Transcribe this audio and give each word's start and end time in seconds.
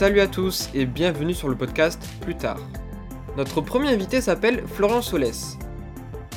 Salut 0.00 0.20
à 0.20 0.28
tous 0.28 0.70
et 0.72 0.86
bienvenue 0.86 1.34
sur 1.34 1.50
le 1.50 1.54
podcast 1.54 2.02
Plus 2.22 2.34
tard. 2.34 2.58
Notre 3.36 3.60
premier 3.60 3.90
invité 3.90 4.22
s'appelle 4.22 4.64
Florian 4.66 5.02
Solès. 5.02 5.58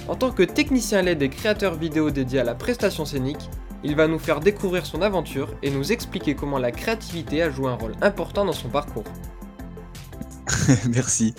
En 0.09 0.15
tant 0.15 0.31
que 0.31 0.43
technicien 0.43 1.01
LED 1.01 1.21
et 1.21 1.29
créateur 1.29 1.75
vidéo 1.75 2.11
dédié 2.11 2.39
à 2.39 2.43
la 2.43 2.55
prestation 2.55 3.05
scénique, 3.05 3.49
il 3.81 3.95
va 3.95 4.09
nous 4.09 4.19
faire 4.19 4.41
découvrir 4.41 4.85
son 4.85 5.01
aventure 5.01 5.55
et 5.63 5.71
nous 5.71 5.93
expliquer 5.93 6.35
comment 6.35 6.57
la 6.57 6.73
créativité 6.73 7.41
a 7.41 7.49
joué 7.49 7.69
un 7.69 7.75
rôle 7.75 7.93
important 8.01 8.43
dans 8.43 8.51
son 8.51 8.67
parcours. 8.67 9.05
merci. 10.89 11.33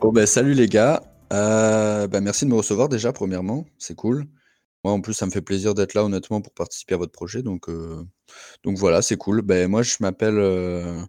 Bon 0.00 0.10
bah 0.10 0.24
salut 0.24 0.54
les 0.54 0.68
gars. 0.68 1.02
Euh, 1.34 2.06
bah, 2.06 2.22
merci 2.22 2.46
de 2.46 2.50
me 2.50 2.56
recevoir 2.56 2.88
déjà 2.88 3.12
premièrement, 3.12 3.66
c'est 3.76 3.94
cool. 3.94 4.24
Moi 4.84 4.92
en 4.92 5.00
plus 5.00 5.14
ça 5.14 5.26
me 5.26 5.30
fait 5.30 5.42
plaisir 5.42 5.74
d'être 5.74 5.94
là 5.94 6.04
honnêtement 6.04 6.40
pour 6.40 6.52
participer 6.54 6.94
à 6.94 6.96
votre 6.98 7.12
projet 7.12 7.42
donc, 7.42 7.68
euh, 7.68 8.04
voilà 8.64 9.02
c'est 9.02 9.16
cool. 9.16 9.42
Ben 9.42 9.68
moi 9.68 9.82
je 9.82 9.96
m'appelle 10.00 10.38
euh, 10.38 11.00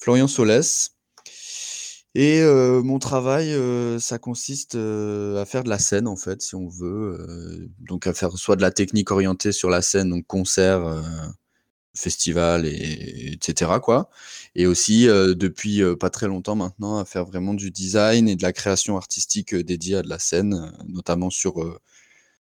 Florian 0.00 0.28
Solès 0.28 0.90
et 2.14 2.42
mon 2.42 2.98
travail 2.98 3.54
ça 4.00 4.18
consiste 4.18 4.74
à 4.74 5.44
faire 5.46 5.62
de 5.64 5.68
la 5.68 5.78
scène 5.78 6.08
en 6.08 6.16
fait 6.16 6.42
si 6.42 6.56
on 6.56 6.68
veut, 6.68 7.70
donc 7.78 8.06
à 8.06 8.14
faire 8.14 8.32
soit 8.32 8.56
de 8.56 8.62
la 8.62 8.72
technique 8.72 9.12
orientée 9.12 9.52
sur 9.52 9.70
la 9.70 9.80
scène 9.80 10.10
donc 10.10 10.26
concert, 10.26 11.04
festival 11.94 12.66
et 12.66 13.32
etc 13.32 13.70
et 14.56 14.66
aussi, 14.66 15.06
depuis, 15.06 15.82
pas 15.98 16.10
très 16.10 16.26
longtemps 16.26 16.56
maintenant 16.56 16.98
à 16.98 17.04
faire 17.04 17.24
vraiment 17.24 17.54
du 17.54 17.70
design 17.70 18.28
et 18.28 18.36
de 18.36 18.42
la 18.42 18.52
création 18.52 18.96
artistique, 18.96 19.54
dédiée 19.54 19.96
à 19.96 20.02
de 20.02 20.08
la 20.08 20.18
scène, 20.18 20.72
notamment 20.88 21.30
sur, 21.30 21.60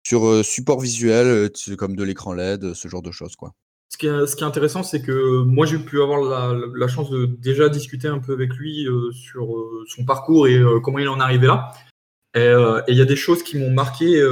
sur, 0.07 0.45
support 0.45 0.81
visuel, 0.81 1.51
comme 1.79 1.97
de 1.97 2.05
l'écran 2.05 2.33
LED, 2.33 2.75
ce 2.75 2.89
genre 2.89 3.03
de 3.03 3.11
choses 3.11 3.37
quoi. 3.37 3.53
Ce 3.89 3.99
qui 3.99 4.07
est 4.07 4.43
intéressant, 4.43 4.83
c'est 4.83 5.03
que 5.03 5.43
moi 5.43 5.67
j'ai 5.67 5.79
pu 5.79 6.01
avoir 6.01 6.23
la 6.23 6.89
chance 6.89 7.11
de 7.11 7.27
déjà 7.27 7.69
discuter 7.69 8.09
un 8.09 8.19
peu 8.19 8.33
avec 8.33 8.55
lui, 8.55 8.87
sur, 9.13 9.49
son 9.89 10.05
parcours 10.05 10.47
et 10.47 10.61
comment 10.83 11.01
il 11.01 11.09
en 11.09 11.19
est 11.19 11.23
arrivé 11.23 11.47
là 11.49 11.73
et 12.35 12.53
il 12.89 12.97
y 12.97 13.03
a 13.03 13.05
des 13.05 13.17
choses 13.17 13.43
qui 13.43 13.59
m'ont 13.59 13.71
marqué, 13.71 14.23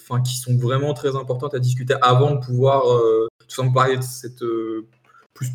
enfin 0.00 0.22
qui 0.22 0.36
sont 0.36 0.56
vraiment 0.56 0.94
très 0.94 1.16
importantes 1.16 1.54
à 1.54 1.58
discuter 1.58 1.94
avant 2.00 2.36
de 2.36 2.44
pouvoir, 2.44 2.84
tout 2.84 3.54
simplement 3.54 3.74
parler 3.74 3.96
de 3.96 4.86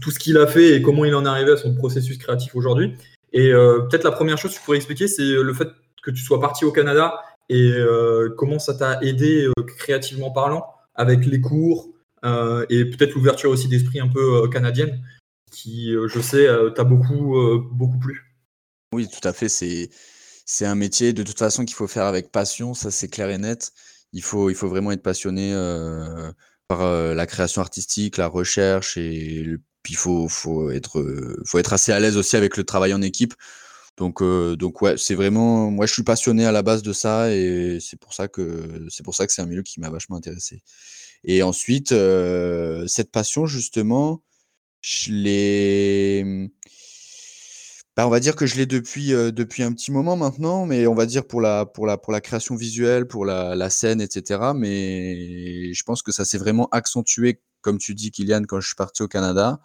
tout 0.01 0.11
ce 0.11 0.19
qu'il 0.19 0.37
a 0.37 0.47
fait 0.47 0.75
et 0.75 0.81
comment 0.81 1.05
il 1.05 1.15
en 1.15 1.25
est 1.25 1.29
arrivé 1.29 1.51
à 1.51 1.57
son 1.57 1.73
processus 1.73 2.17
créatif 2.17 2.55
aujourd'hui. 2.55 2.93
Et 3.33 3.51
peut-être 3.51 4.03
la 4.03 4.11
première 4.11 4.37
chose 4.37 4.51
que 4.51 4.57
tu 4.57 4.63
pourrais 4.63 4.77
expliquer, 4.77 5.07
c'est 5.07 5.23
le 5.23 5.53
fait 5.53 5.69
que 6.03 6.11
tu 6.11 6.23
sois 6.23 6.39
parti 6.39 6.65
au 6.65 6.71
Canada 6.71 7.21
et 7.51 7.71
euh, 7.71 8.29
comment 8.37 8.59
ça 8.59 8.73
t'a 8.73 9.01
aidé 9.01 9.45
euh, 9.45 9.63
créativement 9.77 10.31
parlant 10.31 10.65
avec 10.95 11.25
les 11.25 11.41
cours 11.41 11.89
et 12.23 12.85
peut-être 12.85 13.15
l'ouverture 13.15 13.49
aussi 13.49 13.67
d'esprit 13.67 13.99
un 13.99 14.07
peu 14.07 14.47
canadienne 14.49 15.03
qui, 15.51 15.91
je 15.91 16.19
sais, 16.19 16.47
t'a 16.75 16.83
beaucoup, 16.83 17.35
beaucoup 17.71 17.97
plu? 17.97 18.37
Oui, 18.93 19.07
tout 19.07 19.27
à 19.27 19.33
fait. 19.33 19.49
C'est, 19.49 19.89
c'est 20.45 20.67
un 20.67 20.75
métier 20.75 21.13
de 21.13 21.23
toute 21.23 21.39
façon 21.39 21.65
qu'il 21.65 21.73
faut 21.73 21.87
faire 21.87 22.05
avec 22.05 22.31
passion, 22.31 22.75
ça 22.75 22.91
c'est 22.91 23.07
clair 23.07 23.31
et 23.31 23.39
net. 23.39 23.71
Il 24.13 24.21
faut, 24.21 24.51
il 24.51 24.55
faut 24.55 24.67
vraiment 24.67 24.91
être 24.91 25.01
passionné 25.01 25.51
par 26.67 26.83
la 27.15 27.25
création 27.25 27.61
artistique, 27.63 28.17
la 28.17 28.27
recherche 28.27 28.97
et 28.97 29.57
puis 29.83 29.93
il 29.93 29.97
faut, 29.97 30.27
faut, 30.27 30.71
être, 30.71 30.99
euh, 30.99 31.41
faut 31.45 31.59
être 31.59 31.73
assez 31.73 31.91
à 31.91 31.99
l'aise 31.99 32.17
aussi 32.17 32.35
avec 32.35 32.57
le 32.57 32.63
travail 32.63 32.93
en 32.93 33.01
équipe. 33.01 33.33
Donc, 33.97 34.23
donc 34.23 34.81
ouais, 34.81 34.95
c'est 34.97 35.15
vraiment. 35.15 35.69
Moi, 35.69 35.85
je 35.85 35.93
suis 35.93 36.03
passionné 36.03 36.45
à 36.45 36.51
la 36.51 36.63
base 36.63 36.81
de 36.81 36.93
ça 36.93 37.31
et 37.31 37.79
c'est 37.79 37.99
pour 37.99 38.13
ça 38.13 38.27
que 38.27 38.87
c'est 38.89 39.03
pour 39.03 39.15
ça 39.15 39.27
que 39.27 39.33
c'est 39.33 39.41
un 39.41 39.45
milieu 39.45 39.63
qui 39.63 39.79
m'a 39.79 39.89
vachement 39.89 40.15
intéressé. 40.15 40.61
Et 41.23 41.43
ensuite, 41.43 41.89
cette 42.87 43.11
passion, 43.11 43.45
justement, 43.45 44.23
je 44.81 45.11
l'ai. 45.11 46.51
Bah, 47.97 48.07
on 48.07 48.09
va 48.09 48.21
dire 48.21 48.35
que 48.35 48.45
je 48.45 48.55
l'ai 48.55 48.65
depuis, 48.65 49.09
depuis 49.09 49.63
un 49.63 49.73
petit 49.73 49.91
moment 49.91 50.15
maintenant, 50.15 50.65
mais 50.65 50.87
on 50.87 50.95
va 50.95 51.05
dire 51.05 51.27
pour 51.27 51.41
la, 51.41 51.65
pour 51.65 51.85
la, 51.85 51.97
pour 51.97 52.13
la 52.13 52.21
création 52.21 52.55
visuelle, 52.55 53.05
pour 53.05 53.25
la, 53.25 53.69
scène, 53.69 54.01
etc. 54.01 54.53
Mais 54.55 55.73
je 55.73 55.83
pense 55.83 56.01
que 56.01 56.11
ça 56.11 56.25
s'est 56.25 56.37
vraiment 56.37 56.67
accentué 56.71 57.41
comme 57.61 57.77
tu 57.77 57.93
dis, 57.95 58.11
Kylian, 58.11 58.43
quand 58.47 58.59
je 58.59 58.67
suis 58.67 58.75
parti 58.75 59.03
au 59.03 59.07
Canada, 59.07 59.59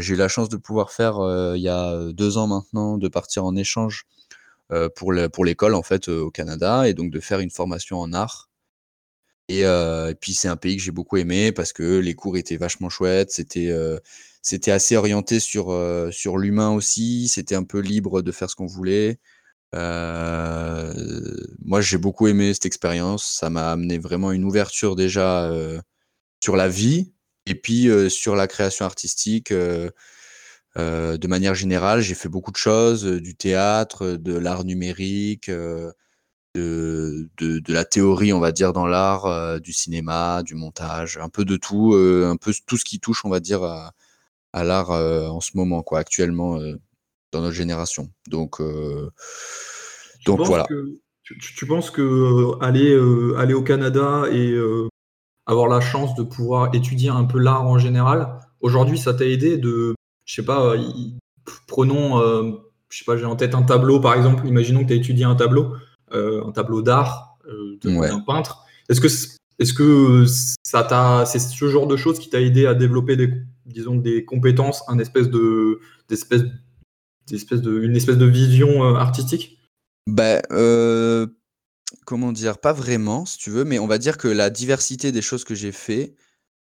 j'ai 0.00 0.14
eu 0.14 0.16
la 0.16 0.28
chance 0.28 0.48
de 0.48 0.56
pouvoir 0.56 0.92
faire, 0.92 1.18
euh, 1.18 1.56
il 1.56 1.62
y 1.62 1.68
a 1.68 2.12
deux 2.12 2.38
ans 2.38 2.46
maintenant, 2.46 2.98
de 2.98 3.08
partir 3.08 3.44
en 3.44 3.56
échange 3.56 4.04
euh, 4.72 4.88
pour 4.88 5.12
l'école, 5.12 5.74
en 5.74 5.82
fait, 5.82 6.08
au 6.08 6.30
Canada, 6.30 6.88
et 6.88 6.94
donc 6.94 7.10
de 7.10 7.20
faire 7.20 7.40
une 7.40 7.50
formation 7.50 8.00
en 8.00 8.12
art. 8.12 8.48
Et, 9.48 9.64
puis 10.20 10.34
c'est 10.34 10.48
un 10.48 10.56
pays 10.56 10.76
que 10.76 10.82
j'ai 10.82 10.92
beaucoup 10.92 11.16
aimé 11.18 11.52
parce 11.52 11.72
que 11.72 11.98
les 11.98 12.14
cours 12.14 12.36
étaient 12.38 12.56
vachement 12.56 12.88
chouettes, 12.88 13.32
c'était 13.32 13.70
c'était 14.42 14.70
assez 14.70 14.96
orienté 14.96 15.40
sur, 15.40 15.76
sur 16.10 16.38
l'humain 16.38 16.70
aussi, 16.70 17.28
c'était 17.28 17.54
un 17.54 17.64
peu 17.64 17.80
libre 17.80 18.22
de 18.22 18.32
faire 18.32 18.48
ce 18.50 18.56
qu'on 18.56 18.66
voulait. 18.66 19.18
moi, 19.74 20.90
j'ai 21.80 21.98
beaucoup 21.98 22.28
aimé 22.28 22.54
cette 22.54 22.66
expérience. 22.66 23.36
Ça 23.38 23.50
m'a 23.50 23.72
amené 23.72 23.98
vraiment 23.98 24.32
une 24.32 24.44
ouverture 24.44 24.96
déjà 24.96 25.50
sur 26.42 26.56
la 26.56 26.68
vie 26.68 27.11
et 27.46 27.54
puis 27.54 27.88
sur 28.10 28.36
la 28.36 28.46
création 28.46 28.84
artistique. 28.84 29.52
de 29.52 31.26
manière 31.26 31.54
générale, 31.54 32.00
j'ai 32.00 32.14
fait 32.14 32.28
beaucoup 32.28 32.52
de 32.52 32.56
choses, 32.56 33.04
du 33.04 33.34
théâtre, 33.34 34.06
de 34.12 34.34
l'art 34.36 34.64
numérique, 34.64 35.50
de, 35.50 37.28
de, 37.38 37.72
la 37.72 37.84
théorie, 37.84 38.32
on 38.32 38.40
va 38.40 38.52
dire, 38.52 38.72
dans 38.72 38.86
l'art, 38.86 39.60
du 39.60 39.72
cinéma, 39.72 40.42
du 40.42 40.54
montage, 40.54 41.18
un 41.18 41.28
peu 41.28 41.44
de 41.44 41.56
tout, 41.56 41.94
un 41.94 42.36
peu 42.36 42.52
tout 42.66 42.76
ce 42.76 42.84
qui 42.84 43.00
touche, 43.00 43.24
on 43.24 43.30
va 43.30 43.40
dire, 43.40 43.62
à, 43.62 43.92
à 44.52 44.64
l'art 44.64 44.90
en 44.90 45.40
ce 45.40 45.52
moment, 45.54 45.82
quoi, 45.82 45.98
actuellement, 45.98 46.58
dans 47.32 47.40
notre 47.40 47.54
génération. 47.54 48.10
Donc, 48.28 48.60
donc 50.24 50.40
voilà. 50.46 50.66
tu, 51.22 51.38
tu, 51.38 51.66
penses 51.66 51.90
que 51.90 52.62
aller, 52.62 52.94
aller 53.36 53.54
au 53.54 53.62
Canada 53.62 54.24
et 54.30 54.54
avoir 55.46 55.68
la 55.68 55.80
chance 55.80 56.14
de 56.14 56.22
pouvoir 56.22 56.74
étudier 56.74 57.10
un 57.10 57.24
peu 57.24 57.38
l'art 57.38 57.64
en 57.64 57.78
général. 57.78 58.38
Aujourd'hui, 58.60 58.98
ça 58.98 59.14
t'a 59.14 59.26
aidé 59.26 59.58
de, 59.58 59.94
je 60.24 60.34
sais 60.34 60.44
pas, 60.44 60.74
euh, 60.74 60.78
prenons, 61.66 62.20
euh, 62.20 62.52
je 62.88 62.98
sais 62.98 63.04
pas, 63.04 63.16
j'ai 63.16 63.24
en 63.24 63.36
tête 63.36 63.54
un 63.54 63.62
tableau 63.62 64.00
par 64.00 64.14
exemple. 64.14 64.46
Imaginons 64.46 64.82
que 64.82 64.88
tu 64.88 64.92
as 64.92 64.96
étudié 64.96 65.24
un 65.24 65.34
tableau, 65.34 65.74
euh, 66.12 66.44
un 66.46 66.52
tableau 66.52 66.82
d'art 66.82 67.38
d'un 67.82 68.20
peintre. 68.20 68.64
Est-ce 68.88 69.00
que, 69.00 69.08
est-ce 69.58 69.72
que 69.72 70.24
ça 70.62 70.84
t'a, 70.84 71.24
c'est 71.26 71.38
ce 71.40 71.68
genre 71.68 71.86
de 71.86 71.96
choses 71.96 72.18
qui 72.18 72.30
t'a 72.30 72.40
aidé 72.40 72.66
à 72.66 72.74
développer 72.74 73.16
des, 73.16 73.32
disons, 73.66 73.96
des 73.96 74.24
compétences, 74.24 74.84
un 74.88 74.98
espèce 74.98 75.28
de, 75.28 75.80
d'espèce, 76.08 76.42
d'espèce 77.26 77.62
de, 77.62 77.80
une 77.80 77.96
espèce 77.96 78.18
de 78.18 78.26
vision 78.26 78.94
artistique? 78.94 79.58
Ben, 80.06 80.40
comment 82.04 82.32
dire? 82.32 82.58
Pas 82.58 82.72
vraiment, 82.72 83.26
si 83.26 83.38
tu 83.38 83.50
veux, 83.50 83.64
mais 83.64 83.78
on 83.78 83.86
va 83.86 83.98
dire 83.98 84.18
que 84.18 84.28
la 84.28 84.50
diversité 84.50 85.12
des 85.12 85.22
choses 85.22 85.44
que 85.44 85.54
j'ai 85.54 85.72
fait 85.72 86.14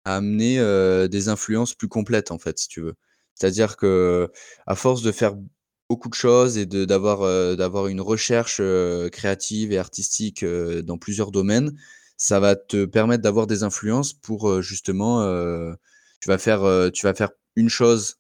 a 0.05 0.17
amené, 0.17 0.59
des 1.09 1.29
influences 1.29 1.75
plus 1.75 1.89
complètes, 1.89 2.31
en 2.31 2.39
fait, 2.39 2.59
si 2.59 2.69
tu 2.69 2.81
veux. 2.81 2.95
C'est-à-dire 3.35 3.77
que 3.77 4.31
à 4.67 4.75
force 4.77 5.03
de 5.03 5.13
faire 5.13 5.35
beaucoup 5.89 6.09
de 6.09 6.15
choses 6.15 6.59
et 6.59 6.67
de 6.67 6.85
d'avoir, 6.85 7.21
d'avoir 7.57 7.89
une 7.89 8.01
recherche, 8.01 8.61
créative 9.13 9.73
et 9.73 9.79
artistique, 9.79 10.45
dans 10.45 10.99
plusieurs 10.99 11.31
domaines, 11.33 11.73
ça 12.17 12.41
va 12.41 12.57
te 12.57 12.85
permettre 12.85 13.23
d'avoir 13.23 13.47
des 13.47 13.63
influences 13.63 14.13
pour, 14.13 14.63
justement, 14.63 15.25
tu 16.21 16.29
vas 16.29 16.39
faire, 16.39 16.91
tu 16.93 17.07
vas 17.07 17.15
faire 17.15 17.31
une 17.57 17.69
chose 17.69 18.20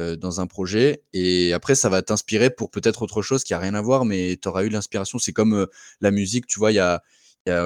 euh, 0.00 0.16
dans 0.16 0.40
un 0.40 0.46
projet. 0.46 1.02
Et 1.12 1.52
après 1.52 1.74
ça 1.74 1.88
va 1.88 2.02
t'inspirer 2.02 2.50
pour 2.50 2.70
peut-être 2.70 3.02
autre 3.02 3.22
chose 3.22 3.44
qui 3.44 3.54
a 3.54 3.58
rien 3.58 3.74
à 3.74 3.82
voir 3.82 4.04
mais 4.04 4.38
tu 4.40 4.48
auras 4.48 4.64
eu 4.64 4.68
l'inspiration. 4.68 5.18
C'est 5.18 5.32
comme 5.32 5.54
euh, 5.54 5.66
la 6.00 6.10
musique 6.10 6.46
tu 6.46 6.58
vois 6.58 6.72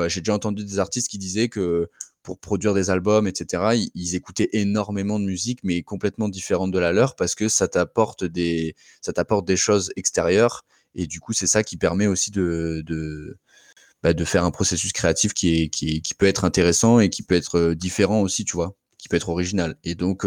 j'ai 0.09 0.21
déjà 0.21 0.35
entendu 0.35 0.65
des 0.65 0.79
artistes 0.79 1.09
qui 1.09 1.19
disaient 1.19 1.49
que 1.49 1.89
pour 2.23 2.39
produire 2.39 2.75
des 2.75 2.91
albums 2.91 3.27
etc 3.27 3.89
ils, 3.95 4.15
écoutaient 4.15 4.49
énormément 4.53 5.19
de 5.19 5.25
musique 5.25 5.61
mais 5.63 5.83
complètement 5.83 6.29
différente 6.29 6.71
de 6.71 6.79
la 6.79 6.93
leur 6.93 7.17
parce 7.17 7.35
que 7.35 7.49
ça 7.49 7.69
t'apporte 7.69 8.25
des 8.25 8.75
ça 9.03 9.13
t'apporte 9.13 9.47
des 9.47 9.57
choses 9.57 9.93
extérieures. 9.97 10.65
Et 10.95 11.07
du 11.07 11.21
coup 11.21 11.33
c'est 11.33 11.47
ça 11.47 11.63
qui 11.65 11.77
permet 11.77 12.07
aussi 12.07 12.31
de, 12.31 12.83
de 12.87 13.39
bah, 14.03 14.13
faire 14.25 14.45
un 14.45 14.51
processus 14.51 14.93
créatif 14.93 15.35
qui 15.35 15.63
est, 15.63 15.69
qui 15.69 16.03
qui 16.03 16.15
peut 16.15 16.27
être 16.27 16.45
intéressant 16.45 17.01
et 17.01 17.11
qui 17.11 17.23
peut 17.23 17.35
être 17.35 17.59
euh, 17.59 17.75
différent 17.75 18.21
aussi 18.23 18.45
tu 18.45 18.55
vois 18.55 18.77
qui 19.05 19.09
peut 19.09 19.17
être 19.17 19.29
original. 19.29 19.77
Et 19.85 19.95
donc 19.95 20.25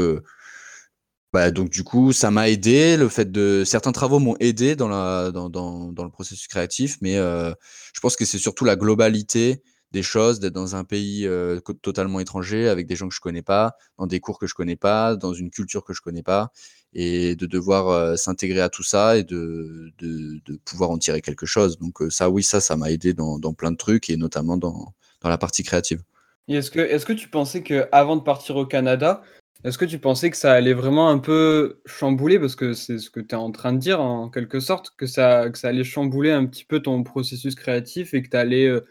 bah, 1.33 1.51
donc 1.51 1.69
du 1.69 1.83
coup, 1.83 2.13
ça 2.13 2.31
m'a 2.31 2.49
aidé. 2.49 2.95
Le 2.97 3.09
fait 3.09 3.31
de 3.31 3.63
certains 3.65 3.91
travaux 3.91 4.19
m'ont 4.19 4.37
aidé 4.39 4.75
dans 4.75 4.87
le 4.87 6.09
processus 6.09 6.47
créatif, 6.47 6.97
mais 7.01 7.17
euh, 7.17 7.53
je 7.93 7.99
pense 7.99 8.15
que 8.15 8.25
c'est 8.25 8.37
surtout 8.37 8.65
la 8.65 8.75
globalité 8.75 9.61
des 9.91 10.03
choses, 10.03 10.39
d'être 10.39 10.53
dans 10.53 10.75
un 10.75 10.83
pays, 10.83 11.25
euh, 11.25 11.59
totalement 11.81 12.19
étranger 12.19 12.67
avec 12.67 12.87
des 12.87 12.95
gens 12.95 13.07
que 13.07 13.15
je 13.15 13.21
connais 13.21 13.41
pas, 13.41 13.75
dans 13.97 14.05
des 14.05 14.19
cours 14.19 14.37
que 14.37 14.45
je 14.45 14.53
connais 14.53 14.75
pas, 14.75 15.15
dans 15.15 15.33
une 15.33 15.49
culture 15.49 15.85
que 15.85 15.93
je 15.93 16.01
connais 16.01 16.23
pas 16.23 16.51
et 16.93 17.35
de 17.35 17.45
devoir, 17.45 17.89
euh, 17.89 18.15
s'intégrer 18.15 18.61
à 18.61 18.69
tout 18.69 18.83
ça 18.83 19.17
et 19.17 19.23
de 19.23 19.91
de 19.99 20.55
pouvoir 20.65 20.89
en 20.91 20.97
tirer 20.97 21.21
quelque 21.21 21.45
chose. 21.45 21.77
Donc 21.77 21.99
ça 22.09 22.29
oui, 22.29 22.43
ça, 22.43 22.61
ça 22.61 22.75
m'a 22.77 22.91
aidé 22.91 23.13
dans 23.13 23.53
plein 23.53 23.71
de 23.71 23.77
trucs 23.77 24.09
et 24.09 24.17
notamment 24.17 24.57
dans 24.57 24.93
la 25.23 25.37
partie 25.37 25.63
créative. 25.63 26.01
est-ce 26.47 26.71
que 26.71 26.79
est-ce 26.79 27.05
que 27.05 27.13
tu 27.13 27.27
pensais 27.29 27.63
qu'avant 27.63 28.15
de 28.15 28.23
partir 28.23 28.55
au 28.55 28.65
Canada, 28.65 29.21
Est-ce 29.63 29.77
que 29.77 29.85
tu 29.85 29.99
pensais 29.99 30.29
que 30.29 30.37
ça 30.37 30.53
allait 30.53 30.73
vraiment 30.73 31.09
un 31.09 31.17
peu 31.19 31.81
chambouler, 31.85 32.39
parce 32.39 32.55
que 32.55 32.73
c'est 32.73 32.99
ce 32.99 33.09
que 33.09 33.19
tu 33.19 33.29
es 33.35 33.37
en 33.37 33.51
train 33.51 33.73
de 33.73 33.79
dire 33.79 34.01
en 34.01 34.29
quelque 34.29 34.59
sorte, 34.59 34.93
que 34.97 35.07
ça 35.07 35.49
que 35.49 35.57
ça 35.57 35.69
allait 35.69 35.83
chambouler 35.83 36.31
un 36.31 36.45
petit 36.45 36.63
peu 36.65 36.79
ton 36.81 37.03
processus 37.03 37.55
créatif 37.55 38.13
et 38.13 38.21
que 38.23 38.29
tu 38.29 38.37
allais, 38.37 38.67
heu, 38.67 38.85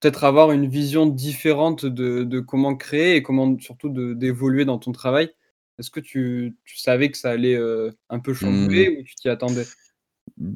peut-être 0.00 0.24
avoir 0.24 0.52
une 0.52 0.68
vision 0.68 1.06
différente 1.06 1.86
de 1.86 2.24
de 2.24 2.40
comment 2.40 2.76
créer 2.76 3.16
et 3.16 3.22
comment 3.24 3.58
surtout 3.60 3.90
d'évoluer 3.90 4.64
dans 4.66 4.78
ton 4.78 4.92
travail? 4.92 5.30
Est-ce 5.78 5.90
que 5.90 6.00
tu 6.00 6.56
tu 6.64 6.78
savais 6.78 7.10
que 7.10 7.18
ça 7.18 7.30
allait, 7.32 7.56
heu, 7.56 7.92
un 8.10 8.20
peu 8.20 8.34
Mmh. 8.40 8.86
chambouler 8.86 8.98
ou 9.00 9.04
tu 9.04 9.16
t'y 9.16 9.28
attendais? 9.30 9.70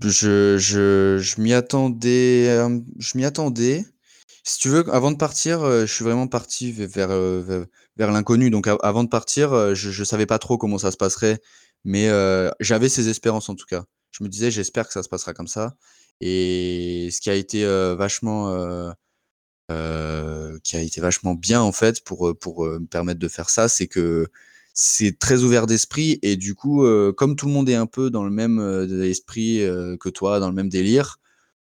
Je 0.02 0.58
je 0.58 1.16
je 1.18 1.40
m'y 1.40 1.52
attendais, 1.54 2.44
hem, 2.44 2.84
je 2.98 3.16
m'y 3.16 3.24
attendais. 3.24 3.84
Si 4.48 4.60
tu 4.60 4.68
veux, 4.68 4.88
avant 4.94 5.10
de 5.10 5.16
partir, 5.16 5.64
heu, 5.64 5.86
je 5.86 5.92
suis 5.92 6.04
vraiment 6.04 6.28
parti 6.28 6.70
v 6.70 6.86
vers, 6.86 7.08
l'inconnu. 8.12 8.48
Donc 8.50 8.68
av 8.68 8.78
avant 8.84 9.02
de 9.02 9.08
partir, 9.08 9.52
heu, 9.52 9.74
je 9.74 9.90
je 9.90 10.04
savais 10.04 10.24
pas 10.24 10.38
trop 10.38 10.56
comment 10.56 10.78
ça 10.78 10.92
se 10.92 10.96
passerait, 10.96 11.40
mais 11.84 12.08
j'avais 12.60 12.88
ces 12.88 13.08
espérances 13.08 13.48
en 13.48 13.56
tout 13.56 13.66
cas. 13.66 13.84
Je 14.12 14.22
me 14.22 14.28
disais: 14.28 14.52
«J'espère 14.52 14.86
que 14.86 14.92
ça 14.92 15.02
se 15.02 15.08
passera 15.08 15.34
comme 15.34 15.48
ça» 15.48 15.74
et 16.20 17.08
ce 17.12 17.20
qui 17.20 17.28
a 17.28 17.34
été, 17.34 17.64
vachement, 17.98 18.94
qui 20.64 20.76
a 20.76 20.80
été 20.82 21.00
vachement 21.00 21.34
bien 21.34 21.60
en 21.62 21.72
fait 21.72 22.02
pour, 22.04 22.26
me 22.28 22.86
permettre 22.86 23.20
de 23.20 23.28
faire 23.28 23.50
ça, 23.50 23.68
c'est 23.68 23.88
que 23.88 24.28
c'est 24.74 25.18
très 25.18 25.42
ouvert 25.44 25.66
d'esprit 25.66 26.18
et 26.22 26.36
du 26.36 26.54
coup, 26.54 26.84
comme 27.16 27.36
tout 27.36 27.46
le 27.46 27.52
monde 27.52 27.68
est 27.68 27.74
un 27.76 27.86
peu 27.86 28.10
dans 28.10 28.24
le 28.24 28.30
même, 28.30 28.60
esprit, 29.04 29.58
que 30.00 30.08
toi, 30.10 30.40
dans 30.40 30.48
le 30.48 30.54
même 30.54 30.68
délire, 30.70 31.18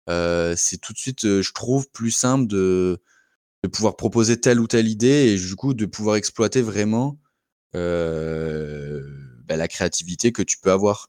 c'est 0.08 0.78
tout 0.81 0.93
de 0.93 0.99
suite, 0.99 1.22
je 1.43 1.52
trouve 1.52 1.88
plus 1.90 2.10
simple 2.10 2.46
de 2.49 3.00
pouvoir 3.72 3.96
proposer 3.96 4.40
telle 4.40 4.60
ou 4.60 4.66
telle 4.69 4.88
idée 4.88 5.34
et 5.34 5.37
du 5.38 5.56
coup 5.56 5.75
de 5.75 5.87
pouvoir 5.87 6.16
exploiter 6.16 6.62
vraiment, 6.62 7.19
bah, 7.75 9.56
la 9.56 9.69
créativité 9.69 10.32
que 10.32 10.43
tu 10.43 10.58
peux 10.58 10.72
avoir. 10.72 11.08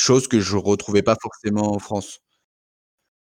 Chose 0.00 0.28
que 0.28 0.40
je 0.40 0.56
retrouvais 0.56 1.02
pas 1.02 1.16
forcément 1.22 1.74
en 1.74 1.78
France. 1.80 2.20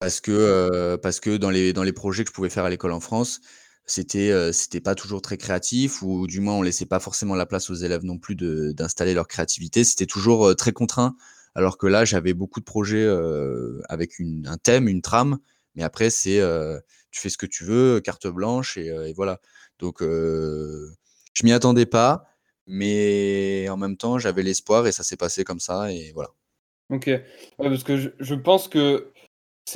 Parce 0.01 0.21
que, 0.21 0.95
parce 1.01 1.19
que 1.19 1.37
dans 1.37 1.49
les 1.49 1.73
dans 1.73 1.81
les 1.83 1.93
projets 1.93 2.23
que 2.23 2.29
je 2.29 2.33
pouvais 2.35 2.49
faire 2.49 2.65
à 2.65 2.69
l'école 2.69 2.91
en 2.91 2.99
France, 2.99 3.41
c'était, 3.85 4.53
c'était 4.53 4.81
pas 4.81 4.93
toujours 4.95 5.21
très 5.23 5.37
créatif 5.37 6.01
ou 6.03 6.27
du 6.27 6.39
moins 6.39 6.53
on 6.55 6.61
laissait 6.61 6.85
pas 6.85 6.99
forcément 6.99 7.33
la 7.35 7.45
place 7.47 7.69
aux 7.71 7.75
élèves 7.75 8.03
non 8.05 8.19
plus 8.19 8.35
d'installer 8.35 9.13
leur 9.15 9.27
créativité. 9.27 9.83
C'était 9.83 10.05
toujours, 10.05 10.55
très 10.55 10.71
contraint. 10.71 11.15
Alors 11.57 11.79
que 11.79 11.87
là, 11.87 12.05
j'avais 12.05 12.35
beaucoup 12.35 12.59
de 12.59 12.65
projets, 12.65 13.03
heu, 13.03 13.81
avec 13.89 14.11
un 14.45 14.57
thème, 14.57 14.87
une 14.87 15.01
trame, 15.01 15.39
mais 15.73 15.81
après 15.81 16.11
c'est, 16.11 16.39
heu, 16.39 16.79
tu 17.09 17.19
fais 17.19 17.29
ce 17.29 17.37
que 17.37 17.47
tu 17.47 17.63
veux, 17.63 17.99
carte 17.99 18.27
blanche 18.27 18.77
et 18.77 18.89
et 18.89 19.13
voilà. 19.13 19.41
Donc 19.79 20.01
je 20.01 21.43
m'y 21.43 21.51
attendais 21.51 21.87
pas, 21.87 22.25
mais 22.67 23.67
en 23.69 23.77
même 23.77 23.97
temps, 23.97 24.19
j'avais 24.19 24.43
l'espoir 24.43 24.85
et 24.85 24.91
ça 24.91 25.01
s'est 25.01 25.17
passé 25.17 25.43
comme 25.43 25.59
ça 25.59 25.91
et 25.91 26.11
voilà. 26.13 26.29
OK. 26.91 27.09
Parce 27.57 27.83
que 27.83 28.13
je 28.19 28.35
pense 28.35 28.67
que 28.67 29.11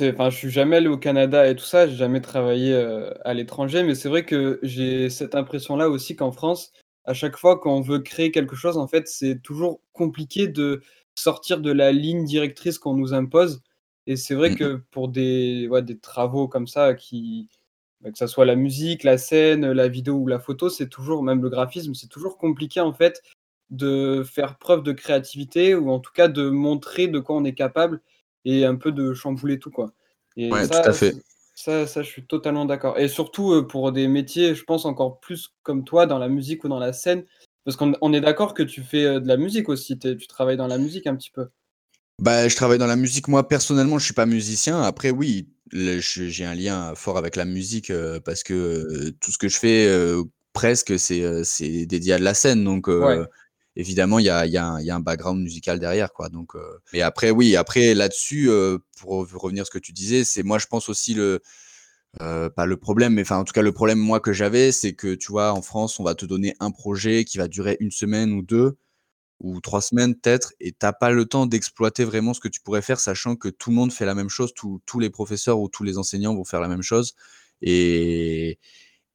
enfin, 0.00 0.30
je 0.30 0.36
suis 0.36 0.50
jamais 0.50 0.76
allé 0.76 0.88
au 0.88 0.98
Canada 0.98 1.48
et 1.48 1.56
tout 1.56 1.64
ça, 1.64 1.88
j'ai 1.88 1.96
jamais 1.96 2.20
travaillé, 2.20 2.76
à 3.24 3.34
l'étranger, 3.34 3.82
mais 3.82 3.96
c'est 3.96 4.08
vrai 4.08 4.24
que 4.24 4.60
j'ai 4.62 5.10
cette 5.10 5.34
impression-là 5.34 5.90
aussi 5.90 6.14
qu'en 6.14 6.30
France, 6.30 6.72
à 7.06 7.12
chaque 7.12 7.36
fois 7.36 7.58
qu'on 7.58 7.80
veut 7.80 7.98
créer 7.98 8.30
quelque 8.30 8.54
chose, 8.54 8.78
en 8.78 8.86
fait, 8.86 9.08
c'est 9.08 9.42
toujours 9.42 9.80
compliqué 9.92 10.46
de 10.46 10.80
sortir 11.16 11.60
de 11.60 11.70
la 11.72 11.92
ligne 11.92 12.24
directrice 12.24 12.78
qu'on 12.78 12.94
nous 12.94 13.14
impose 13.14 13.62
et 14.06 14.16
c'est 14.16 14.34
vrai 14.34 14.52
mh. 14.52 14.54
que 14.54 14.76
pour 14.90 15.08
des 15.08 15.68
ouais, 15.68 15.82
des 15.82 15.98
travaux 15.98 16.48
comme 16.48 16.66
ça 16.66 16.94
qui 16.94 17.48
bah, 18.00 18.10
que 18.12 18.18
ça 18.18 18.26
soit 18.28 18.44
la 18.46 18.56
musique, 18.56 19.04
la 19.04 19.18
scène, 19.18 19.70
la 19.72 19.88
vidéo 19.88 20.14
ou 20.16 20.26
la 20.28 20.38
photo, 20.40 20.68
c'est 20.70 20.88
toujours 20.88 21.22
même 21.22 21.42
le 21.42 21.50
graphisme, 21.50 21.94
c'est 21.94 22.08
toujours 22.08 22.38
compliqué, 22.38 22.80
en 22.80 22.92
fait, 22.92 23.22
de 23.70 24.22
faire 24.24 24.58
preuve 24.58 24.82
de 24.82 24.92
créativité 24.92 25.74
ou 25.74 25.90
en 25.90 26.00
tout 26.00 26.12
cas 26.12 26.28
de 26.28 26.48
montrer 26.50 27.08
de 27.08 27.18
quoi 27.20 27.36
on 27.36 27.44
est 27.44 27.54
capable 27.54 28.00
et 28.44 28.64
un 28.66 28.76
peu 28.76 28.92
de 28.92 29.14
chambouler 29.14 29.58
tout, 29.60 29.70
quoi. 29.70 29.92
Et 30.36 30.60
Ouais, 30.60 30.68
tout 30.68 30.80
à 30.88 30.92
ça 30.92 30.92
fait. 30.92 31.14
ça 31.54 31.86
ça 31.86 32.02
je 32.02 32.08
suis 32.10 32.26
totalement 32.26 32.64
d'accord 32.66 32.98
et 32.98 33.08
surtout, 33.08 33.52
heu, 33.54 33.66
pour 33.66 33.92
des 33.92 34.08
métiers, 34.08 34.54
je 34.54 34.64
pense 34.64 34.84
encore 34.86 35.20
plus 35.20 35.54
comme 35.62 35.84
toi 35.84 36.06
dans 36.06 36.18
la 36.18 36.28
musique 36.28 36.64
ou 36.64 36.68
dans 36.68 36.78
la 36.80 36.92
scène, 36.94 37.24
parce 37.64 37.76
qu'on 37.76 37.92
on 38.00 38.12
est 38.12 38.20
d'accord 38.20 38.54
que 38.54 38.62
tu 38.62 38.82
fais, 38.82 39.04
heu, 39.04 39.20
de 39.20 39.28
la 39.28 39.36
musique 39.36 39.68
aussi, 39.68 39.98
tu 39.98 40.08
es 40.08 40.16
tu 40.16 40.26
travailles 40.26 40.56
dans 40.56 40.66
la 40.68 40.78
musique 40.78 41.06
un 41.06 41.16
petit 41.16 41.30
peu? 41.30 41.48
Bah, 42.18 42.46
je 42.48 42.54
travaille 42.56 42.78
dans 42.78 42.86
la 42.86 42.96
musique. 42.96 43.28
Moi, 43.28 43.46
personnellement, 43.48 43.98
je 43.98 44.04
suis 44.04 44.14
pas 44.14 44.26
musicien. 44.26 44.82
Après, 44.82 45.10
oui, 45.10 45.48
j'ai 45.72 46.44
un 46.44 46.54
lien 46.54 46.94
fort 46.94 47.18
avec 47.18 47.36
la 47.36 47.44
musique, 47.44 47.90
heu, 47.90 48.20
parce 48.24 48.42
que, 48.42 48.54
heu, 48.54 49.12
tout 49.20 49.32
ce 49.32 49.38
que 49.38 49.48
je 49.48 49.58
fais, 49.58 49.88
presque, 50.52 50.98
c'est, 50.98 51.86
dédié 51.86 52.12
à 52.14 52.18
de 52.18 52.24
la 52.24 52.34
scène. 52.34 52.64
Donc, 52.64 52.86
Ouais. 52.88 53.24
évidemment, 53.74 54.18
il 54.18 54.26
y 54.26 54.30
a 54.30 54.46
y 54.46 54.56
a 54.58 54.78
y 54.82 54.90
a 54.90 54.94
un 54.96 55.00
background 55.00 55.42
musical 55.42 55.78
derrière, 55.80 56.12
quoi. 56.12 56.28
Donc, 56.28 56.52
mais 56.92 57.00
après, 57.02 57.30
oui, 57.30 57.56
après 57.56 57.94
là-dessus, 57.94 58.50
pour 59.00 59.10
rev 59.12 59.36
revenir 59.36 59.62
à 59.62 59.64
ce 59.64 59.70
que 59.70 59.78
tu 59.78 59.92
disais, 59.92 60.24
c'est 60.24 60.42
moi, 60.42 60.58
je 60.58 60.66
pense 60.66 60.88
aussi 60.88 61.14
le, 61.14 61.40
heu, 62.20 62.50
pas 62.54 62.66
le 62.66 62.76
problème, 62.76 63.14
mais 63.14 63.22
enfin, 63.22 63.38
en 63.38 63.44
tout 63.44 63.52
cas, 63.52 63.62
le 63.62 63.72
problème, 63.72 63.98
moi, 63.98 64.20
que 64.20 64.32
j'avais, 64.32 64.72
c'est 64.72 64.94
que, 64.94 65.14
tu 65.14 65.32
vois, 65.32 65.52
en 65.52 65.62
France, 65.62 65.98
on 66.00 66.04
va 66.04 66.14
te 66.14 66.26
donner 66.26 66.54
un 66.60 66.70
projet 66.70 67.24
qui 67.24 67.38
va 67.38 67.48
durer 67.48 67.76
une 67.80 67.90
semaine 67.90 68.32
ou 68.32 68.42
2 68.42 68.76
ou 69.40 69.60
3 69.60 69.82
semaines 69.82 70.14
peut-être 70.16 70.52
et 70.60 70.72
tu 70.72 70.86
as 70.86 70.92
pas 70.92 71.10
le 71.10 71.26
temps 71.26 71.46
d'exploiter 71.46 72.04
vraiment 72.04 72.34
ce 72.34 72.40
que 72.40 72.48
tu 72.48 72.60
pourrais 72.60 72.82
faire, 72.82 73.00
sachant 73.00 73.36
que 73.36 73.48
tout 73.48 73.70
le 73.70 73.76
monde 73.76 73.92
fait 73.92 74.06
la 74.06 74.14
même 74.14 74.28
chose, 74.30 74.52
tous 74.54 74.98
les 75.00 75.10
professeurs 75.10 75.60
ou 75.60 75.68
tous 75.68 75.84
les 75.84 75.98
enseignants 75.98 76.34
vont 76.34 76.44
faire 76.44 76.60
la 76.60 76.68
même 76.68 76.82
chose 76.82 77.14
et 77.62 78.58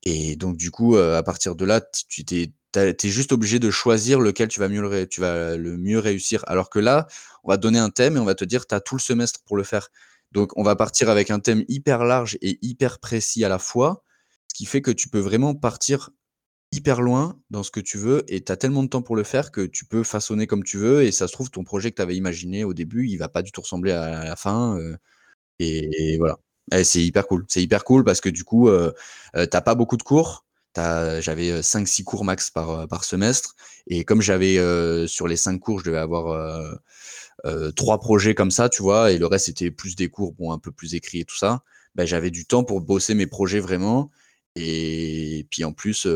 et 0.04 0.36
donc 0.38 0.58
du 0.58 0.72
coup, 0.72 0.96
heu, 0.98 1.16
à 1.16 1.24
partir 1.24 1.56
de 1.56 1.66
là, 1.66 1.82
tu 1.82 2.24
es 2.32 3.10
juste 3.10 3.32
obligé 3.34 3.60
de 3.60 3.72
choisir 3.72 4.20
lequel 4.20 4.48
tu 4.50 4.60
vas 4.60 4.70
mieux 4.70 4.82
le 4.82 5.08
tu 5.08 5.22
vas 5.22 5.58
le 5.58 5.78
mieux 5.78 6.00
réussir. 6.00 6.44
Alors 6.48 6.70
que 6.70 6.80
là, 6.80 7.08
on 7.44 7.50
va 7.50 7.58
te 7.58 7.62
donner 7.64 7.80
un 7.80 7.90
thème 7.90 8.18
et 8.18 8.20
on 8.20 8.26
va 8.26 8.36
te 8.36 8.46
dire: 8.46 8.68
«Tu 8.68 8.76
as 8.76 8.82
tout 8.82 8.96
le 8.96 9.02
semestre 9.02 9.42
pour 9.46 9.58
le 9.58 9.64
faire». 9.64 9.90
Donc 10.34 10.52
on 10.58 10.64
va 10.64 10.76
partir 10.76 11.10
avec 11.10 11.32
un 11.32 11.40
thème 11.40 11.64
hyper 11.70 12.04
large 12.06 12.38
et 12.42 12.60
hyper 12.62 13.00
précis 13.00 13.44
à 13.46 13.50
la 13.50 13.60
fois, 13.60 14.04
ce 14.50 14.56
qui 14.56 14.66
fait 14.66 14.82
que 14.82 14.92
tu 14.92 15.10
peux 15.10 15.20
vraiment 15.20 15.56
partir 15.56 16.10
hyper 16.74 17.02
loin 17.02 17.40
dans 17.52 17.64
ce 17.64 17.72
que 17.72 17.80
tu 17.82 17.98
veux 18.00 18.24
et 18.34 18.44
tu 18.44 18.52
as 18.52 18.58
tellement 18.58 18.84
de 18.84 18.90
temps 18.90 19.02
pour 19.04 19.16
le 19.18 19.24
faire 19.24 19.52
que 19.52 19.62
tu 19.68 19.86
peux 19.86 20.04
façonner 20.04 20.48
comme 20.48 20.64
tu 20.66 20.78
veux 20.78 21.04
et 21.04 21.12
ça 21.14 21.28
se 21.28 21.34
trouve 21.34 21.52
ton 21.52 21.64
projet 21.66 21.92
que 21.94 22.04
tu 22.04 22.14
imaginé 22.16 22.64
au 22.66 22.74
début, 22.76 23.08
il 23.10 23.18
va 23.18 23.30
pas 23.30 23.44
du 23.44 23.52
tout 23.54 23.62
ressembler 23.62 23.94
à 23.94 24.26
la 24.26 24.36
fin, 24.38 24.78
heu 24.80 24.98
et 25.60 26.18
voilà. 26.20 26.38
Et 26.74 26.84
c'est 26.86 27.04
hyper 27.04 27.28
cool. 27.28 27.46
C'est 27.50 27.64
hyper 27.64 27.86
cool 27.86 28.04
parce 28.06 28.22
que 28.22 28.30
du 28.30 28.46
coup, 28.46 28.70
heu 28.70 28.94
heu, 29.38 29.48
tu 29.50 29.58
as 29.58 29.62
pas 29.62 29.76
beaucoup 29.76 29.98
de 29.98 30.04
cours. 30.04 30.47
As 30.80 31.22
j'avais, 31.22 31.50
heu, 31.52 31.62
5-6 31.62 32.04
cours 32.04 32.26
max 32.26 32.50
par, 32.52 32.82
heu, 32.84 32.88
par 32.88 33.04
semestre 33.06 33.56
et 33.88 34.04
comme 34.06 34.22
j'avais, 34.22 34.58
sur 35.08 35.28
les 35.28 35.38
5 35.38 35.60
cours, 35.60 35.80
je 35.80 35.86
devais 35.86 35.98
avoir, 36.00 36.34
heu 36.34 36.78
heu, 37.46 37.72
3 37.74 38.00
projets 38.00 38.36
comme 38.36 38.52
ça, 38.52 38.70
tu 38.70 38.82
vois? 38.84 39.12
Et 39.12 39.18
le 39.20 39.28
reste, 39.28 39.48
c'était 39.48 39.72
plus 39.72 39.96
des 39.96 40.10
cours, 40.10 40.34
bon, 40.34 40.52
un 40.54 40.60
peu 40.60 40.72
plus 40.72 40.96
écrits 40.96 41.22
et 41.22 41.26
tout 41.26 41.38
ça. 41.38 41.62
Bah, 41.96 42.06
j'avais 42.06 42.32
du 42.32 42.46
temps 42.46 42.64
pour 42.64 42.82
bosser 42.82 43.14
mes 43.16 43.28
projets 43.28 43.60
vraiment 43.60 44.12
et 44.56 45.48
puis 45.52 45.64
en 45.66 45.74
plus, 45.74 46.08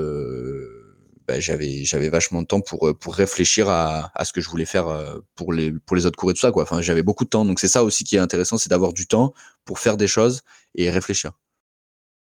bah, 1.28 1.40
j'avais 1.40 1.84
j'avais 1.86 2.10
vachement 2.10 2.42
de 2.42 2.48
temps 2.48 2.62
pour, 2.62 2.82
réfléchir 3.16 3.70
à 3.70 4.12
ce 4.26 4.34
que 4.34 4.42
je 4.42 4.50
voulais 4.50 4.66
faire, 4.66 4.88
pour 5.36 5.54
les 5.54 5.72
pour 5.72 5.96
les 5.98 6.06
autres 6.06 6.18
cours 6.18 6.32
et 6.32 6.34
tout 6.34 6.42
ça, 6.42 6.52
quoi. 6.52 6.64
Enfin, 6.64 6.82
j'avais 6.82 7.04
beaucoup 7.04 7.24
de 7.26 7.30
temps, 7.30 7.46
donc 7.46 7.60
c'est 7.60 7.68
ça 7.68 7.84
aussi 7.84 8.04
qui 8.04 8.16
est 8.16 8.20
intéressant, 8.20 8.58
c'est 8.58 8.70
d'avoir 8.70 8.94
du 8.94 9.08
temps 9.08 9.34
pour 9.66 9.80
faire 9.80 9.98
des 9.98 10.08
choses 10.08 10.42
et 10.76 10.90
réfléchir. 10.90 11.32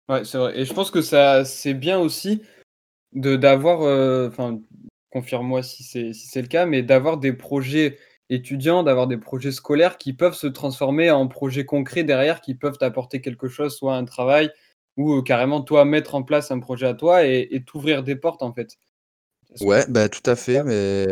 Ouais, 0.09 0.25
c'est 0.25 0.39
vrai 0.39 0.59
et 0.59 0.65
je 0.65 0.73
pense 0.73 0.91
que 0.91 1.03
ça 1.03 1.45
c'est 1.45 1.75
bien 1.75 1.99
aussi 1.99 2.43
de 3.13 3.37
d'avoir, 3.37 3.83
heu, 3.85 4.29
enfin, 4.29 4.61
confirme-moi 5.13 5.63
si 5.63 5.85
c'est 5.85 6.13
si 6.15 6.29
c'est 6.29 6.43
le 6.43 6.49
cas, 6.49 6.67
mais 6.67 6.83
d'avoir 6.83 7.19
des 7.19 7.33
projets 7.35 7.99
étudiants, 8.31 8.83
d'avoir 8.85 9.07
des 9.09 9.19
projets 9.19 9.53
scolaires 9.53 9.99
qui 9.99 10.15
peuvent 10.15 10.35
se 10.35 10.47
transformer 10.49 11.11
en 11.11 11.29
projets 11.29 11.65
concrets 11.67 12.05
derrière, 12.05 12.41
qui 12.43 12.55
peuvent 12.55 12.79
t'apporter 12.79 13.21
quelque 13.23 13.49
chose, 13.49 13.77
soit 13.77 13.97
un 13.97 14.05
travail 14.07 14.51
ou, 14.97 15.15
heu, 15.17 15.23
carrément 15.23 15.63
toi 15.63 15.85
mettre 15.87 16.15
en 16.17 16.23
place 16.25 16.51
un 16.53 16.61
projet 16.61 16.87
à 16.89 16.95
toi 16.95 17.27
et 17.27 17.49
et 17.53 17.65
t'ouvrir 17.65 18.03
des 18.05 18.17
portes 18.17 18.43
en 18.43 18.53
fait. 18.55 18.77
Que 19.61 19.65
Ouais, 19.65 19.85
bah, 19.89 20.09
tout 20.09 20.29
à 20.31 20.37
fait, 20.37 20.63
mais 20.65 21.07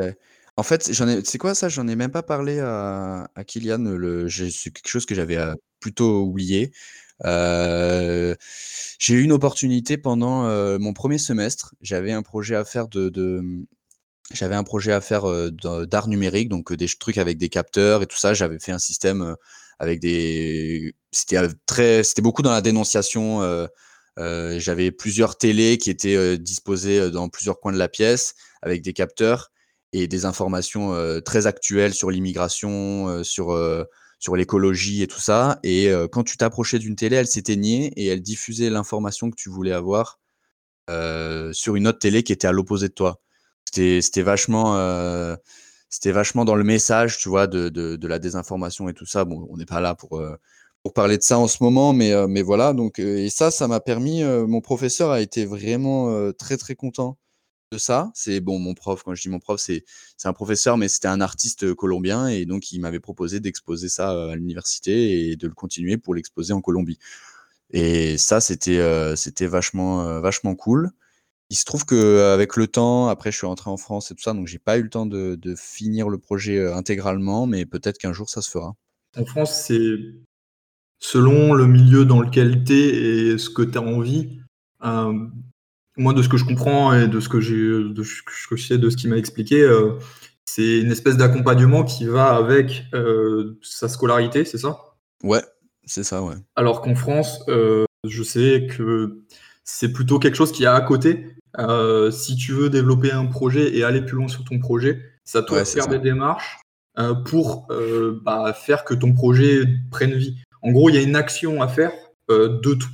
en 0.56 0.62
fait, 0.62 0.92
j'en 0.92 1.08
ai 1.08 1.24
sais 1.24 1.38
quoi? 1.38 1.54
Ça, 1.54 1.68
j'en 1.68 1.88
ai 1.88 1.96
même 1.96 2.12
pas 2.12 2.22
parlé 2.22 2.60
à 2.60 3.28
à 3.34 3.44
Kylian, 3.44 3.78
le 3.78 4.28
c'est 4.30 4.70
quelque 4.72 4.88
chose 4.88 5.06
que 5.06 5.14
j'avais, 5.16 5.36
heu, 5.36 5.54
plutôt 5.80 6.22
oublié. 6.22 6.72
Heu, 7.24 8.36
j'ai 8.98 9.14
eu 9.14 9.22
une 9.22 9.32
opportunité 9.32 9.96
pendant, 9.96 10.46
heu, 10.48 10.78
mon 10.78 10.92
premier 10.92 11.18
semestre. 11.18 11.74
J'avais 11.80 12.12
un 12.12 12.22
projet 12.22 12.56
à 12.56 12.64
faire 12.64 12.88
de 12.88 13.10
j'avais 14.34 14.56
un 14.56 14.64
projet 14.64 14.92
à 14.92 15.00
faire, 15.02 15.24
de 15.26 15.84
d'art 15.86 16.08
numérique, 16.08 16.48
donc 16.50 16.72
des 16.74 16.88
trucs 17.00 17.18
avec 17.18 17.38
des 17.38 17.48
capteurs 17.50 18.02
et 18.02 18.06
tout 18.06 18.16
ça. 18.18 18.34
J'avais 18.34 18.58
fait 18.60 18.72
un 18.72 18.78
système, 18.80 19.36
avec 19.80 20.00
des 20.00 20.94
c'était, 21.12 21.38
très 21.66 22.02
c'était 22.04 22.22
beaucoup 22.22 22.42
dans 22.42 22.52
la 22.52 22.62
dénonciation, 22.62 23.42
j'avais 24.18 24.90
plusieurs 24.92 25.38
télés 25.38 25.78
qui 25.78 25.90
étaient, 25.90 26.38
disposées, 26.38 27.10
dans 27.10 27.28
plusieurs 27.28 27.60
coins 27.60 27.72
de 27.72 27.78
la 27.78 27.88
pièce 27.88 28.34
avec 28.62 28.82
des 28.82 28.92
capteurs 28.94 29.52
et 29.92 30.08
des 30.08 30.24
informations, 30.26 30.94
très 31.24 31.46
actuelles 31.46 31.94
sur 31.94 32.10
l'immigration, 32.10 33.22
sur, 33.24 33.50
sur 34.18 34.36
l'écologie 34.36 35.02
et 35.02 35.06
tout 35.06 35.20
ça 35.20 35.58
et 35.62 35.88
heu, 35.88 36.08
quand 36.08 36.24
tu 36.24 36.36
t'approchais 36.36 36.78
d'une 36.78 36.96
télé, 36.96 37.16
elle 37.16 37.26
s'éteignait 37.26 37.92
et 37.96 38.06
elle 38.06 38.22
diffusait 38.22 38.70
l'information 38.70 39.30
que 39.30 39.36
tu 39.36 39.50
voulais 39.50 39.72
avoir, 39.72 40.18
heu, 40.90 41.52
sur 41.52 41.76
une 41.76 41.88
autre 41.88 41.98
télé 41.98 42.22
qui 42.22 42.32
était 42.32 42.48
à 42.48 42.52
l'opposé 42.52 42.88
de 42.88 42.94
toi. 42.94 43.20
c'était 43.72 44.22
vachement, 44.22 44.76
euh, 44.78 45.36
vachement 46.06 46.44
dans 46.44 46.54
le 46.56 46.64
message, 46.64 47.18
tu 47.18 47.28
vois, 47.28 47.46
de, 47.46 48.06
la 48.06 48.18
désinformation 48.18 48.88
et 48.88 48.94
tout 48.94 49.06
ça. 49.06 49.24
Bon, 49.24 49.46
on 49.50 49.56
n'est 49.56 49.66
pas 49.66 49.80
là 49.80 49.94
pour, 49.94 50.18
euh, 50.18 50.36
parler 50.94 51.18
de 51.18 51.22
ça 51.22 51.38
en 51.38 51.48
ce 51.48 51.62
moment, 51.62 51.92
mais, 51.92 52.12
euh, 52.12 52.28
mais 52.28 52.42
voilà. 52.42 52.72
Donc, 52.72 53.00
et 53.00 53.28
ça, 53.30 53.50
ça 53.50 53.68
m'a 53.68 53.80
permis. 53.80 54.22
mon 54.24 54.60
professeur 54.60 55.10
a 55.10 55.20
été 55.20 55.44
vraiment 55.46 56.32
très 56.32 56.56
très 56.56 56.74
content 56.76 57.18
de 57.72 57.78
ça. 57.78 58.10
C'est 58.14 58.40
bon, 58.40 58.58
mon 58.58 58.74
prof. 58.74 59.02
Quand 59.02 59.14
je 59.14 59.22
dis 59.22 59.28
mon 59.28 59.38
prof, 59.40 59.60
c'est 59.60 59.84
un 60.24 60.32
professeur, 60.32 60.76
mais 60.76 60.88
c'était 60.88 61.08
un 61.08 61.20
artiste 61.20 61.74
colombien 61.74 62.28
et 62.28 62.46
donc 62.46 62.72
il 62.72 62.80
m'avait 62.80 63.00
proposé 63.00 63.40
d'exposer 63.40 63.88
ça 63.88 64.30
à 64.30 64.36
l'université 64.36 65.30
et 65.30 65.36
de 65.36 65.48
le 65.48 65.54
continuer 65.54 65.96
pour 65.96 66.14
l'exposer 66.14 66.52
en 66.52 66.60
Colombie. 66.60 66.98
Et 67.70 68.16
ça, 68.18 68.40
c'était 68.40 69.14
c'était 69.16 69.46
vachement 69.46 70.20
vachement 70.20 70.54
cool. 70.54 70.92
Il 71.48 71.56
se 71.56 71.64
trouve 71.64 71.84
qu'avec 71.84 72.56
le 72.56 72.66
temps, 72.66 73.08
après 73.08 73.30
je 73.30 73.36
suis 73.36 73.46
rentré 73.46 73.70
en 73.70 73.76
France 73.76 74.10
et 74.10 74.14
tout 74.14 74.22
ça, 74.22 74.32
donc 74.32 74.48
j'ai 74.48 74.58
pas 74.58 74.78
eu 74.78 74.82
le 74.82 74.90
temps 74.90 75.06
de, 75.06 75.54
finir 75.56 76.08
le 76.08 76.18
projet 76.18 76.58
euh, 76.58 76.74
intégralement, 76.74 77.46
mais 77.46 77.66
peut-être 77.66 77.98
qu'un 77.98 78.12
jour 78.12 78.28
ça 78.28 78.42
se 78.42 78.50
fera. 78.50 78.74
En 79.16 79.24
France, 79.24 79.62
c'est 79.66 79.96
selon 80.98 81.54
le 81.54 81.66
milieu 81.66 82.04
dans 82.04 82.20
lequel 82.20 82.64
tu 82.64 82.72
es 82.72 83.34
et 83.34 83.38
ce 83.38 83.48
que 83.48 83.62
tu 83.62 83.78
as 83.78 83.82
envie. 83.82 84.40
Euh, 84.84 85.28
moi, 85.96 86.12
de 86.12 86.22
ce 86.22 86.28
que 86.28 86.36
je 86.36 86.44
comprends 86.44 86.94
et 86.94 87.08
de 87.08 87.20
ce 87.20 87.28
que, 87.28 87.40
j'ai, 87.40 87.56
de 87.56 88.02
ce 88.02 88.22
que 88.22 88.56
je 88.56 88.66
sais, 88.66 88.78
de 88.78 88.90
ce 88.90 88.96
qu'il 88.96 89.10
m'a 89.10 89.16
expliqué, 89.16 89.62
euh, 89.62 89.92
c'est 90.44 90.80
une 90.80 90.92
espèce 90.92 91.16
d'accompagnement 91.16 91.84
qui 91.84 92.06
va 92.06 92.34
avec 92.34 92.84
sa 93.62 93.88
scolarité, 93.88 94.44
c'est 94.44 94.58
ça? 94.58 94.78
Ouais, 95.22 95.42
c'est 95.84 96.04
ça, 96.04 96.22
ouais. 96.22 96.36
Alors 96.54 96.82
qu'en 96.82 96.94
France, 96.94 97.44
je 97.48 98.22
sais 98.22 98.68
que 98.76 99.22
c'est 99.64 99.92
plutôt 99.92 100.18
quelque 100.18 100.36
chose 100.36 100.52
qui 100.52 100.62
est 100.62 100.68
à 100.68 100.80
côté. 100.80 101.36
Euh, 101.58 102.10
si 102.10 102.36
tu 102.36 102.52
veux 102.52 102.70
développer 102.70 103.10
un 103.10 103.26
projet 103.26 103.76
et 103.76 103.84
aller 103.84 104.00
plus 104.00 104.16
loin 104.16 104.28
sur 104.28 104.44
ton 104.44 104.58
projet, 104.58 105.00
ça 105.24 105.42
doit 105.42 105.64
faire 105.64 105.88
des 105.88 105.98
démarches 105.98 106.58
euh, 106.98 107.14
pour 107.14 107.66
euh, 107.70 108.20
bah, 108.24 108.52
faire 108.52 108.84
que 108.84 108.94
ton 108.94 109.12
projet 109.12 109.64
prenne 109.90 110.14
vie. 110.14 110.36
En 110.62 110.70
gros, 110.70 110.88
il 110.88 110.94
y 110.94 110.98
a 110.98 111.02
une 111.02 111.16
action 111.16 111.62
à 111.62 111.68
faire 111.68 111.92
de 112.28 112.74
tout, 112.74 112.88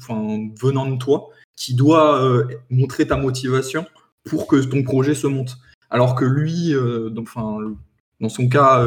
venant 0.60 0.86
de 0.86 0.98
toi, 0.98 1.30
qui 1.56 1.74
doit 1.74 2.44
montrer 2.70 3.06
ta 3.06 3.16
motivation 3.16 3.86
pour 4.24 4.46
que 4.46 4.56
ton 4.56 4.82
projet 4.82 5.14
se 5.14 5.26
monte. 5.26 5.58
Alors 5.90 6.14
que 6.14 6.24
lui, 6.24 6.74
enfin, 7.18 7.58
dans 8.20 8.28
son 8.28 8.48
cas, 8.48 8.86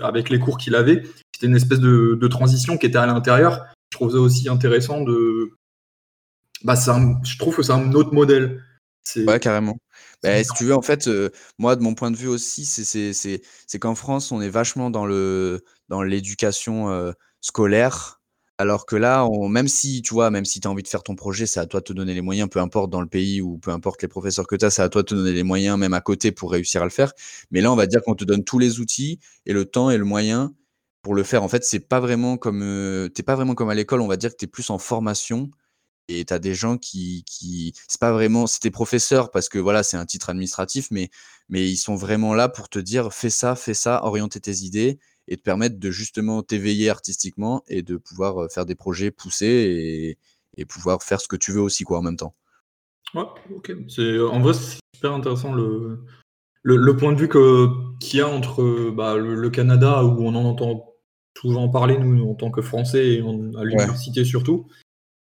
avec 0.00 0.30
les 0.30 0.38
cours 0.38 0.58
qu'il 0.58 0.74
avait, 0.74 1.02
c'était 1.32 1.46
une 1.46 1.56
espèce 1.56 1.80
de, 1.80 2.18
de, 2.20 2.28
transition 2.28 2.76
qui 2.76 2.86
était 2.86 2.98
à 2.98 3.06
l'intérieur. 3.06 3.64
Je 3.90 3.96
trouve 3.96 4.12
ça 4.12 4.18
aussi 4.18 4.48
intéressant 4.48 5.00
de, 5.02 5.52
bah, 6.64 6.74
je 7.24 7.38
trouve 7.38 7.56
que 7.56 7.62
c'est 7.62 7.72
un 7.72 7.92
autre 7.92 8.14
modèle. 8.14 8.62
Ouais, 9.16 9.40
carrément. 9.40 9.78
Bah, 10.22 10.42
si 10.44 10.50
tu 10.54 10.64
veux, 10.64 10.74
en 10.74 10.82
fait, 10.82 11.08
euh, 11.08 11.30
moi, 11.58 11.74
de 11.74 11.82
mon 11.82 11.94
point 11.94 12.10
de 12.10 12.16
vue 12.16 12.28
aussi, 12.28 12.64
c'est 12.64 13.78
qu'en 13.78 13.94
France, 13.94 14.30
on 14.32 14.40
est 14.40 14.48
vachement 14.48 14.90
dans 14.90 16.02
l'éducation 16.02 16.90
euh, 16.90 17.12
scolaire. 17.40 18.20
Alors 18.58 18.86
que 18.86 18.96
là, 18.96 19.26
même 19.48 19.66
si 19.66 20.02
tu 20.02 20.14
vois, 20.14 20.30
même 20.30 20.44
si 20.44 20.60
tu 20.60 20.68
as 20.68 20.70
envie 20.70 20.82
de 20.82 20.88
faire 20.88 21.02
ton 21.02 21.16
projet, 21.16 21.46
c'est 21.46 21.58
à 21.58 21.66
toi 21.66 21.80
de 21.80 21.84
te 21.84 21.92
donner 21.92 22.14
les 22.14 22.20
moyens, 22.20 22.48
peu 22.48 22.60
importe 22.60 22.90
dans 22.90 23.00
le 23.00 23.08
pays 23.08 23.40
ou 23.40 23.58
peu 23.58 23.70
importe 23.70 24.02
les 24.02 24.08
professeurs 24.08 24.46
que 24.46 24.54
tu 24.56 24.64
as, 24.64 24.70
c'est 24.70 24.82
à 24.82 24.88
toi 24.88 25.02
de 25.02 25.08
te 25.08 25.14
donner 25.14 25.32
les 25.32 25.42
moyens, 25.42 25.78
même 25.78 25.94
à 25.94 26.00
côté, 26.00 26.32
pour 26.32 26.52
réussir 26.52 26.82
à 26.82 26.84
le 26.84 26.90
faire. 26.90 27.12
Mais 27.50 27.60
là, 27.60 27.72
on 27.72 27.76
va 27.76 27.86
dire 27.86 28.02
qu'on 28.02 28.14
te 28.14 28.24
donne 28.24 28.44
tous 28.44 28.58
les 28.58 28.78
outils 28.78 29.18
et 29.46 29.52
le 29.52 29.64
temps 29.64 29.90
et 29.90 29.96
le 29.96 30.04
moyen 30.04 30.54
pour 31.02 31.14
le 31.14 31.24
faire. 31.24 31.42
En 31.42 31.48
fait, 31.48 31.64
c'est 31.64 31.80
pas 31.80 31.98
vraiment 32.00 32.36
comme 32.36 32.62
euh, 32.62 33.08
t'es 33.08 33.22
pas 33.24 33.34
vraiment 33.34 33.54
comme 33.54 33.70
à 33.70 33.74
l'école. 33.74 34.00
On 34.00 34.06
va 34.06 34.16
dire 34.16 34.30
que 34.30 34.36
tu 34.36 34.44
es 34.44 34.48
plus 34.48 34.70
en 34.70 34.78
formation 34.78 35.50
et 36.08 36.24
tu 36.24 36.34
as 36.34 36.38
des 36.38 36.54
gens 36.54 36.78
qui, 36.78 37.24
qui 37.26 37.74
c'est 37.88 38.00
pas 38.00 38.12
vraiment, 38.12 38.46
c'était 38.46 38.70
professeur 38.70 39.30
parce 39.30 39.48
que 39.48 39.58
voilà, 39.58 39.82
c'est 39.82 39.96
un 39.96 40.06
titre 40.06 40.30
administratif, 40.30 40.88
mais, 40.90 41.10
mais 41.48 41.68
ils 41.68 41.76
sont 41.76 41.94
vraiment 41.96 42.34
là 42.34 42.48
pour 42.48 42.68
te 42.68 42.78
dire 42.78 43.12
fais 43.14 43.30
ça, 43.30 43.54
fais 43.56 43.74
ça, 43.74 44.04
orienter 44.04 44.40
tes 44.40 44.58
idées 44.64 44.98
et 45.28 45.36
te 45.36 45.42
permettre 45.42 45.78
de 45.78 45.90
justement 45.90 46.42
t'éveiller 46.42 46.90
artistiquement 46.90 47.62
et 47.68 47.82
de 47.82 47.96
pouvoir 47.96 48.50
faire 48.50 48.66
des 48.66 48.74
projets 48.74 49.10
poussés 49.10 49.46
et, 49.46 50.18
et, 50.60 50.64
pouvoir 50.64 51.02
faire 51.02 51.20
ce 51.20 51.28
que 51.28 51.36
tu 51.36 51.52
veux 51.52 51.60
aussi 51.60 51.84
quoi 51.84 51.98
en 51.98 52.02
même 52.02 52.16
temps. 52.16 52.34
Ouais, 53.14 53.24
ok. 53.54 53.72
C'est, 53.88 54.20
en 54.20 54.40
vrai, 54.40 54.54
c'est 54.54 54.78
super 54.94 55.12
intéressant 55.12 55.52
le, 55.52 56.04
le, 56.62 56.76
le 56.76 56.96
point 56.96 57.12
de 57.12 57.18
vue 57.18 57.28
qu'il 57.28 58.18
y 58.18 58.22
a 58.22 58.28
entre 58.28 58.90
bah, 58.90 59.16
le, 59.16 59.50
Canada 59.50 60.04
où 60.04 60.24
on 60.24 60.34
en 60.34 60.44
entend 60.44 60.88
souvent 61.36 61.68
parler, 61.68 61.98
nous, 61.98 62.28
en 62.28 62.34
tant 62.34 62.50
que 62.50 62.62
Français 62.62 63.14
et 63.14 63.18
à 63.20 63.64
l'université 63.64 64.24
surtout, 64.24 64.68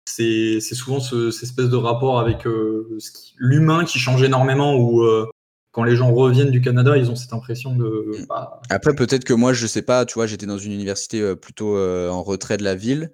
c'est 0.08 0.60
souvent 0.62 1.00
ce, 1.00 1.32
cette 1.32 1.44
espèce 1.44 1.70
de 1.70 1.76
rapport 1.76 2.20
avec 2.20 2.48
euh, 2.48 2.98
l'humain 3.38 3.86
qui 3.86 4.00
change 4.00 4.24
énormément 4.24 4.76
ou 4.76 5.02
euh, 5.04 5.28
quand 5.76 5.84
les 5.84 5.98
gens 5.98 6.14
reviennent 6.14 6.52
du 6.52 6.62
Canada, 6.62 6.96
ils 6.96 7.12
ont 7.12 7.18
cette 7.18 7.34
impression 7.34 7.76
de. 7.76 8.06
Mm. 8.08 8.26
Bah, 8.30 8.62
Après, 8.70 8.96
peut-être 8.96 9.26
que 9.26 9.34
moi, 9.34 9.52
je 9.52 9.68
sais 9.68 9.82
pas, 9.82 10.06
tu 10.06 10.14
vois, 10.14 10.26
j'étais 10.26 10.46
dans 10.46 10.58
une 10.58 10.72
université 10.72 11.20
euh, 11.20 11.36
plutôt 11.36 11.78
en 11.78 12.24
retrait 12.24 12.56
de 12.56 12.64
la 12.64 12.76
ville. 12.76 13.12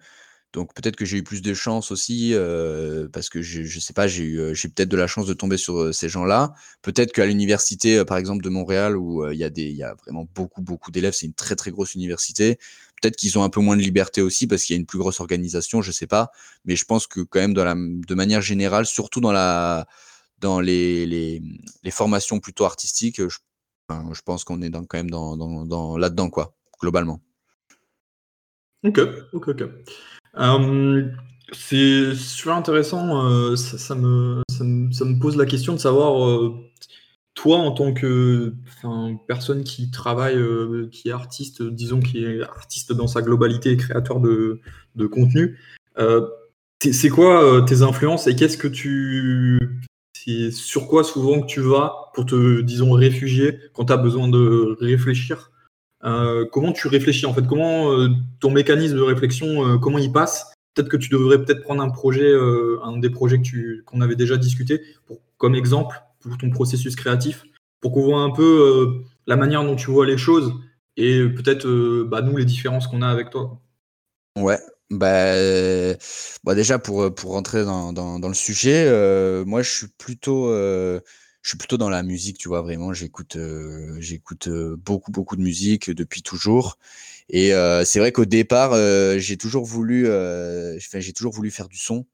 Donc 0.53 0.74
peut-être 0.74 0.98
que 0.98 1.06
j'ai 1.06 1.18
eu 1.18 1.24
plus 1.24 1.41
de 1.41 1.53
chance 1.53 1.91
aussi, 1.91 2.36
parce 3.13 3.30
que 3.30 3.41
je, 3.41 3.63
je 3.63 3.80
sais 3.80 3.94
pas, 3.94 4.08
j'ai 4.08 4.24
eu, 4.25 4.53
j'ai 4.53 4.68
peut-être 4.68 4.89
de 4.89 4.98
la 4.98 5.08
chance 5.08 5.25
de 5.25 5.34
tomber 5.34 5.56
sur 5.56 5.96
ces 5.96 6.10
gens-là. 6.10 6.51
Peut-être 6.82 7.13
qu'à 7.13 7.25
l'université, 7.25 8.03
par 8.03 8.18
exemple, 8.18 8.44
de 8.44 8.50
Montréal, 8.50 8.98
où 8.98 9.25
il 9.32 9.38
y, 9.38 9.46
a 9.46 9.50
des, 9.50 9.72
y 9.72 9.82
a 9.82 9.96
vraiment 10.03 10.27
beaucoup, 10.36 10.62
beaucoup 10.62 10.91
d'élèves, 10.91 11.13
c'est 11.13 11.25
une 11.25 11.34
très, 11.34 11.56
très 11.56 11.72
grosse 11.72 11.96
université. 11.96 12.60
Peut-être 13.01 13.15
qu'ils 13.15 13.39
ont 13.39 13.44
un 13.44 13.50
peu 13.50 13.62
moins 13.62 13.77
de 13.77 13.82
liberté 13.82 14.22
aussi 14.22 14.46
parce 14.46 14.63
qu'il 14.63 14.75
y 14.75 14.77
a 14.77 14.80
une 14.82 14.86
plus 14.86 15.00
grosse 15.00 15.22
organisation, 15.22 15.82
je 15.82 15.94
sais 15.94 16.06
pas. 16.06 16.32
Mais 16.65 16.75
je 16.75 16.84
pense 16.84 17.08
que 17.08 17.22
quand 17.22 17.39
même, 17.39 17.53
dans 17.53 17.63
la, 17.63 17.74
de 17.75 18.13
manière 18.13 18.41
générale, 18.41 18.86
surtout 18.86 19.22
dans, 19.22 19.32
la, 19.32 19.88
dans 20.41 20.60
les, 20.60 21.05
les, 21.05 21.91
formations 21.91 22.39
plutôt 22.39 22.65
artistiques, 22.65 23.21
je, 23.21 23.38
je 23.89 24.21
pense 24.25 24.43
qu'on 24.43 24.62
est 24.62 24.71
quand 24.71 24.93
même 24.95 25.10
dans, 25.10 25.38
dans, 25.38 25.65
dans 25.65 25.98
là-dedans, 25.98 26.29
quoi, 26.29 26.53
globalement. 26.79 27.21
Ok, 28.83 29.00
ok, 29.33 29.48
ok. 29.50 29.63
Euh, 30.38 31.12
c'est 31.51 32.15
super 32.15 32.55
intéressant. 32.55 33.25
Euh, 33.25 33.55
ça, 33.55 33.95
me, 33.95 34.41
ça, 34.50 34.63
me, 34.63 34.91
ça, 34.91 35.05
me, 35.05 35.19
pose 35.19 35.38
la 35.38 35.45
question 35.45 35.74
de 35.74 35.77
savoir 35.77 36.27
euh, 36.27 36.55
toi, 37.36 37.57
en 37.57 37.71
tant 37.71 37.93
que 37.93 38.55
personne 39.27 39.63
qui 39.63 39.91
travaille, 39.91 40.38
euh, 40.38 40.88
qui 40.91 41.10
est 41.10 41.12
artiste, 41.12 41.62
disons 41.62 42.00
qui 42.00 42.24
est 42.24 42.41
artiste 42.41 42.93
dans 42.93 43.07
sa 43.07 43.21
globalité, 43.21 43.77
créateur 43.77 44.19
de, 44.19 44.62
de 44.95 45.05
contenu, 45.05 45.60
c'est 46.79 47.10
quoi 47.10 47.63
tes 47.67 47.83
influences 47.83 48.25
et 48.25 48.36
qu'est-ce 48.36 48.57
que 48.57 48.67
tu. 48.67 49.60
C'est 50.23 50.51
sur 50.51 50.87
quoi 50.87 51.03
souvent 51.03 51.41
que 51.41 51.47
tu 51.47 51.61
vas 51.61 52.11
pour 52.13 52.25
te, 52.25 52.61
disons, 52.61 52.91
réfugier 52.91 53.57
quand 53.73 53.85
tu 53.85 53.93
as 53.93 53.97
besoin 53.97 54.27
de 54.27 54.77
réfléchir 54.79 55.51
Comment 56.03 56.73
tu 56.73 56.87
réfléchis 56.87 57.25
en 57.25 57.33
fait? 57.33 57.45
Comment 57.47 57.91
ton 58.39 58.49
mécanisme 58.51 58.97
de 58.97 59.01
réflexion, 59.01 59.79
comment 59.79 59.99
il 59.99 60.11
passe? 60.11 60.51
Peut-être 60.73 60.89
que 60.89 60.97
tu 60.97 61.09
devrais 61.09 61.43
peut-être 61.43 61.61
prendre 61.61 61.81
un 61.81 61.89
projet, 61.89 62.33
un 62.83 62.97
des 62.97 63.09
projets 63.09 63.41
qu'on 63.85 64.01
avait 64.01 64.15
déjà 64.15 64.37
discuté, 64.37 64.81
comme 65.37 65.55
exemple, 65.55 66.01
pour 66.21 66.37
ton 66.37 66.49
processus 66.49 66.95
créatif, 66.95 67.43
pour 67.81 67.91
qu'on 67.91 68.03
voit 68.03 68.21
un 68.21 68.29
peu 68.29 68.43
euh, 68.43 69.03
la 69.25 69.35
manière 69.35 69.63
dont 69.63 69.75
tu 69.75 69.91
vois 69.91 70.05
les 70.05 70.17
choses 70.17 70.53
et 70.97 71.27
peut-être 71.27 71.67
euh, 71.67 72.07
bah, 72.07 72.21
nous 72.21 72.37
les 72.37 72.45
différences 72.45 72.87
qu'on 72.87 73.01
a 73.01 73.07
avec 73.07 73.31
toi. 73.31 73.59
Ouais, 74.39 74.59
bah, 74.91 75.33
bah 76.43 76.55
déjà 76.55 76.79
pour, 76.79 77.13
pour 77.15 77.31
rentrer 77.31 77.63
dans, 77.63 77.93
dans, 77.93 78.27
le 78.27 78.33
sujet, 78.33 78.86
euh, 78.88 79.45
moi 79.45 79.62
je 79.62 79.69
suis 79.69 79.88
plutôt 79.88 80.50
je 80.51 81.50
suis 81.50 81.57
plutôt 81.57 81.77
dans 81.77 81.89
la 81.89 82.03
musique, 82.03 82.38
tu 82.38 82.48
vois 82.50 82.62
vraiment. 82.62 82.93
J'écoute 82.93 83.38
j'écoute 84.00 84.50
beaucoup 84.50 85.12
beaucoup 85.12 85.36
de 85.36 85.41
musique 85.41 85.89
depuis 85.89 86.21
toujours. 86.21 86.77
Et 87.29 87.51
c'est 87.86 88.00
vrai 88.00 88.12
qu'au 88.12 88.25
départ, 88.25 88.74
j'ai 89.19 89.38
toujours 89.38 89.65
voulu 89.65 90.07
j'ai 90.77 91.13
toujours 91.13 91.33
voulu 91.33 91.51
faire 91.51 91.69
du 91.69 91.77
son. 91.77 92.05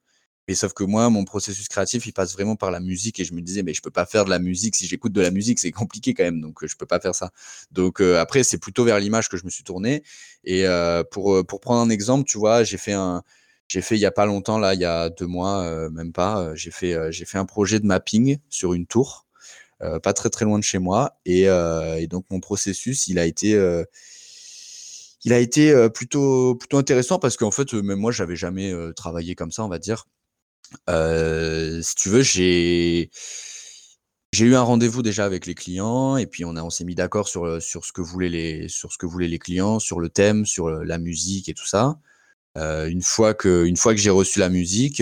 Mais 0.48 0.56
sauf 0.56 0.74
que 0.74 0.84
moi, 0.84 1.10
mon 1.10 1.25
processus 1.25 1.68
créatif, 1.68 2.06
il 2.08 2.13
passe 2.13 2.34
vraiment 2.34 2.56
par 2.56 2.72
la 2.72 2.80
musique 2.80 3.20
et 3.20 3.25
je 3.25 3.34
me 3.34 3.42
disais, 3.42 3.63
mais 3.63 3.74
je 3.74 3.82
peux 3.82 3.92
pas 3.92 4.06
faire 4.06 4.24
de 4.24 4.30
la 4.30 4.39
musique 4.39 4.75
si 4.75 4.88
j'écoute 4.88 5.12
de 5.12 5.22
la 5.22 5.32
musique, 5.32 5.60
c'est 5.60 5.72
compliqué 5.74 6.13
quand 6.13 6.24
même, 6.24 6.39
donc 6.42 6.66
je 6.66 6.75
peux 6.77 6.86
pas 6.86 7.00
faire 7.00 7.16
ça. 7.16 7.32
Donc 7.72 8.01
euh, 8.01 8.20
après, 8.20 8.44
c'est 8.44 8.58
plutôt 8.58 8.86
vers 8.86 9.00
l'image 9.00 9.30
que 9.30 9.38
je 9.38 9.44
me 9.46 9.50
suis 9.50 9.63
tourné. 9.63 10.04
Et 10.46 10.66
euh, 10.66 11.04
pour, 11.04 11.36
euh, 11.36 11.44
pour 11.44 11.60
prendre 11.60 11.82
un 11.82 11.89
exemple, 11.89 12.25
tu 12.30 12.38
vois, 12.38 12.63
j'ai 12.63 12.77
fait 12.77 12.94
un, 12.94 13.24
j'ai 13.68 13.82
fait 13.82 13.96
il 13.96 14.01
y 14.01 14.06
a 14.06 14.12
pas 14.12 14.25
longtemps, 14.25 14.58
là, 14.60 14.74
il 14.74 14.80
y 14.80 14.86
a 14.86 15.10
deux 15.10 15.27
mois, 15.27 15.89
même 15.89 16.13
pas, 16.13 16.56
j'ai 16.56 16.72
fait, 16.72 17.12
j'ai 17.12 17.25
fait 17.25 17.38
un 17.38 17.46
projet 17.46 17.80
de 17.82 17.86
mapping 17.86 18.38
sur 18.50 18.74
une 18.74 18.88
tour, 18.88 19.25
pas 19.80 20.13
très 20.13 20.30
très 20.30 20.46
loin 20.46 20.58
de 20.58 20.63
chez 20.63 20.80
moi. 20.80 21.20
Et, 21.25 21.42
et 21.44 22.08
donc 22.08 22.25
mon 22.32 22.39
processus, 22.39 23.08
il 23.08 23.20
a 23.20 23.25
été 23.25 23.60
il 25.25 25.34
a 25.34 25.39
été 25.39 25.89
plutôt, 25.89 26.56
plutôt 26.56 26.77
intéressant 26.77 27.20
parce 27.20 27.36
qu'en 27.36 27.51
fait, 27.51 27.74
même 27.74 28.00
moi, 28.00 28.13
j'avais 28.13 28.38
jamais 28.38 28.74
travaillé 28.96 29.36
comme 29.36 29.51
ça, 29.51 29.66
on 29.66 29.70
va 29.70 29.80
dire. 29.80 30.08
Euh, 30.89 31.81
si 31.81 31.95
tu 31.95 32.09
veux, 32.09 32.24
j'ai 32.24 33.09
j'ai 34.33 34.45
eu 34.45 34.55
un 34.55 34.62
rendez-vous 34.62 35.01
déjà 35.01 35.25
avec 35.25 35.45
les 35.45 35.55
clients 35.55 36.17
et 36.17 36.27
puis 36.27 36.45
on 36.45 36.55
a 36.57 36.63
on 36.63 36.69
s'est 36.69 36.83
mis 36.83 36.95
d'accord 36.95 37.27
sur, 37.27 37.45
euh, 37.45 37.59
sur 37.59 37.86
ce 37.86 37.93
que 37.93 38.01
voulaient 38.01 38.29
les 38.29 38.67
sur 38.67 38.91
ce 38.91 38.97
que 38.97 39.05
voulaient 39.05 39.27
les 39.27 39.39
clients, 39.39 39.79
sur 39.79 40.00
le 40.00 40.09
thème, 40.09 40.45
sur, 40.45 40.67
euh, 40.67 40.83
la 40.83 40.97
musique 40.97 41.50
et 41.50 41.53
tout 41.53 41.65
ça. 41.65 41.97
une 42.55 43.03
fois 43.03 43.33
que 43.33 43.65
une 43.65 43.77
fois 43.77 43.93
que 43.95 44.01
j'ai 44.01 44.09
reçu 44.09 44.39
la 44.39 44.50
musique, 44.50 45.01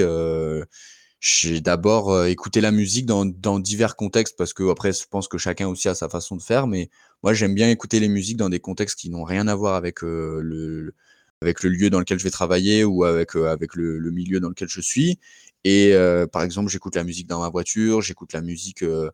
j'ai 1.22 1.62
d'abord 1.62 2.25
écouté 2.25 2.62
la 2.62 2.72
musique 2.72 3.05
dans, 3.05 3.25
dans, 3.25 3.60
divers 3.60 3.95
contextes 3.95 4.38
parce 4.38 4.53
que 4.53 4.69
après, 4.69 4.93
je 4.93 5.05
pense 5.10 5.27
que 5.27 5.38
chacun 5.38 5.67
aussi 5.67 5.88
a 5.89 5.95
sa 5.95 6.10
façon 6.10 6.36
de 6.36 6.41
faire, 6.41 6.67
mais 6.67 6.89
moi, 7.24 7.34
j'aime 7.34 7.55
bien 7.55 7.69
écouter 7.69 8.00
les 8.00 8.10
musiques 8.10 8.38
dans 8.38 8.50
des 8.50 8.60
contextes 8.60 9.00
qui 9.00 9.10
n'ont 9.10 9.24
rien 9.24 9.48
à 9.48 9.55
voir 9.55 9.75
avec 9.75 10.01
le, 10.01 10.93
avec 11.41 11.63
le 11.63 11.69
lieu 11.69 11.89
dans 11.89 12.00
lequel 12.00 12.19
je 12.19 12.24
vais 12.24 12.31
travailler 12.31 12.84
ou 12.84 13.03
avec, 13.03 13.36
avec 13.36 13.75
le, 13.75 13.98
le 14.00 14.12
milieu 14.12 14.39
dans 14.39 14.50
lequel 14.50 14.69
je 14.69 14.81
suis. 14.81 15.19
Et 15.65 15.93
par 16.31 16.43
exemple, 16.43 16.69
j'écoute 16.69 16.95
la 16.95 17.03
musique 17.03 17.27
dans 17.27 17.41
ma 17.41 17.50
voiture, 17.50 18.01
j'écoute 18.01 18.31
la 18.34 18.41
musique, 18.41 18.84
euh, 18.84 19.10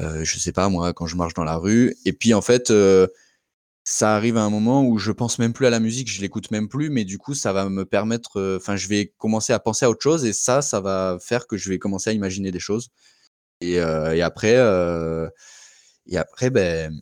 je 0.00 0.38
sais 0.38 0.52
pas 0.52 0.68
moi, 0.70 0.94
quand 0.94 1.06
je 1.06 1.16
marche 1.16 1.34
dans 1.34 1.44
la 1.44 1.56
rue. 1.56 1.94
Et 2.06 2.14
puis 2.14 2.32
en 2.32 2.40
fait, 2.40 2.72
ça 3.88 4.14
arrive 4.14 4.36
à 4.36 4.42
un 4.42 4.50
moment 4.50 4.84
où 4.84 4.98
je 4.98 5.10
pense 5.12 5.38
même 5.38 5.54
plus 5.54 5.66
à 5.66 5.70
la 5.70 5.80
musique, 5.80 6.10
je 6.10 6.20
l'écoute 6.20 6.50
même 6.50 6.68
plus, 6.68 6.90
mais 6.90 7.04
du 7.04 7.16
coup, 7.16 7.34
ça 7.34 7.54
va 7.54 7.68
me 7.70 7.86
permettre, 7.86 8.38
euh, 8.38 8.58
enfin, 8.58 8.76
je 8.76 8.86
vais 8.86 9.14
commencer 9.16 9.54
à 9.54 9.58
penser 9.60 9.86
à 9.86 9.90
autre 9.90 10.02
chose 10.02 10.26
et 10.26 10.34
ça, 10.34 10.60
ça 10.60 10.80
va 10.80 11.16
faire 11.20 11.46
que 11.46 11.56
je 11.56 11.70
vais 11.70 11.78
commencer 11.78 12.10
à 12.10 12.12
imaginer 12.12 12.50
des 12.50 12.60
choses. 12.60 12.90
Et, 13.62 13.80
euh, 13.80 14.24
après, 14.24 14.56
euh, 14.56 15.28
et 16.06 16.18
après, 16.18 16.50
ben, 16.50 16.92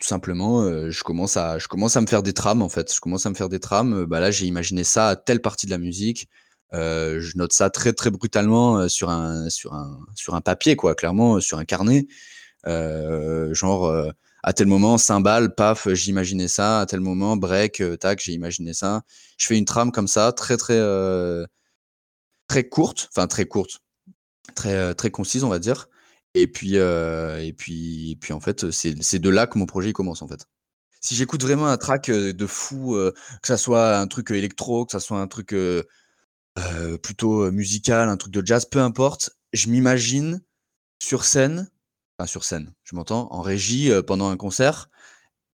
tout 0.00 0.06
simplement, 0.06 0.90
je 0.90 1.04
commence 1.04 1.36
à, 1.36 1.58
je 1.58 1.68
commence 1.68 1.96
à 1.96 2.00
me 2.00 2.06
faire 2.06 2.22
des 2.22 2.34
trames 2.34 2.62
en 2.62 2.68
fait. 2.68 2.92
Je 2.94 3.00
commence 3.00 3.26
à 3.26 3.30
me 3.30 3.36
faire 3.36 3.48
des 3.48 3.60
trames. 3.60 4.06
Bah 4.06 4.20
là, 4.20 4.30
j'ai 4.30 4.46
imaginé 4.46 4.84
ça 4.84 5.08
à 5.10 5.16
telle 5.16 5.40
partie 5.42 5.66
de 5.66 5.72
la 5.72 5.78
musique. 5.78 6.28
Je 6.74 7.36
note 7.36 7.52
ça 7.52 7.70
très 7.70 7.92
très 7.92 8.10
brutalement 8.10 8.88
sur 8.88 9.10
un 9.10 9.48
sur 9.48 9.74
un 9.74 9.98
sur 10.14 10.34
un 10.34 10.40
papier 10.40 10.76
quoi, 10.76 10.94
clairement 10.94 11.40
sur 11.40 11.58
un 11.58 11.64
carnet. 11.64 12.06
genre 12.66 14.12
à 14.46 14.52
tel 14.52 14.66
moment, 14.66 14.98
cymbale, 14.98 15.54
paf, 15.54 15.88
j'imaginais 15.94 16.48
ça. 16.48 16.80
À 16.80 16.86
tel 16.86 17.00
moment, 17.00 17.34
break, 17.34 17.80
euh, 17.80 17.96
tac, 17.96 18.20
j'ai 18.20 18.32
imaginé 18.32 18.74
ça. 18.74 19.02
Je 19.38 19.46
fais 19.46 19.56
une 19.56 19.64
trame 19.64 19.90
comme 19.90 20.06
ça, 20.06 20.32
très 20.32 20.58
très 20.58 20.76
euh, 20.76 21.46
très 22.46 22.68
courte, 22.68 23.08
enfin 23.10 23.26
très 23.26 23.46
courte, 23.46 23.80
très 24.54 24.74
euh, 24.74 24.94
très 24.94 25.10
concise, 25.10 25.44
on 25.44 25.48
va 25.48 25.58
dire. 25.58 25.88
Et 26.34 26.46
puis 26.46 26.76
et 26.76 27.54
puis 27.56 28.12
et 28.12 28.16
puis 28.16 28.32
en 28.34 28.40
fait, 28.40 28.70
c'est 28.70 29.18
de 29.18 29.30
là 29.30 29.46
que 29.46 29.58
mon 29.58 29.66
projet 29.66 29.92
commence 29.94 30.20
en 30.22 30.28
fait. 30.28 30.46
Si 31.00 31.14
j'écoute 31.14 31.42
vraiment 31.42 31.68
un 31.68 31.76
track 31.78 32.10
de 32.10 32.46
fou, 32.46 32.96
que 33.42 33.48
ça 33.48 33.56
soit 33.56 33.98
un 33.98 34.06
truc 34.08 34.30
électro, 34.30 34.84
que 34.84 34.92
ça 34.92 35.00
soit 35.00 35.20
un 35.20 35.28
truc 35.28 35.54
plutôt 37.02 37.50
musical, 37.52 38.08
un 38.08 38.16
truc 38.16 38.32
de 38.32 38.44
jazz, 38.46 38.64
peu 38.66 38.80
importe, 38.80 39.30
je 39.52 39.68
m'imagine 39.68 40.42
sur 41.02 41.24
scène 41.24 41.70
sur 42.26 42.44
scène, 42.44 42.72
je 42.84 42.96
m'entends, 42.96 43.28
en 43.32 43.42
régie, 43.42 43.90
pendant 44.06 44.30
un 44.30 44.36
concert 44.38 44.90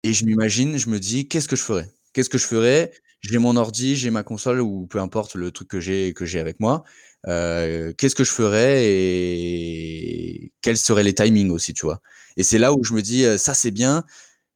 et 0.05 0.13
je 0.15 0.25
m'imagine, 0.27 0.79
je 0.79 0.91
me 0.91 1.01
dis: 1.01 1.29
«Qu'est-ce 1.29 1.49
que 1.49 1.57
je 1.57 1.63
ferais? 1.63 1.91
Qu'est-ce 2.15 2.31
que 2.31 2.39
je 2.39 2.47
ferais?» 2.47 2.93
j'ai 3.23 3.39
mon 3.39 3.57
ordi, 3.57 3.97
j'ai 3.97 4.11
ma 4.11 4.23
console 4.25 4.61
ou 4.63 4.87
peu 4.89 5.01
importe 5.01 5.35
le 5.37 5.51
truc 5.53 5.69
que 5.69 5.81
j'ai 5.81 6.15
que 6.15 6.27
j'ai 6.27 6.41
avec 6.41 6.61
moi, 6.61 6.85
qu'est-ce 7.27 8.15
que 8.17 8.25
je 8.25 8.31
ferais 8.33 8.85
et 8.87 10.53
quels 10.63 10.79
seraient 10.79 11.05
les 11.05 11.15
timings 11.15 11.51
aussi, 11.51 11.75
tu 11.75 11.87
vois? 11.87 12.01
Et 12.37 12.43
c'est 12.45 12.59
là 12.59 12.73
où 12.75 12.85
je 12.85 12.95
me 12.95 13.03
dis: 13.03 13.25
«Ça, 13.39 13.55
c'est 13.55 13.71
bien», 13.73 14.05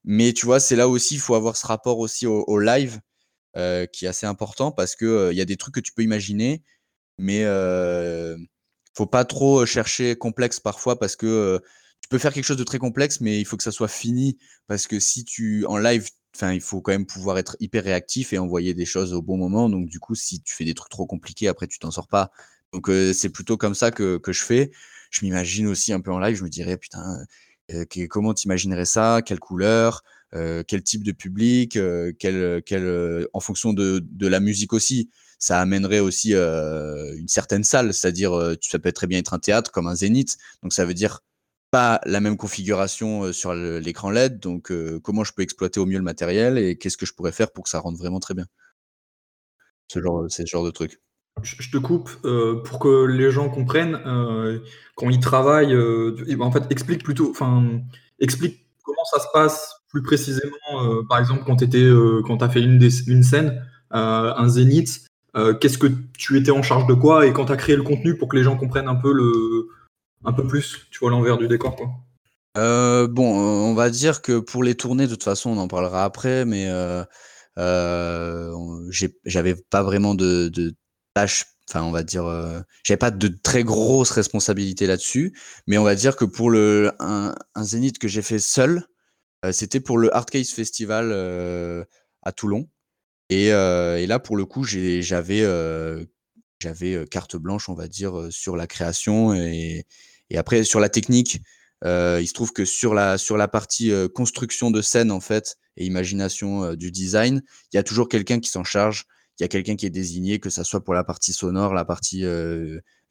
mais 0.05 0.33
tu 0.35 0.47
vois, 0.47 0.61
c'est 0.61 0.77
là 0.77 0.89
aussi, 0.89 1.15
il 1.17 1.21
faut 1.21 1.35
avoir 1.37 1.57
ce 1.57 1.67
rapport 1.69 1.99
aussi 2.01 2.27
au 2.27 2.59
live, 2.61 3.01
qui 3.93 4.05
est 4.05 4.09
assez 4.09 4.27
important 4.27 4.73
parce 4.73 4.97
que, 4.97 5.31
il 5.33 5.37
y 5.37 5.41
a 5.41 5.45
des 5.45 5.57
trucs 5.57 5.75
que 5.75 5.81
tu 5.81 5.93
peux 5.93 6.03
imaginer, 6.03 6.63
mais 7.19 7.45
faut 8.97 9.07
pas 9.07 9.25
trop, 9.25 9.67
chercher 9.67 10.17
complexe 10.17 10.61
parfois 10.61 10.99
parce 10.99 11.17
que, 11.17 11.61
tu 12.05 12.09
peux 12.11 12.19
faire 12.19 12.35
quelque 12.35 12.45
chose 12.45 12.59
de 12.59 12.65
très 12.65 12.79
complexe, 12.79 13.23
mais 13.23 13.41
il 13.41 13.47
faut 13.47 13.57
que 13.57 13.63
ça 13.63 13.73
soit 13.73 13.89
fini 13.89 14.37
parce 14.67 14.87
que 14.87 15.01
si 15.01 15.25
tu 15.25 15.65
en 15.65 15.79
live, 15.79 16.07
enfin, 16.37 16.53
il 16.53 16.61
faut 16.61 16.83
quand 16.83 16.93
même 16.93 17.07
pouvoir 17.07 17.39
être 17.39 17.57
hyper 17.61 17.83
réactif 17.83 18.35
et 18.35 18.39
envoyer 18.39 18.75
des 18.75 18.85
choses 18.85 19.15
au 19.15 19.23
bon 19.23 19.39
moment. 19.39 19.71
Donc 19.71 19.89
du 19.89 20.01
coup, 20.01 20.15
si 20.15 20.43
tu 20.43 20.55
fais 20.55 20.67
des 20.67 20.75
trucs 20.75 20.91
trop 20.91 21.07
compliqués, 21.07 21.49
après 21.49 21.67
tu 21.67 21.79
t'en 21.79 21.91
sors 21.91 22.09
pas. 22.09 22.31
Donc 22.75 22.91
c'est 23.15 23.31
plutôt 23.31 23.57
comme 23.57 23.75
ça 23.75 23.91
que, 23.91 24.19
que 24.19 24.33
je 24.33 24.43
fais. 24.43 24.71
Je 25.11 25.25
m'imagine 25.25 25.67
aussi 25.67 25.95
un 25.95 26.01
peu 26.03 26.13
en 26.13 26.19
live. 26.19 26.37
Je 26.37 26.45
me 26.45 26.51
dirais 26.51 26.77
putain, 26.77 27.25
euh, 27.73 27.87
comment 28.11 28.35
t'imaginerais 28.35 28.85
ça? 28.85 29.23
Quelle 29.25 29.41
couleur? 29.41 30.03
Quel 30.67 30.83
type 30.83 31.05
de 31.05 31.13
public 31.13 31.79
quel, 32.19 32.63
quel, 32.67 33.27
En 33.33 33.41
fonction 33.41 33.73
de, 33.73 34.05
de, 34.05 34.27
la 34.27 34.41
musique 34.41 34.73
aussi. 34.73 35.11
Ça 35.39 35.61
amènerait 35.61 36.01
aussi 36.01 36.35
une 36.35 37.29
certaine 37.29 37.65
salle, 37.65 37.95
c'est-à-dire 37.95 38.57
ça 38.61 38.79
peut 38.79 38.93
très 38.93 39.07
bien 39.07 39.19
être 39.19 39.35
un 39.35 39.39
théâtre 39.39 39.71
comme 39.71 39.87
un 39.87 39.95
zénith. 39.95 40.37
Donc 40.63 40.73
ça 40.73 40.85
veut 40.85 40.95
dire 40.95 41.21
pas 41.71 42.01
la 42.05 42.21
même 42.21 42.37
configuration 42.37 43.33
sur 43.33 43.55
l'écran 43.55 44.11
LED, 44.11 44.39
donc 44.41 44.73
comment 45.03 45.25
je 45.25 45.33
peux 45.33 45.43
exploiter 45.43 45.81
au 45.81 45.87
mieux 45.87 45.99
le 45.99 46.05
matériel 46.05 46.59
et 46.59 46.79
qu'est-ce 46.79 46.97
que 46.97 47.07
je 47.07 47.13
pourrais 47.15 47.33
faire 47.33 47.51
pour 47.51 47.65
que 47.65 47.71
ça 47.71 47.81
rentre 47.81 47.99
vraiment 47.99 48.21
très 48.21 48.35
bien? 48.35 48.47
Ce 49.89 50.01
genre, 50.01 50.25
ce 50.29 50.47
genre 50.47 50.65
de 50.65 50.71
truc. 50.71 51.01
Je 51.43 51.71
te 51.71 51.79
coupe 51.79 52.11
pour 52.65 52.79
que 52.79 53.07
les 53.07 53.31
gens 53.31 53.51
comprennent 53.51 54.01
quand 54.95 55.11
ils 55.11 55.21
travaillent. 55.21 55.77
en 55.77 56.53
fait, 56.53 56.63
explique 56.71 57.03
plutôt, 57.03 57.31
enfin, 57.31 57.81
explique 58.21 58.67
comment 58.85 59.05
ça 59.05 59.21
se 59.21 59.27
passe 59.33 59.74
plus 59.95 60.03
précisément. 60.03 61.05
par 61.09 61.19
exemple, 61.19 61.45
quand 61.47 61.57
tu 61.57 61.67
quand 62.27 62.43
as 62.43 62.49
fait 62.51 62.61
une, 62.61 62.83
une 63.07 63.23
scène, 63.23 63.63
un 63.91 64.49
zénith, 64.49 65.07
qu'est-ce 65.61 65.79
que 65.79 65.87
tu 66.19 66.37
étais 66.37 66.51
en 66.51 66.63
charge 66.63 66.87
de 66.87 66.95
quoi 66.95 67.27
et 67.27 67.33
quand 67.33 67.47
tu 67.47 67.53
as 67.53 67.57
créé 67.57 67.77
le 67.77 67.83
contenu 67.83 68.19
pour 68.19 68.29
que 68.29 68.37
les 68.37 68.43
gens 68.43 68.57
comprennent 68.57 68.89
un 68.89 68.97
peu 68.97 69.13
le, 69.13 69.69
plus, 70.49 70.87
tu 70.91 70.99
vois, 70.99 71.11
l'envers 71.11 71.39
du 71.39 71.49
décor, 71.49 71.77
quoi. 71.77 71.89
Euh, 72.57 73.09
bon, 73.09 73.37
on 73.37 73.75
va 73.75 73.91
dire 73.91 74.23
que 74.23 74.39
pour 74.39 74.63
les 74.63 74.77
tournées, 74.77 75.07
de 75.07 75.13
toute 75.13 75.25
façon, 75.25 75.51
on 75.51 75.59
en 75.59 75.69
parlera 75.69 76.05
après, 76.05 76.45
mais 76.45 76.69
euh, 76.69 77.05
euh, 77.59 78.53
j'avais 79.25 79.57
pas 79.57 79.83
vraiment 79.83 80.15
de, 80.15 80.51
tâches, 81.15 81.47
enfin, 81.69 81.83
on 81.83 81.91
va 81.91 82.05
dire, 82.05 82.25
j'avais 82.85 82.99
pas 82.99 83.11
de 83.11 83.29
très 83.29 83.65
grosses 83.65 84.11
responsabilités 84.11 84.87
là-dessus, 84.87 85.37
mais 85.67 85.79
on 85.79 85.85
va 85.85 85.95
dire 85.95 86.17
que 86.17 86.25
pour 86.25 86.51
le 86.51 86.93
un, 87.01 87.35
zénith 87.61 87.99
que 87.99 88.09
j'ai 88.09 88.23
fait 88.23 88.39
seul, 88.39 88.85
c'était 89.53 89.81
pour 89.81 89.99
le 89.99 90.15
Hardcase 90.15 90.51
Festival 90.51 91.13
à 92.23 92.33
Toulon, 92.33 92.69
et, 93.31 93.47
et, 93.49 94.07
là, 94.07 94.19
pour 94.19 94.37
le 94.37 94.45
coup, 94.45 94.65
j'avais 94.65 95.45
carte 97.11 97.37
blanche, 97.37 97.69
on 97.69 97.75
va 97.75 97.89
dire, 97.89 98.29
sur 98.31 98.57
la 98.57 98.67
création 98.67 99.35
et 100.31 100.39
après, 100.39 100.65
sur 100.65 100.81
la 100.81 100.89
technique, 100.89 101.41
euh, 101.85 102.19
il 102.21 102.27
se 102.27 102.33
trouve 102.33 102.53
que 102.53 102.65
sur 102.65 102.95
la, 102.95 103.19
sur 103.19 103.37
la 103.37 103.49
partie 103.49 103.93
euh, 103.93 104.09
construction 104.09 104.71
de 104.71 104.81
scène, 104.81 105.11
en 105.11 105.21
fait, 105.21 105.57
et 105.77 105.85
imagination 105.85 106.65
euh, 106.65 106.77
du 106.77 106.91
design, 106.91 107.43
il 107.73 107.77
y 107.77 107.79
a 107.79 107.83
toujours 107.83 108.09
quelqu'un 108.09 108.41
qui 108.41 108.49
s'en 108.49 108.65
charge. 108.65 109.05
Il 109.39 109.43
y 109.43 109.45
a 109.45 109.49
quelqu'un 109.49 109.75
qui 109.77 109.85
est 109.85 109.91
désigné, 109.91 110.39
que 110.39 110.49
ça 110.49 110.63
soit 110.63 110.83
pour 110.83 110.95
la 110.95 111.03
partie 111.03 111.33
sonore, 111.33 111.75
la 111.75 111.85
partie 111.85 112.25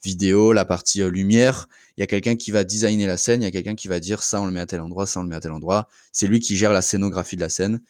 vidéo, 0.03 0.53
la 0.53 0.65
partie 0.65 1.03
lumière. 1.03 1.67
Il 1.97 2.01
y 2.01 2.03
a 2.03 2.07
quelqu'un 2.07 2.35
qui 2.35 2.51
va 2.51 2.63
designer 2.63 3.07
la 3.07 3.17
scène, 3.17 3.41
il 3.41 3.45
y 3.45 3.47
a 3.47 3.51
quelqu'un 3.51 3.75
qui 3.75 3.87
va 3.87 3.99
dire 3.99 4.23
ça, 4.23 4.41
on 4.41 4.45
le 4.45 4.51
met 4.51 4.59
à 4.59 4.65
tel 4.65 4.81
endroit, 4.81 5.05
ça, 5.05 5.19
on 5.19 5.23
le 5.23 5.29
met 5.29 5.35
à 5.35 5.39
tel 5.39 5.51
endroit. 5.51 5.87
C'est 6.11 6.27
lui 6.27 6.39
qui 6.39 6.57
gère 6.57 6.73
la 6.73 6.81
scénographie 6.81 7.35
de 7.35 7.41
la 7.41 7.49
scène. 7.49 7.81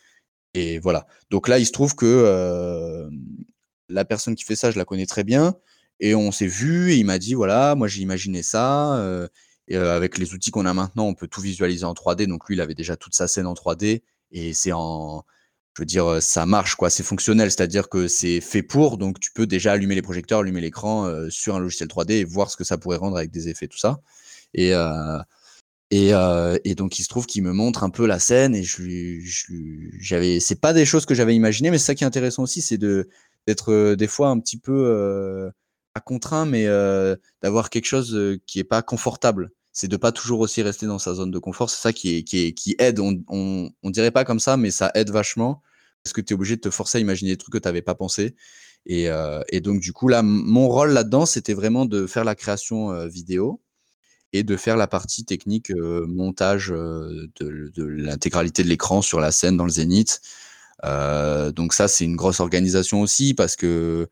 Et 0.54 0.80
voilà. 0.80 1.08
Donc 1.30 1.48
là, 1.48 1.60
il 1.60 1.66
se 1.66 1.72
trouve 1.72 1.96
que 1.96 3.10
la 3.90 4.06
personne 4.06 4.36
qui 4.36 4.44
fait 4.44 4.56
ça, 4.56 4.72
je 4.72 4.78
la 4.78 4.86
connais 4.86 5.06
très 5.06 5.24
bien. 5.24 5.56
Et 6.00 6.16
on 6.16 6.32
s'est 6.32 6.48
vu 6.48 6.92
et 6.92 6.98
il 6.98 7.06
m'a 7.06 7.20
dit 7.20 7.34
voilà, 7.34 7.76
moi 7.76 7.88
j'ai 7.88 8.02
imaginé 8.02 8.44
ça. 8.44 9.28
et, 9.68 9.76
avec 9.78 10.18
les 10.18 10.34
outils 10.34 10.52
qu'on 10.52 10.66
a 10.66 10.74
maintenant, 10.74 11.06
on 11.06 11.14
peut 11.14 11.28
tout 11.28 11.42
visualiser 11.42 11.86
en 11.86 11.94
3D. 11.94 12.28
Donc 12.28 12.48
lui, 12.48 12.56
il 12.56 12.62
avait 12.62 12.76
déjà 12.76 12.96
toute 12.98 13.16
sa 13.16 13.28
scène 13.28 13.48
en 13.48 13.54
3D 13.54 14.02
et 14.32 14.54
c'est 14.54 14.72
en, 14.74 15.24
je 15.76 15.82
veux 15.82 15.86
dire, 15.86 16.22
ça 16.22 16.46
marche 16.46 16.76
quoi. 16.76 16.90
C'est 16.90 17.04
fonctionnel, 17.04 17.50
c'est-à-dire 17.52 17.90
que 17.90 18.08
c'est 18.08 18.42
fait 18.42 18.64
pour. 18.64 18.98
Donc 18.98 19.20
tu 19.20 19.32
peux 19.32 19.48
déjà 19.48 19.74
allumer 19.74 19.96
les 19.96 20.02
projecteurs, 20.02 20.40
allumer 20.40 20.62
l'écran 20.62 21.10
sur 21.30 21.56
un 21.56 21.60
logiciel 21.60 21.90
3D 21.90 22.12
et 22.12 22.24
voir 22.24 22.52
ce 22.52 22.58
que 22.58 22.64
ça 22.64 22.78
pourrait 22.78 22.98
rendre 22.98 23.18
avec 23.18 23.32
des 23.32 23.50
effets, 23.50 23.68
tout 23.68 23.78
ça. 23.78 24.00
Et 24.54 24.74
et, 25.92 26.12
et, 26.64 26.76
donc 26.76 26.98
il 27.00 27.04
se 27.04 27.08
trouve 27.08 27.28
qu'il 27.28 27.44
me 27.44 27.54
montre 27.54 27.84
un 27.84 27.90
peu 27.90 28.08
la 28.08 28.20
scène 28.20 28.56
et 28.56 28.64
je, 28.64 29.20
j'avais, 30.00 30.40
c'est 30.40 30.60
pas 30.60 30.74
des 30.74 30.86
choses 30.86 31.06
que 31.06 31.14
j'avais 31.14 31.36
imaginées, 31.36 31.70
mais 31.70 31.78
ça 31.78 31.94
qui 31.94 32.04
est 32.04 32.08
intéressant 32.08 32.44
aussi, 32.44 32.62
c'est 32.62 32.80
de 32.80 33.10
d'être 33.48 33.96
des 33.96 34.08
fois 34.08 34.30
un 34.30 34.40
petit 34.40 34.58
peu 34.58 35.52
contraint, 36.02 36.46
mais 36.46 36.66
d'avoir 37.42 37.70
quelque 37.70 37.86
chose 37.86 38.40
qui 38.46 38.60
est 38.60 38.64
pas 38.64 38.82
confortable. 38.82 39.52
C'est 39.74 39.88
de 39.88 39.98
pas 39.98 40.12
toujours 40.12 40.40
aussi 40.40 40.62
rester 40.62 40.86
dans 40.86 41.00
sa 41.00 41.16
zone 41.16 41.32
de 41.32 41.40
confort. 41.40 41.70
C'est 41.70 41.82
ça 41.82 41.94
qui, 41.94 42.24
aide. 42.80 43.00
On, 43.00 43.24
on, 43.28 43.90
dirait 43.90 44.12
pas 44.12 44.24
comme 44.24 44.40
ça, 44.40 44.56
mais 44.56 44.72
ça 44.72 44.92
aide 44.94 45.10
vachement 45.10 45.62
parce 46.04 46.14
que 46.14 46.22
tu 46.22 46.34
es 46.34 46.36
obligé 46.36 46.56
de 46.58 46.62
te 46.62 46.70
forcer 46.70 47.00
à 47.00 47.02
imaginer 47.02 47.32
des 47.32 47.38
trucs 47.38 47.54
que 47.54 47.58
tu 47.58 47.68
n'avais 47.68 47.82
pas 47.82 47.96
pensé. 47.96 48.36
Et, 48.86 49.10
et, 49.50 49.62
donc, 49.62 49.80
du 49.80 49.92
coup, 49.92 50.08
là, 50.08 50.22
mon 50.22 50.68
rôle 50.70 50.92
là-dedans, 50.92 51.26
c'était 51.26 51.54
vraiment 51.54 51.86
de 51.86 52.06
faire 52.06 52.24
la 52.24 52.36
création 52.36 53.08
vidéo 53.08 53.62
et 54.32 54.44
de 54.44 54.58
faire 54.58 54.78
la 54.78 54.88
partie 54.88 55.26
technique 55.26 55.72
montage 55.76 56.70
de, 56.70 57.32
de 57.40 57.84
l'intégralité 57.84 58.64
de 58.64 58.70
l'écran 58.70 59.02
sur 59.02 59.20
la 59.20 59.32
scène 59.32 59.58
dans 59.58 59.66
le 59.66 59.72
zénith. 59.72 60.22
donc 60.84 61.74
ça, 61.74 61.88
c'est 61.88 62.06
une 62.06 62.16
grosse 62.16 62.42
organisation 62.42 63.02
aussi 63.02 63.34
parce 63.34 63.56
que 63.56 64.08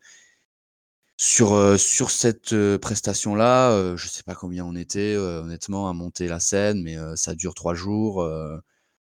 sur, 1.16 1.78
sur 1.78 2.10
cette 2.10 2.54
prestation-là, 2.78 3.96
je 3.96 4.08
sais 4.08 4.22
pas 4.22 4.34
combien 4.34 4.64
on 4.64 4.74
était, 4.74 5.16
honnêtement, 5.16 5.88
à 5.88 5.92
monter 5.92 6.26
la 6.28 6.40
scène, 6.40 6.82
mais 6.82 6.96
ça 7.16 7.34
dure 7.34 7.54
trois 7.54 7.74
jours. 7.74 8.18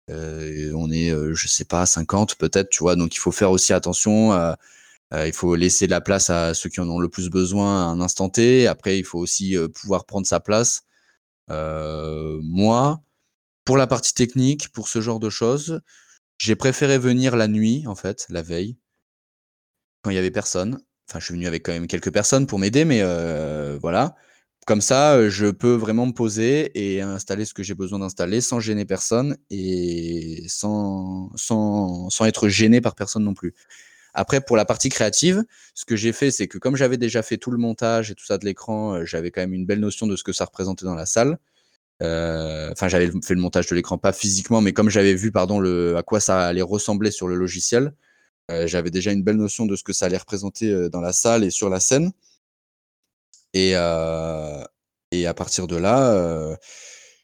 on 0.10 0.91
est, 0.91 1.12
je 1.33 1.47
sais 1.47 1.65
pas, 1.65 1.86
50 1.86 2.36
peut-être, 2.36 2.69
tu 2.69 2.79
vois? 2.79 2.95
Donc 2.95 3.15
il 3.15 3.19
faut 3.19 3.31
faire 3.31 3.51
aussi 3.51 3.73
attention 3.73 4.31
il 5.13 5.33
faut 5.33 5.55
laisser 5.55 5.86
de 5.88 5.91
la 5.91 6.01
place 6.01 6.29
à 6.29 6.53
ceux 6.53 6.69
qui 6.69 6.81
en 6.81 6.89
ont 6.89 6.99
le 6.99 7.10
plus 7.10 7.29
besoin 7.29 7.83
à 7.83 7.86
un 7.86 8.01
instant 8.01 8.29
T. 8.29 8.67
Après, 8.67 8.99
il 8.99 9.05
faut 9.05 9.19
aussi 9.19 9.55
pouvoir 9.75 10.05
prendre 10.05 10.27
sa 10.27 10.39
place. 10.39 10.83
moi, 11.49 13.01
pour 13.65 13.77
la 13.77 13.88
partie 13.88 14.13
technique, 14.13 14.69
pour 14.69 14.88
ce 14.88 15.01
genre 15.01 15.19
de 15.19 15.29
choses, 15.29 15.81
j'ai 16.38 16.55
préféré 16.55 16.97
venir 16.97 17.36
la 17.36 17.47
nuit, 17.47 17.86
en 17.88 17.95
fait, 17.95 18.25
la 18.29 18.41
veille, 18.41 18.77
quand 20.01 20.12
il 20.12 20.15
y 20.15 20.19
avait 20.19 20.31
personne. 20.31 20.81
Enfin, 21.09 21.19
je 21.19 21.25
suis 21.25 21.33
venu 21.33 21.47
avec 21.47 21.63
quand 21.63 21.71
même 21.71 21.87
quelques 21.87 22.11
personnes 22.11 22.47
pour 22.47 22.59
m'aider, 22.59 22.85
mais 22.85 23.01
voilà. 23.79 24.15
Comme 24.67 24.81
ça, 24.81 25.29
je 25.29 25.47
peux 25.47 25.75
vraiment 25.75 26.05
me 26.05 26.11
poser 26.11 26.71
et 26.75 27.01
installer 27.01 27.45
ce 27.45 27.53
que 27.53 27.63
j'ai 27.63 27.73
besoin 27.73 27.99
d'installer 27.99 28.41
sans 28.41 28.59
gêner 28.59 28.83
personne 28.83 29.37
et 29.49 30.43
sans, 30.49 31.31
être 32.25 32.49
gêné 32.49 32.81
par 32.81 32.93
personne 32.95 33.23
non 33.23 33.33
plus. 33.33 33.53
Après, 34.13 34.41
pour 34.41 34.57
la 34.57 34.65
partie 34.65 34.89
créative, 34.89 35.45
ce 35.73 35.85
que 35.85 35.95
j'ai 35.95 36.11
fait, 36.11 36.31
c'est 36.31 36.47
que 36.49 36.57
comme 36.57 36.75
j'avais 36.75 36.97
déjà 36.97 37.21
fait 37.23 37.37
tout 37.37 37.51
le 37.51 37.57
montage 37.57 38.11
et 38.11 38.15
tout 38.15 38.25
ça 38.25 38.37
de 38.37 38.43
l'écran, 38.45 39.05
j'avais 39.05 39.31
quand 39.31 39.39
même 39.39 39.53
une 39.53 39.65
belle 39.65 39.79
notion 39.79 40.05
de 40.05 40.17
ce 40.17 40.23
que 40.25 40.33
ça 40.33 40.43
représentait 40.43 40.85
dans 40.85 40.95
la 40.95 41.05
salle. 41.05 41.37
Enfin, 42.01 42.89
j'avais 42.89 43.09
fait 43.23 43.35
le 43.35 43.41
montage 43.41 43.67
de 43.67 43.75
l'écran, 43.75 43.97
pas 43.97 44.11
physiquement, 44.11 44.59
mais 44.59 44.73
comme 44.73 44.89
j'avais 44.89 45.13
vu, 45.13 45.31
pardon, 45.31 45.63
à 45.95 46.03
quoi 46.03 46.19
ça 46.19 46.45
allait 46.45 46.61
ressembler 46.61 47.11
sur 47.11 47.29
le 47.29 47.35
logiciel, 47.35 47.93
j'avais 48.49 48.91
déjà 48.91 49.12
une 49.12 49.23
belle 49.23 49.36
notion 49.38 49.65
de 49.65 49.75
ce 49.75 49.83
que 49.83 49.93
ça 49.93 50.05
allait 50.05 50.17
représenter 50.17 50.89
dans 50.89 51.01
la 51.01 51.13
salle 51.13 51.43
et 51.43 51.49
sur 51.49 51.69
la 51.69 51.79
scène. 51.79 52.12
Et, 53.53 53.71
et 53.71 55.27
à 55.27 55.33
partir 55.36 55.67
de 55.67 55.75
là, 55.75 56.57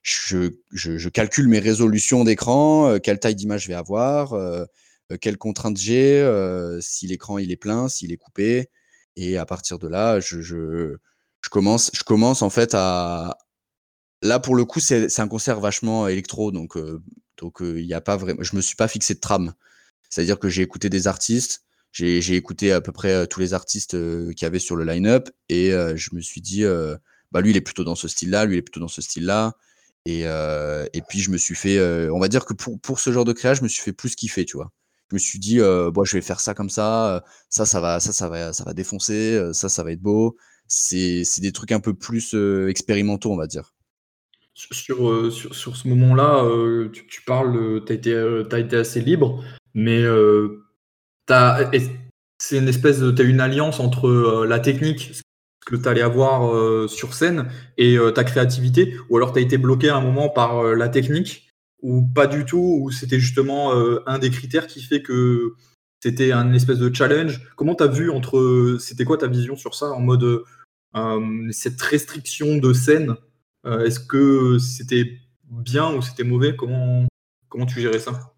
je, 0.02 0.50
je, 0.72 1.10
calcule 1.10 1.48
mes 1.48 1.60
résolutions 1.60 2.24
d'écran, 2.24 2.98
quelle 3.02 3.20
taille 3.20 3.36
d'image 3.36 3.64
je 3.64 3.68
vais 3.70 3.74
avoir, 3.74 4.36
quelles 5.22 5.38
contraintes 5.38 5.78
j'ai, 5.78 6.28
si 6.82 7.08
l'écran 7.08 7.38
il 7.38 7.52
est 7.52 7.58
plein, 7.58 7.88
s'il 7.88 8.12
est 8.12 8.18
coupé. 8.18 8.70
Et 9.16 9.38
à 9.38 9.46
partir 9.46 9.80
de 9.80 9.88
là, 9.88 10.20
je, 10.20 10.42
je, 10.42 10.98
commence, 11.52 11.92
je 11.94 12.04
commence 12.04 12.42
en 12.42 12.50
fait 12.50 12.72
à. 12.74 13.38
Là, 14.22 14.40
pour 14.40 14.56
le 14.56 14.66
coup, 14.66 14.80
c'est 14.80 15.20
un 15.20 15.28
concert 15.28 15.60
vachement 15.60 16.08
électro, 16.08 16.52
donc 16.52 16.78
donc 17.38 17.58
il 17.62 17.86
n'y 17.86 17.94
a 17.94 18.02
pas 18.02 18.18
vraiment. 18.18 18.42
Je 18.42 18.56
me 18.56 18.62
suis 18.62 18.76
pas 18.76 18.88
fixé 18.88 19.14
de 19.14 19.20
trame. 19.20 19.54
C'est-à-dire 20.14 20.38
que 20.38 20.48
j'ai 20.48 20.62
écouté 20.62 20.90
des 20.90 21.08
artistes, 21.08 21.64
j'ai 21.92 22.36
écouté 22.36 22.72
à 22.72 22.82
peu 22.82 22.92
près 22.92 23.14
euh, 23.14 23.26
tous 23.26 23.40
les 23.40 23.56
artistes 23.56 23.96
euh, 23.96 24.32
qu'il 24.34 24.44
y 24.44 24.46
avait 24.46 24.60
sur 24.60 24.76
le 24.76 24.84
line-up 24.86 25.30
et 25.50 25.74
euh, 25.74 25.96
je 25.96 26.14
me 26.14 26.22
suis 26.22 26.40
dit, 26.40 26.64
bah 27.32 27.42
lui 27.42 27.50
il 27.50 27.58
est 27.58 27.62
plutôt 27.62 27.84
dans 27.84 27.96
ce 27.96 28.08
style-là, 28.08 28.46
lui 28.46 28.56
il 28.56 28.60
est 28.60 28.62
plutôt 28.62 28.80
dans 28.80 28.88
ce 28.88 29.02
style-là. 29.02 29.54
Et, 30.06 30.22
et 30.22 31.02
puis 31.10 31.20
je 31.20 31.32
me 31.32 31.38
suis 31.38 31.56
fait, 31.56 31.80
on 32.12 32.20
va 32.20 32.28
dire 32.28 32.46
que 32.46 32.54
pour, 32.54 32.80
pour 32.80 33.00
ce 33.00 33.12
genre 33.12 33.26
de 33.26 33.34
créa, 33.34 33.56
je 33.56 33.64
me 33.64 33.68
suis 33.68 33.82
fait 33.82 33.94
plus 33.94 34.16
kiffer, 34.16 34.46
tu 34.46 34.58
vois. 34.58 34.72
Je 35.10 35.16
me 35.16 35.20
suis 35.20 35.40
dit, 35.40 35.60
bon, 35.60 36.04
je 36.04 36.14
vais 36.16 36.22
faire 36.22 36.42
ça 36.42 36.54
comme 36.54 36.70
ça, 36.70 37.24
ça, 37.50 37.66
ça 37.66 37.80
va, 37.80 38.00
ça, 38.00 38.12
ça 38.12 38.30
va, 38.30 38.54
ça 38.54 38.64
va 38.66 38.74
défoncer, 38.74 39.50
ça, 39.54 39.68
ça 39.68 39.84
va 39.84 39.94
être 39.94 40.02
beau. 40.02 40.38
C'est 40.68 41.24
des 41.40 41.52
trucs 41.54 41.72
un 41.72 41.80
peu 41.80 41.96
plus 41.96 42.36
expérimentaux, 42.68 43.32
on 43.32 43.38
va 43.38 43.48
dire. 43.48 43.74
Sur, 44.54 44.76
sur, 45.32 45.56
sur, 45.56 45.76
ce 45.76 45.88
moment-là, 45.88 46.46
tu, 46.92 47.22
parles, 47.26 47.84
tu 47.86 47.94
as 47.94 48.60
été 48.60 48.76
assez 48.76 49.02
libre, 49.02 49.44
mais 49.74 50.04
c'est 52.44 52.58
une 52.58 52.68
espèce 52.68 53.00
de, 53.00 53.10
t'as 53.10 53.24
une 53.24 53.40
alliance 53.40 53.80
entre 53.80 54.08
euh, 54.10 54.46
la 54.46 54.60
technique, 54.60 55.12
ce 55.14 55.22
que 55.66 55.78
tu 55.78 55.88
allais 55.88 56.02
avoir 56.02 56.54
euh, 56.54 56.90
sur 56.90 57.14
scène, 57.14 57.48
et 57.78 57.98
euh, 57.98 58.12
ta 58.12 58.26
créativité, 58.26 58.98
ou 59.10 59.16
alors 59.16 59.32
tu 59.32 59.40
as 59.40 59.42
été 59.42 59.58
bloqué 59.58 59.88
à 59.88 59.96
un 59.96 60.02
moment 60.02 60.28
par 60.28 60.62
la 60.76 60.90
technique, 60.90 61.50
ou 61.82 62.02
pas 62.02 62.28
du 62.28 62.44
tout, 62.44 62.80
ou 62.82 62.92
c'était 62.92 63.20
justement 63.20 63.74
un 64.06 64.20
des 64.20 64.30
critères 64.30 64.68
qui 64.68 64.82
fait 64.82 65.02
que 65.02 65.56
c'était 66.02 66.32
un 66.32 66.54
espèce 66.54 66.80
de 66.80 66.94
challenge. 66.94 67.42
Comment 67.58 67.76
tu 67.76 67.84
as 67.84 67.88
vu 67.88 68.10
entre. 68.10 68.78
C'était 68.80 69.04
quoi 69.04 69.18
ta 69.18 69.28
vision 69.28 69.58
sur 69.58 69.76
ça 69.76 69.88
en 69.92 70.00
mode 70.00 70.44
cette 71.52 71.82
restriction 71.82 72.56
de 72.56 72.72
scène 72.72 73.16
Est-ce 73.66 74.00
que 74.00 74.60
c'était 74.60 75.20
bien 75.50 75.94
ou 75.94 76.02
c'était 76.02 76.24
mauvais? 76.24 76.56
Comment, 76.56 77.06
comment 77.50 77.66
tu 77.66 77.82
gérais 77.82 78.00
ça? 78.00 78.33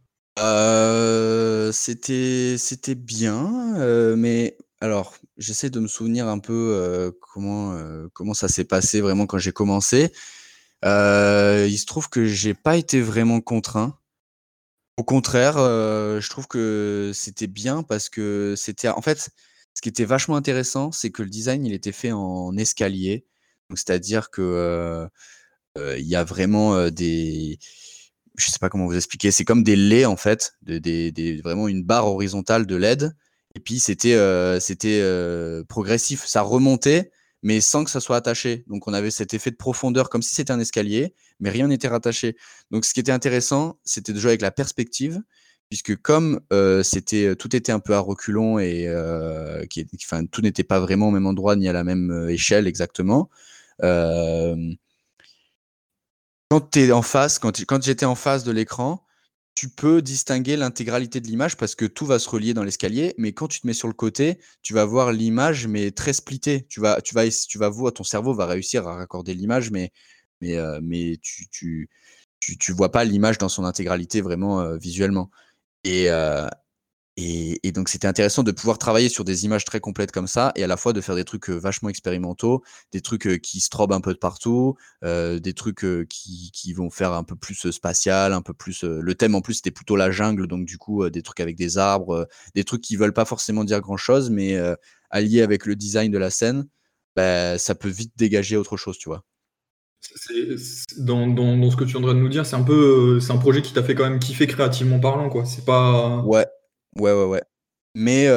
C'était 1.71 2.56
c'était 2.58 2.95
bien, 2.95 4.15
mais 4.15 4.58
alors 4.82 5.15
j'essaie 5.38 5.69
de 5.69 5.80
me 5.80 5.88
souvenir 5.88 6.28
un 6.28 6.39
peu, 6.39 7.13
comment, 7.21 7.78
comment 8.13 8.34
ça 8.34 8.48
s'est 8.48 8.65
passé 8.65 9.02
vraiment 9.02 9.26
quand 9.28 9.38
j'ai 9.38 9.52
commencé. 9.52 10.12
il 10.84 11.78
se 11.78 11.86
trouve 11.86 12.10
que 12.10 12.26
j'ai 12.26 12.54
pas 12.54 12.78
été 12.78 13.02
vraiment 13.02 13.41
contraint. 13.41 13.98
Au 14.98 15.04
contraire, 15.04 15.56
je 15.56 16.30
trouve 16.30 16.48
que 16.48 17.12
c'était 17.13 17.48
bien 17.48 17.84
parce 17.84 18.10
que 18.10 18.56
c'était 18.58 18.88
en 18.89 19.02
fait, 19.02 19.30
ce 19.74 19.82
qui 19.82 19.89
était 19.89 20.06
vachement 20.06 20.38
intéressant, 20.38 20.91
c'est 20.91 21.12
que 21.12 21.21
le 21.24 21.30
design, 21.30 21.65
il 21.65 21.74
était 21.74 21.91
fait 21.91 22.12
en 22.12 22.56
escalier. 22.58 23.26
Donc 23.69 23.78
c'est-à-dire 23.78 24.30
que, 24.32 25.08
il 25.78 26.06
y 26.08 26.15
a 26.15 26.24
vraiment, 26.24 26.89
des 26.89 27.60
je 28.38 28.50
sais 28.50 28.60
pas 28.60 28.69
comment 28.69 28.86
vous 28.86 28.95
expliquer, 28.95 29.32
c'est 29.32 29.45
comme 29.45 29.63
des 29.63 29.76
laits 29.76 30.06
en 30.06 30.17
fait, 30.17 30.54
de, 30.63 31.41
vraiment 31.41 31.67
une 31.67 31.84
barre 31.84 32.08
horizontale 32.08 32.65
de 32.65 32.76
LED. 32.76 33.12
Et 33.56 33.60
puis 33.60 33.80
c'était 33.80 34.15
euh, 34.15 34.60
euh, 34.86 35.63
progressif, 35.63 36.26
ça 36.26 36.41
remontait, 36.41 37.12
mais 37.41 37.62
sans 37.62 37.84
que 37.84 37.91
ça 37.91 38.00
soit 38.02 38.17
attaché. 38.17 38.65
Donc 38.67 38.88
on 38.88 38.93
avait 38.93 39.12
cet 39.12 39.34
effet 39.34 39.52
de 39.52 39.56
profondeur 39.56 40.10
comme 40.10 40.21
si 40.21 40.36
c'était 40.36 40.52
un 40.52 40.60
escalier, 40.60 41.13
mais 41.39 41.50
rien 41.50 41.67
n'était 41.67 41.88
rattaché. 41.88 42.36
Donc 42.71 42.86
ce 42.86 42.93
qui 42.93 43.00
était 43.00 43.12
intéressant, 43.12 43.80
c'était 43.86 44.13
de 44.13 44.19
jouer 44.19 44.32
avec 44.32 44.41
la 44.41 44.52
perspective, 44.52 45.21
puisque 45.69 45.95
comme 45.95 46.41
euh, 46.52 46.84
c'était 46.84 47.36
tout 47.36 47.56
était 47.56 47.71
un 47.71 47.80
peu 47.80 47.95
à 47.95 48.00
reculons 48.00 48.60
et 48.60 48.89
qui, 49.69 49.88
enfin, 50.04 50.26
tout 50.26 50.41
n'était 50.41 50.63
pas 50.63 50.80
vraiment 50.80 51.08
au 51.08 51.12
même 51.12 51.28
endroit 51.28 51.56
ni 51.56 51.69
à 51.69 51.74
la 51.74 51.84
même 51.84 52.28
échelle 52.30 52.67
exactement 52.67 53.30
quand 56.49 56.71
tu 56.71 56.79
es 56.79 56.91
en 56.91 57.01
face, 57.01 57.39
quand, 57.39 57.65
quand 57.65 57.84
j'étais 57.84 58.05
en 58.05 58.15
face 58.15 58.43
de 58.43 58.51
l'écran, 58.51 59.05
tu 59.55 59.69
peux 59.69 60.01
distinguer 60.01 60.58
l'intégralité 60.58 61.21
de 61.21 61.27
l'image 61.27 61.55
parce 61.55 61.75
que 61.75 61.86
tout 61.86 62.05
va 62.05 62.19
se 62.19 62.29
relier 62.29 62.53
dans 62.53 62.63
l'escalier, 62.63 63.15
mais 63.17 63.31
quand 63.31 63.47
tu 63.47 63.62
te 63.62 63.67
mets 63.67 63.73
sur 63.73 63.88
le 63.88 63.93
côté, 63.93 64.39
tu 64.62 64.73
vas 64.73 64.84
voir 64.86 65.13
l'image 65.13 65.67
mais 65.67 65.91
très 65.91 66.13
splittée. 66.13 66.65
Tu 66.67 66.81
vas, 66.81 67.01
tu 67.01 67.15
vas, 67.15 67.23
tu 67.29 67.58
vas 67.58 67.69
voir, 67.69 67.93
ton 67.93 68.03
cerveau 68.03 68.34
va 68.34 68.45
réussir 68.45 68.86
à 68.88 68.95
raccorder 68.95 69.34
l'image, 69.34 69.71
mais, 69.71 69.91
mais, 70.41 70.58
euh, 70.58 70.79
mais 70.84 71.17
tu, 71.21 71.47
tu, 71.49 71.89
tu, 72.39 72.73
vois 72.73 72.91
pas 72.91 73.05
l'image 73.05 73.38
dans 73.38 73.49
son 73.49 73.63
intégralité 73.63 74.21
vraiment 74.21 74.60
euh, 74.60 74.77
visuellement. 74.77 75.31
Et, 75.86 76.10
euh, 76.10 76.47
et, 77.17 77.71
donc 77.71 77.89
c'était 77.89 78.08
intéressant 78.08 78.43
de 78.43 78.51
pouvoir 78.51 78.78
travailler 78.78 79.10
sur 79.10 79.23
des 79.23 79.45
images 79.45 79.65
très 79.65 79.80
complètes 79.80 80.12
comme 80.12 80.28
ça 80.28 80.51
et 80.56 80.63
à 80.63 80.67
la 80.67 80.78
fois 80.78 80.93
de 80.93 81.01
faire 81.01 81.15
des 81.15 81.23
trucs 81.23 81.49
vachement 81.49 81.89
expérimentaux, 81.89 82.63
des 82.91 83.01
trucs 83.01 83.41
qui 83.41 83.60
strobent 83.60 83.93
un 83.93 84.01
peu 84.01 84.13
de 84.13 84.19
partout, 84.19 84.75
des 85.04 85.54
trucs 85.56 85.86
qui, 86.10 86.51
qui, 86.54 86.73
vont 86.73 86.89
faire 86.89 87.13
un 87.13 87.23
peu 87.23 87.36
plus 87.36 87.71
spatial, 87.71 88.34
un 88.34 88.41
peu 88.41 88.54
plus. 88.54 88.84
le 88.84 89.15
thème 89.15 89.36
en 89.36 89.41
plus 89.41 89.56
c'était 89.56 89.71
plutôt 89.71 89.95
la 89.95 90.12
jungle, 90.12 90.47
donc 90.47 90.65
du 90.65 90.78
coup 90.78 91.10
des 91.10 91.21
trucs 91.21 91.39
avec 91.39 91.56
des 91.56 91.78
arbres, 91.78 92.28
des 92.54 92.63
trucs 92.63 92.82
qui 92.82 92.95
veulent 92.95 93.13
pas 93.13 93.25
forcément 93.25 93.63
dire 93.63 93.82
grand 93.82 93.97
chose, 93.97 94.30
mais 94.30 94.58
alliés 95.10 95.41
avec 95.41 95.65
le 95.65 95.75
design 95.75 96.12
de 96.12 96.17
la 96.17 96.30
scène, 96.30 96.67
bah, 97.15 97.58
ça 97.58 97.75
peut 97.75 97.89
vite 97.89 98.13
dégager 98.17 98.58
autre 98.58 98.78
chose, 98.78 98.97
tu 98.97 99.10
vois. 99.10 99.23
Dans, 100.97 101.28
dans, 101.28 101.58
dans, 101.58 101.71
ce 101.71 101.75
que 101.75 101.84
tu 101.84 101.97
viens 101.97 102.01
de 102.01 102.13
nous 102.13 102.30
dire, 102.30 102.45
c'est 102.45 102.56
un 102.56 102.63
peu, 102.63 103.19
c'est 103.19 103.32
un 103.32 103.38
projet 103.38 103.62
qui 103.62 103.73
t'a 103.73 103.82
fait 103.82 103.95
quand 103.95 104.08
même 104.08 104.19
kiffer 104.19 104.45
créativement 104.45 104.99
parlant, 104.99 105.30
quoi. 105.30 105.45
C'est 105.45 105.65
pas. 105.65 106.21
Ouais, 106.25 106.45
Ouais, 106.97 107.12
ouais, 107.12 107.25
ouais. 107.25 107.43
Mais, 107.95 108.27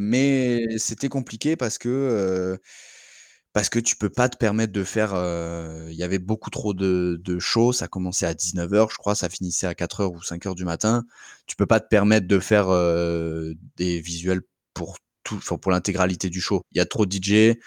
mais 0.00 0.78
c'était 0.78 1.08
compliqué 1.10 1.56
parce 1.56 1.78
que, 1.78 2.58
parce 3.54 3.68
que 3.70 3.78
tu 3.80 3.96
peux 3.96 4.10
pas 4.10 4.28
te 4.30 4.36
permettre 4.38 4.72
de 4.72 4.84
faire, 4.84 5.12
il 5.90 5.94
y 5.96 6.02
avait 6.04 6.18
beaucoup 6.20 6.50
trop 6.50 6.74
de 6.74 7.20
de 7.24 7.38
shows, 7.40 7.72
ça 7.74 7.88
commençait 7.88 8.26
à 8.26 8.34
19:00 8.34 8.90
je 8.92 8.96
crois, 8.98 9.14
ça 9.16 9.28
finissait 9.30 9.66
à 9.68 9.74
4:00 9.74 10.12
ou 10.12 10.22
5:00 10.22 10.54
du 10.56 10.64
matin. 10.66 11.04
Tu 11.46 11.56
peux 11.56 11.66
pas 11.66 11.80
te 11.80 11.88
permettre 11.88 12.26
de 12.28 12.38
faire, 12.40 12.68
des 13.76 14.00
visuels 14.00 14.42
pour 14.74 14.98
tout 15.24 15.40
pour 15.60 15.72
l'intégralité 15.72 16.30
du 16.30 16.40
show. 16.40 16.62
Il 16.72 16.78
y 16.78 16.80
a 16.80 16.86
trop 16.86 17.06
de 17.06 17.12
DJ, 17.12 17.58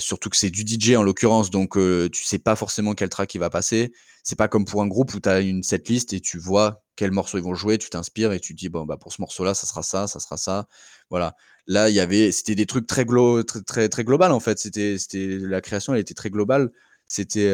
surtout 0.00 0.30
que 0.30 0.36
c'est 0.38 0.50
du 0.50 0.64
DJ 0.64 0.96
en 0.96 1.02
l'occurrence, 1.04 1.50
donc 1.50 1.74
tu 2.12 2.24
sais 2.24 2.38
pas 2.40 2.56
forcément 2.56 2.94
quel 2.94 3.08
track 3.10 3.34
il 3.34 3.40
va 3.40 3.50
passer. 3.50 3.92
C'est 4.24 4.36
pas 4.38 4.48
comme 4.48 4.66
pour 4.66 4.82
un 4.82 4.88
groupe 4.88 5.14
où 5.14 5.20
tu 5.20 5.28
as 5.30 5.40
une 5.40 5.62
setlist 5.64 6.12
et 6.14 6.20
tu 6.20 6.38
vois 6.38 6.83
quel 6.96 7.10
morceau 7.10 7.38
ils 7.38 7.44
vont 7.44 7.54
jouer, 7.54 7.78
tu 7.78 7.90
t'inspires 7.90 8.32
et 8.32 8.40
tu 8.40 8.54
dis 8.54 8.68
bon 8.68 8.84
bah 8.84 8.96
pour 8.96 9.12
ce 9.12 9.20
morceau-là, 9.22 9.54
ça 9.54 9.66
sera 9.66 9.82
ça, 9.82 10.06
ça 10.06 10.20
sera 10.20 10.36
ça. 10.36 10.68
Voilà. 11.10 11.34
Là, 11.66 11.88
il 11.90 11.94
y 11.94 12.00
avait 12.00 12.32
c'était 12.32 12.54
des 12.54 12.66
trucs 12.66 12.86
très 12.86 13.04
glo 13.04 13.42
très, 13.42 13.62
très 13.62 13.88
très 13.88 14.04
global 14.04 14.32
en 14.32 14.40
fait, 14.40 14.58
c'était 14.58 14.98
c'était 14.98 15.38
la 15.40 15.60
création, 15.60 15.94
elle 15.94 16.00
était 16.00 16.14
très 16.14 16.30
globale. 16.30 16.70
C'était 17.08 17.50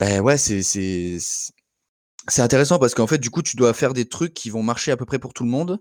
ben 0.00 0.20
ouais, 0.20 0.38
c'est 0.38 0.62
c'est 0.62 1.18
c'est 2.28 2.42
intéressant 2.42 2.78
parce 2.78 2.94
qu'en 2.94 3.06
fait, 3.06 3.18
du 3.18 3.30
coup, 3.30 3.42
tu 3.42 3.56
dois 3.56 3.74
faire 3.74 3.92
des 3.92 4.08
trucs 4.08 4.34
qui 4.34 4.50
vont 4.50 4.62
marcher 4.62 4.90
à 4.92 4.96
peu 4.96 5.04
près 5.04 5.18
pour 5.18 5.34
tout 5.34 5.44
le 5.44 5.50
monde 5.50 5.78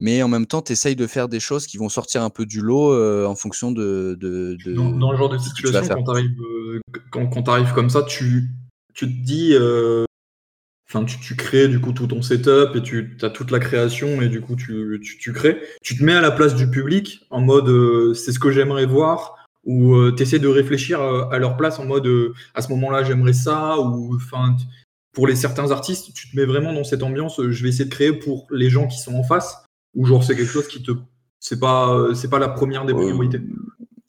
mais 0.00 0.22
en 0.22 0.28
même 0.28 0.46
temps, 0.46 0.62
tu 0.62 0.72
essayes 0.72 0.96
de 0.96 1.06
faire 1.06 1.28
des 1.28 1.40
choses 1.40 1.66
qui 1.66 1.76
vont 1.76 1.90
sortir 1.90 2.22
un 2.22 2.30
peu 2.30 2.46
du 2.46 2.62
lot 2.62 2.92
euh, 2.94 3.26
en 3.26 3.34
fonction 3.34 3.70
de. 3.70 4.16
de, 4.18 4.56
dans, 4.74 5.12
le 5.12 5.18
genre 5.18 5.28
de 5.28 5.36
situation, 5.36 5.94
quand 5.94 6.04
tu 6.04 6.10
arrives, 6.10 6.40
euh, 6.40 6.80
quand, 7.10 7.26
quand 7.28 7.48
arrives 7.48 7.72
comme 7.74 7.90
ça, 7.90 8.02
tu, 8.02 8.48
tu 8.94 9.06
te 9.06 9.24
dis. 9.24 9.50
Euh, 9.52 10.04
Enfin, 10.92 11.04
tu, 11.04 11.36
crées 11.36 11.68
du 11.68 11.80
coup 11.80 11.92
tout 11.92 12.08
ton 12.08 12.20
setup 12.20 12.74
et 12.74 12.82
tu 12.82 13.16
as 13.22 13.30
toute 13.30 13.52
la 13.52 13.60
création 13.60 14.20
et 14.22 14.28
du 14.28 14.40
coup 14.40 14.56
tu, 14.56 15.00
tu, 15.00 15.32
crées. 15.32 15.60
Tu 15.82 15.96
te 15.96 16.02
mets 16.02 16.14
à 16.14 16.20
la 16.20 16.32
place 16.32 16.56
du 16.56 16.68
public 16.68 17.24
en 17.30 17.40
mode 17.40 17.68
euh, 17.68 18.12
c'est 18.12 18.32
ce 18.32 18.40
que 18.40 18.50
j'aimerais 18.50 18.86
voir 18.86 19.36
ou 19.64 19.94
euh, 19.94 20.12
tu 20.16 20.24
essaies 20.24 20.40
de 20.40 20.48
réfléchir 20.48 21.00
à, 21.00 21.38
leur 21.38 21.56
place 21.56 21.78
en 21.78 21.84
mode 21.84 22.08
à 22.54 22.62
ce 22.62 22.70
moment-là 22.70 23.04
j'aimerais 23.04 23.34
ça 23.34 23.78
ou 23.78 24.16
enfin 24.16 24.56
pour 25.12 25.28
les 25.28 25.36
certains 25.36 25.70
artistes 25.70 26.12
tu 26.12 26.28
te 26.28 26.36
mets 26.36 26.46
vraiment 26.46 26.72
dans 26.72 26.82
cette 26.82 27.04
ambiance 27.04 27.40
je 27.40 27.62
vais 27.62 27.68
essayer 27.68 27.84
de 27.84 27.90
créer 27.90 28.12
pour 28.12 28.48
les 28.50 28.68
gens 28.68 28.88
qui 28.88 28.98
sont 28.98 29.14
en 29.14 29.22
face 29.22 29.62
ou 29.94 30.06
genre 30.06 30.24
c'est 30.24 30.34
quelque 30.34 30.50
chose 30.50 30.66
qui 30.66 30.82
te 30.82 30.92
c'est 31.38 31.60
pas 31.60 32.14
c'est 32.14 32.30
pas 32.30 32.40
la 32.40 32.48
première 32.48 32.84
des 32.84 32.94
priorités 32.94 33.40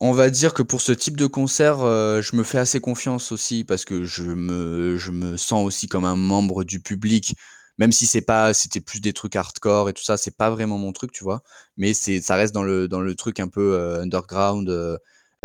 on 0.03 0.13
va 0.13 0.31
dire 0.31 0.53
que 0.55 0.63
pour 0.63 0.81
ce 0.81 0.91
type 0.91 1.15
de 1.15 1.27
concert, 1.27 1.81
euh, 1.81 2.21
je 2.23 2.35
me 2.35 2.43
fais 2.43 2.57
assez 2.57 2.79
confiance 2.81 3.31
aussi 3.31 3.63
parce 3.63 3.85
que 3.85 4.03
je 4.03 4.23
me, 4.23 4.97
je 4.97 5.11
me 5.11 5.37
sens 5.37 5.63
aussi 5.63 5.87
comme 5.87 6.05
un 6.05 6.15
membre 6.15 6.63
du 6.63 6.79
public, 6.79 7.35
même 7.77 7.91
si 7.91 8.07
c'est 8.07 8.21
pas, 8.23 8.53
c'était 8.55 8.81
plus 8.81 8.99
des 8.99 9.13
trucs 9.13 9.35
hardcore 9.35 9.89
et 9.89 9.93
tout 9.93 10.03
ça, 10.03 10.17
c'est 10.17 10.35
pas 10.35 10.49
vraiment 10.49 10.79
mon 10.79 10.91
truc, 10.91 11.11
tu 11.11 11.23
vois. 11.23 11.43
Mais 11.77 11.93
c'est, 11.93 12.19
ça 12.19 12.35
reste 12.35 12.51
dans 12.53 12.63
le, 12.63 12.87
dans 12.87 12.99
le 12.99 13.13
truc 13.15 13.39
un 13.39 13.47
peu 13.47 13.75
euh, 13.75 14.01
underground, 14.01 14.69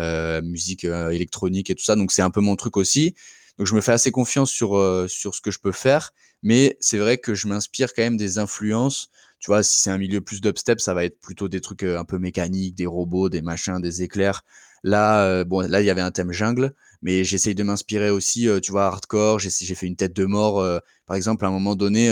euh, 0.01 0.41
musique 0.41 0.85
électronique 0.85 1.69
et 1.69 1.75
tout 1.75 1.83
ça, 1.83 1.95
donc 1.95 2.11
c'est 2.11 2.23
un 2.23 2.31
peu 2.31 2.41
mon 2.41 2.55
truc 2.55 2.77
aussi. 2.77 3.13
Donc 3.59 3.67
je 3.67 3.75
me 3.75 3.81
fais 3.81 3.91
assez 3.91 4.11
confiance 4.11 4.49
sur, 4.51 4.75
sur 5.07 5.35
ce 5.35 5.41
que 5.41 5.51
je 5.51 5.59
peux 5.59 5.71
faire, 5.71 6.13
mais 6.43 6.77
c'est 6.79 6.97
vrai 6.97 7.19
que 7.19 7.35
je 7.35 7.47
m'inspire 7.47 7.93
quand 7.93 8.03
même 8.03 8.17
des 8.17 8.39
influences 8.39 9.09
tu 9.39 9.51
vois, 9.51 9.63
si 9.63 9.81
c'est 9.81 9.91
un 9.91 9.97
milieu 9.97 10.21
plus 10.21 10.41
dubstep, 10.41 10.79
ça 10.79 10.93
va 10.93 11.05
être 11.05 11.19
plutôt 11.19 11.47
des 11.47 11.61
trucs 11.61 11.83
un 11.83 12.05
peu 12.05 12.17
mécaniques, 12.19 12.75
des 12.75 12.85
robots, 12.85 13.29
des 13.29 13.41
machins, 13.41 13.79
des 13.81 14.01
éclairs. 14.03 14.43
Là, 14.83 15.43
bon, 15.43 15.61
là, 15.61 15.81
il 15.81 15.85
y 15.85 15.89
avait 15.89 16.01
un 16.01 16.11
thème 16.11 16.31
jungle, 16.31 16.73
mais 17.01 17.23
j'essaye 17.23 17.55
de 17.55 17.63
m'inspirer 17.63 18.09
aussi, 18.09 18.47
tu 18.61 18.71
vois, 18.71 18.85
hardcore. 18.87 19.39
J'ai 19.39 19.75
fait 19.75 19.87
une 19.87 19.95
tête 19.95 20.15
de 20.15 20.25
mort, 20.25 20.63
par 21.05 21.15
exemple, 21.15 21.45
à 21.45 21.49
un 21.49 21.51
moment 21.51 21.75
donné, 21.75 22.11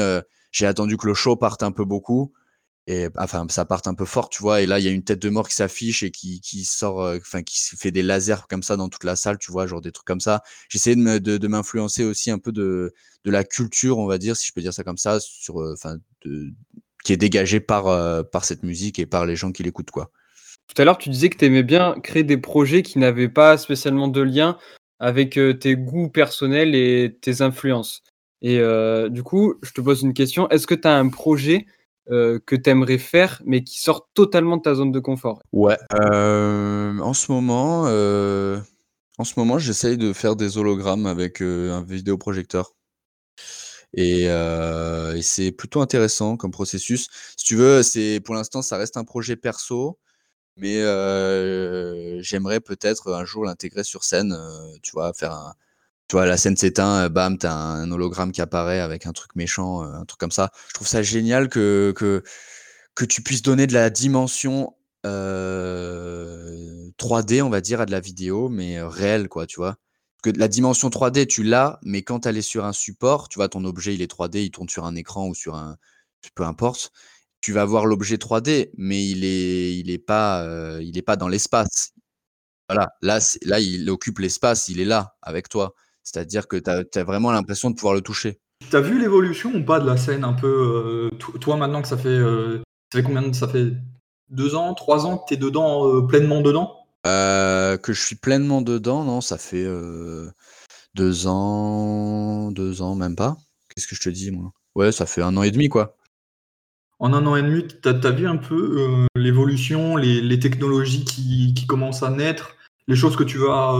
j'ai 0.51 0.65
attendu 0.67 0.97
que 0.97 1.07
le 1.07 1.13
show 1.13 1.35
parte 1.35 1.63
un 1.63 1.71
peu 1.71 1.85
beaucoup, 1.85 2.33
et 2.87 3.07
enfin, 3.17 3.47
ça 3.49 3.65
parte 3.65 3.87
un 3.87 3.95
peu 3.95 4.05
fort, 4.05 4.29
tu 4.29 4.41
vois. 4.43 4.61
Et 4.61 4.67
là, 4.67 4.79
il 4.79 4.85
y 4.85 4.87
a 4.87 4.91
une 4.91 5.03
tête 5.03 5.21
de 5.21 5.29
mort 5.29 5.47
qui 5.49 5.55
s'affiche 5.55 6.03
et 6.03 6.11
qui, 6.11 6.39
qui 6.39 6.65
sort, 6.65 6.99
enfin, 7.17 7.41
qui 7.41 7.59
fait 7.75 7.91
des 7.91 8.03
lasers 8.03 8.47
comme 8.47 8.61
ça 8.61 8.77
dans 8.77 8.89
toute 8.89 9.03
la 9.03 9.15
salle, 9.15 9.39
tu 9.39 9.51
vois, 9.51 9.65
genre 9.65 9.81
des 9.81 9.91
trucs 9.91 10.05
comme 10.05 10.19
ça. 10.19 10.43
J'essaie 10.69 10.95
de, 10.95 11.47
m'influencer 11.47 12.03
aussi 12.03 12.29
un 12.29 12.37
peu 12.37 12.51
de, 12.51 12.93
de 13.23 13.31
la 13.31 13.43
culture, 13.43 13.97
on 13.97 14.05
va 14.05 14.19
dire, 14.19 14.37
si 14.37 14.47
je 14.47 14.53
peux 14.53 14.61
dire 14.61 14.73
ça 14.73 14.83
comme 14.83 14.97
ça, 14.97 15.19
sur, 15.19 15.57
enfin, 15.73 15.97
qui 17.05 17.13
est 17.13 17.17
dégagé 17.17 17.61
par, 17.61 17.87
euh, 17.87 18.23
par 18.23 18.43
cette 18.43 18.63
musique 18.63 18.99
et 18.99 19.05
par 19.05 19.25
les 19.25 19.37
gens 19.37 19.53
qui 19.53 19.63
l'écoutent. 19.63 19.91
quoi. 19.91 20.09
Tout 20.67 20.81
à 20.81 20.85
l'heure, 20.85 20.97
tu 20.97 21.09
disais 21.09 21.29
que 21.29 21.37
tu 21.37 21.45
aimais 21.45 21.63
bien 21.63 21.95
créer 22.01 22.23
des 22.23 22.37
projets 22.37 22.81
qui 22.81 22.97
n'avaient 22.97 23.29
pas 23.29 23.57
spécialement 23.57 24.07
de 24.07 24.21
lien 24.21 24.57
avec 24.99 25.37
euh, 25.37 25.53
tes 25.53 25.75
goûts 25.75 26.09
personnels 26.09 26.73
et 26.73 27.15
tes 27.21 27.43
influences. 27.43 28.01
Et 28.41 28.59
euh, 28.59 29.07
du 29.09 29.21
coup, 29.21 29.53
je 29.61 29.71
te 29.71 29.81
pose 29.81 30.01
une 30.01 30.13
question. 30.13 30.49
Est-ce 30.49 30.65
que 30.65 30.73
tu 30.73 30.87
as 30.87 30.97
un 30.97 31.07
projet 31.07 31.65
que 32.07 32.55
tu 32.55 32.69
aimerais 32.69 32.99
faire, 32.99 33.41
mais 33.45 33.63
qui 33.63 33.79
sort 33.79 34.07
totalement 34.13 34.57
de 34.57 34.61
ta 34.61 34.75
zone 34.75 34.91
de 34.91 34.99
confort? 34.99 35.41
Ouais. 35.51 35.75
en 35.91 37.13
ce 37.13 37.31
moment, 37.31 37.85
en 39.17 39.23
ce 39.23 39.33
moment 39.37 39.57
j'essaye 39.57 39.97
de 39.97 40.13
faire 40.13 40.35
des 40.35 40.59
hologrammes 40.59 41.07
avec 41.07 41.41
un 41.41 41.81
vidéoprojecteur. 41.81 42.75
Euh, 43.97 45.15
et, 45.15 45.21
c'est 45.21 45.51
plutôt 45.51 45.81
intéressant 45.81 46.37
comme 46.37 46.51
processus. 46.51 47.07
Si 47.37 47.45
tu 47.45 47.55
veux, 47.55 47.83
c'est 47.83 48.19
pour 48.23 48.35
l'instant, 48.35 48.61
ça 48.61 48.77
reste 48.77 48.97
un 48.97 49.03
projet 49.05 49.35
perso, 49.35 49.99
mais 50.57 50.81
euh, 50.81 52.21
j'aimerais 52.21 52.59
peut-être 52.61 53.13
un 53.13 53.25
jour 53.25 53.45
l'intégrer 53.45 53.83
sur 53.83 54.03
scène. 54.03 54.33
Euh, 54.33 54.77
tu 54.83 54.91
vois, 54.93 55.13
faire 55.13 55.53
tu 56.07 56.15
vois, 56.17 56.25
la 56.27 56.37
scène 56.37 56.55
s'éteint, 56.57 57.09
bam, 57.09 57.37
t'as 57.37 57.53
un 57.53 57.91
hologramme 57.91 58.31
qui 58.31 58.41
apparaît 58.41 58.79
avec 58.79 59.05
un 59.07 59.13
truc 59.13 59.35
méchant, 59.35 59.81
un 59.81 60.05
truc 60.05 60.19
comme 60.19 60.31
ça. 60.31 60.51
Je 60.69 60.73
trouve 60.75 60.87
ça 60.87 61.01
génial 61.03 61.49
que, 61.49 61.93
que, 61.95 62.23
que 62.95 63.05
tu 63.05 63.21
puisses 63.23 63.41
donner 63.41 63.67
de 63.67 63.73
la 63.73 63.89
dimension 63.89 64.75
3D, 65.03 67.41
on 67.41 67.49
va 67.49 67.61
dire, 67.61 67.81
à 67.81 67.85
de 67.85 67.91
la 67.91 67.99
vidéo, 67.99 68.49
mais 68.49 68.81
réelle, 68.81 69.29
quoi, 69.29 69.45
tu 69.47 69.57
vois 69.57 69.77
la 70.29 70.47
dimension 70.47 70.89
3D, 70.89 71.27
tu 71.27 71.43
l'as, 71.43 71.79
mais 71.83 72.01
quand 72.01 72.25
elle 72.25 72.37
est 72.37 72.41
sur 72.41 72.65
un 72.65 72.73
support, 72.73 73.29
tu 73.29 73.39
vois, 73.39 73.49
ton 73.49 73.63
objet, 73.65 73.93
il 73.93 74.01
est 74.01 74.11
3D, 74.11 74.43
il 74.43 74.51
tourne 74.51 74.69
sur 74.69 74.85
un 74.85 74.95
écran 74.95 75.27
ou 75.27 75.35
sur 75.35 75.55
un. 75.55 75.77
peu 76.35 76.43
importe. 76.43 76.91
Tu 77.41 77.51
vas 77.53 77.65
voir 77.65 77.85
l'objet 77.85 78.17
3D, 78.17 78.71
mais 78.77 79.05
il 79.07 79.23
est, 79.23 79.77
il 79.77 79.91
est 79.91 79.99
pas, 79.99 80.43
euh, 80.43 80.81
il 80.81 80.97
est 80.97 81.03
pas 81.03 81.15
dans 81.15 81.27
l'espace. 81.27 81.93
Voilà, 82.69 82.89
là, 83.01 83.19
là, 83.43 83.59
il 83.59 83.87
occupe 83.89 84.19
l'espace, 84.19 84.67
il 84.67 84.79
est 84.79 84.85
là 84.85 85.15
avec 85.21 85.49
toi. 85.49 85.75
C'est-à-dire 86.03 86.47
que 86.47 86.57
tu 86.57 86.69
as, 86.99 87.03
vraiment 87.03 87.31
l'impression 87.31 87.69
de 87.69 87.75
pouvoir 87.75 87.93
le 87.93 88.01
toucher. 88.01 88.39
Tu 88.69 88.75
as 88.75 88.81
vu 88.81 88.99
l'évolution 88.99 89.53
ou 89.53 89.63
pas 89.63 89.79
de 89.79 89.85
la 89.85 89.97
scène 89.97 90.23
un 90.23 90.33
peu 90.33 91.11
euh, 91.13 91.39
Toi, 91.39 91.57
maintenant 91.57 91.81
que 91.81 91.87
ça 91.87 91.97
fait, 91.97 92.09
euh, 92.09 92.63
ça 92.91 92.99
fait 92.99 93.03
combien 93.03 93.31
Ça 93.33 93.47
fait 93.47 93.73
deux 94.29 94.55
ans, 94.55 94.73
trois 94.73 95.05
ans 95.05 95.19
que 95.19 95.25
tu 95.27 95.33
es 95.35 95.37
dedans, 95.37 96.05
pleinement 96.07 96.41
dedans? 96.41 96.84
Euh, 97.05 97.77
que 97.77 97.93
je 97.93 98.01
suis 98.01 98.15
pleinement 98.15 98.61
dedans, 98.61 99.03
non, 99.03 99.21
ça 99.21 99.37
fait 99.37 99.63
euh, 99.63 100.29
deux 100.95 101.27
ans, 101.27 102.51
deux 102.51 102.81
ans, 102.81 102.95
même 102.95 103.15
pas. 103.15 103.37
Qu'est-ce 103.69 103.87
que 103.87 103.95
je 103.95 104.01
te 104.01 104.09
dis, 104.09 104.31
moi? 104.31 104.51
Ouais, 104.75 104.91
ça 104.91 105.05
fait 105.05 105.21
un 105.21 105.37
an 105.37 105.43
et 105.43 105.51
demi, 105.51 105.69
quoi. 105.69 105.95
En 106.99 107.13
un 107.13 107.25
an 107.25 107.35
et 107.35 107.43
demi, 107.43 107.67
tu 107.67 107.87
as, 107.87 108.11
vu 108.11 108.27
un 108.27 108.37
peu 108.37 108.79
euh, 108.79 109.05
l'évolution, 109.15 109.97
les, 109.97 110.39
technologies 110.39 111.03
qui, 111.05 111.67
commencent 111.67 112.03
à 112.03 112.09
naître, 112.09 112.55
les 112.87 112.95
choses 112.95 113.15
que 113.15 113.23
tu 113.23 113.37
vas, 113.37 113.73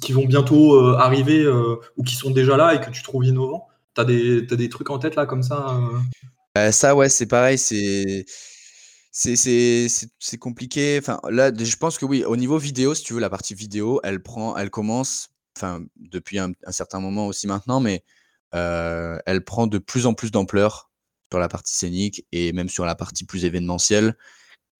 qui, 0.00 0.12
vont 0.12 0.26
bientôt 0.26 0.78
arriver 0.96 1.48
ou 1.96 2.02
qui 2.04 2.16
sont 2.16 2.30
déjà 2.30 2.56
là 2.56 2.74
et 2.74 2.80
que 2.80 2.90
tu 2.90 3.02
trouves 3.02 3.24
innovants? 3.24 3.68
Tu 3.94 4.00
as, 4.00 4.04
des 4.04 4.68
trucs 4.68 4.90
en 4.90 4.98
tête 4.98 5.16
là 5.16 5.26
comme 5.26 5.42
ça 5.42 5.80
Ça, 6.70 6.94
ouais, 6.94 7.08
c'est 7.08 7.26
pareil, 7.26 7.58
c'est 7.58 8.26
c'est 9.10 10.38
compliqué. 10.38 10.98
Enfin, 11.00 11.20
là, 11.30 11.50
je 11.54 11.76
pense 11.76 11.98
que 11.98 12.04
oui, 12.04 12.24
au 12.24 12.36
niveau 12.36 12.58
vidéo, 12.58 12.94
si 12.94 13.02
tu 13.02 13.12
veux, 13.14 13.20
la 13.20 13.30
partie 13.30 13.54
vidéo, 13.54 14.00
elle 14.04 14.22
prend 14.22 14.56
elle 14.56 14.70
commence, 14.70 15.30
enfin, 15.56 15.84
depuis 15.96 16.38
un 16.38 16.52
certain 16.70 17.00
moment 17.00 17.26
aussi 17.26 17.46
maintenant, 17.46 17.80
mais 17.80 18.04
elle 18.52 19.44
prend 19.44 19.66
de 19.66 19.78
plus 19.78 20.06
en 20.06 20.14
plus 20.14 20.30
d'ampleur 20.30 20.90
sur 21.32 21.38
la 21.38 21.48
partie 21.48 21.76
scénique 21.76 22.26
et 22.32 22.52
même 22.52 22.68
sur 22.68 22.84
la 22.84 22.94
partie 22.94 23.24
plus 23.24 23.44
événementielle. 23.44 24.16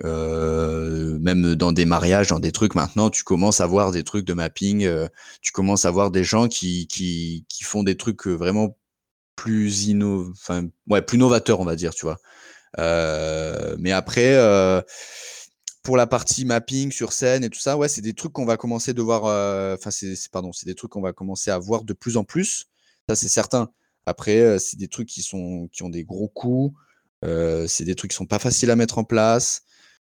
Même 0.02 1.54
dans 1.56 1.72
des 1.72 1.84
mariages, 1.84 2.28
dans 2.28 2.40
des 2.40 2.52
trucs, 2.52 2.74
maintenant, 2.74 3.10
tu 3.10 3.22
commences 3.22 3.60
à 3.60 3.66
voir 3.66 3.92
des 3.92 4.02
trucs 4.02 4.24
de 4.24 4.32
mapping, 4.32 4.88
tu 5.42 5.52
commences 5.52 5.84
à 5.84 5.90
voir 5.90 6.10
des 6.10 6.24
gens 6.24 6.48
qui 6.48 6.86
qui 6.86 7.44
qui 7.48 7.64
font 7.64 7.82
des 7.82 7.96
trucs, 7.96 8.26
vraiment 8.26 8.76
plus 9.36 9.92
ouais, 10.88 11.02
plus 11.02 11.18
novateurs, 11.18 11.60
on 11.60 11.64
va 11.64 11.76
dire, 11.76 11.94
tu 11.94 12.06
vois? 12.06 12.18
Euh, 12.78 13.76
mais 13.78 13.92
après, 13.92 14.34
euh, 14.34 14.80
pour 15.82 15.96
la 15.96 16.06
partie 16.06 16.44
mapping 16.44 16.92
sur 16.92 17.12
scène 17.12 17.44
et 17.44 17.50
tout 17.50 17.58
ça, 17.60 17.76
ouais, 17.76 17.88
c'est 17.88 18.02
des 18.02 18.14
trucs 18.14 18.32
qu'on 18.32 18.46
va 18.46 18.56
commencer 18.56 18.94
de. 18.94 19.02
Euh, 19.02 19.74
enfin, 19.76 19.90
c'est 19.90 20.16
pardon, 20.30 20.52
c'est 20.52 20.66
des 20.66 20.74
trucs 20.74 20.90
qu'on 20.90 21.02
va 21.02 21.12
commencer 21.12 21.50
à 21.50 21.58
voir 21.58 21.84
de 21.84 21.92
plus 21.92 22.16
en 22.16 22.24
plus. 22.24 22.66
Ça, 23.08 23.16
c'est 23.16 23.28
certain. 23.28 23.70
Après, 24.06 24.58
c'est 24.58 24.78
des 24.78 24.88
trucs 24.88 25.08
qui 25.08 25.22
sont 25.22 25.68
qui 25.72 25.82
ont 25.82 25.90
des 25.90 26.04
gros 26.04 26.28
coûts. 26.28 26.74
c'est 27.22 27.84
des 27.84 27.94
trucs 27.94 28.10
qui 28.12 28.16
sont 28.16 28.26
pas 28.26 28.38
faciles 28.38 28.70
à 28.70 28.76
mettre 28.76 28.98
en 28.98 29.04
place. 29.04 29.62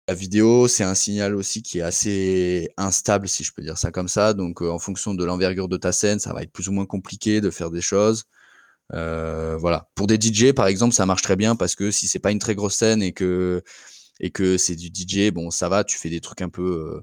La 0.07 0.15
vidéo, 0.15 0.67
c'est 0.67 0.83
un 0.83 0.95
signal 0.95 1.35
aussi 1.35 1.61
qui 1.63 1.79
est 1.79 1.81
assez 1.83 2.71
instable, 2.77 3.29
si 3.29 3.43
je 3.43 3.53
peux 3.53 3.61
dire 3.61 3.77
ça 3.77 3.91
comme 3.91 4.07
ça. 4.07 4.33
Donc, 4.33 4.61
en 4.61 4.79
fonction 4.79 5.13
de 5.13 5.23
l'envergure 5.23 5.67
de 5.69 5.77
ta 5.77 5.91
scène, 5.91 6.19
ça 6.19 6.33
va 6.33 6.43
être 6.43 6.51
plus 6.51 6.67
ou 6.69 6.73
moins 6.73 6.85
compliqué 6.85 7.41
de 7.41 7.49
faire 7.51 7.71
des 7.71 7.81
choses. 7.81 8.25
Euh, 8.93 9.57
voilà. 9.57 9.89
Pour 9.95 10.07
des 10.07 10.19
DJ, 10.19 10.53
par 10.53 10.67
exemple, 10.67 10.93
ça 10.93 11.05
marche 11.05 11.21
très 11.21 11.35
bien 11.35 11.55
parce 11.55 11.75
que 11.75 11.91
si 11.91 12.07
c'est 12.07 12.19
pas 12.19 12.31
une 12.31 12.39
très 12.39 12.55
grosse 12.55 12.75
scène 12.75 13.01
et 13.03 13.13
que 13.13 13.63
et 14.19 14.31
que 14.31 14.57
c'est 14.57 14.75
du 14.75 14.87
DJ, 14.87 15.31
bon, 15.31 15.51
ça 15.51 15.69
va, 15.69 15.83
tu 15.83 15.97
fais 15.97 16.09
des 16.09 16.21
trucs 16.21 16.41
un 16.41 16.49
peu 16.49 16.61
euh, 16.63 17.01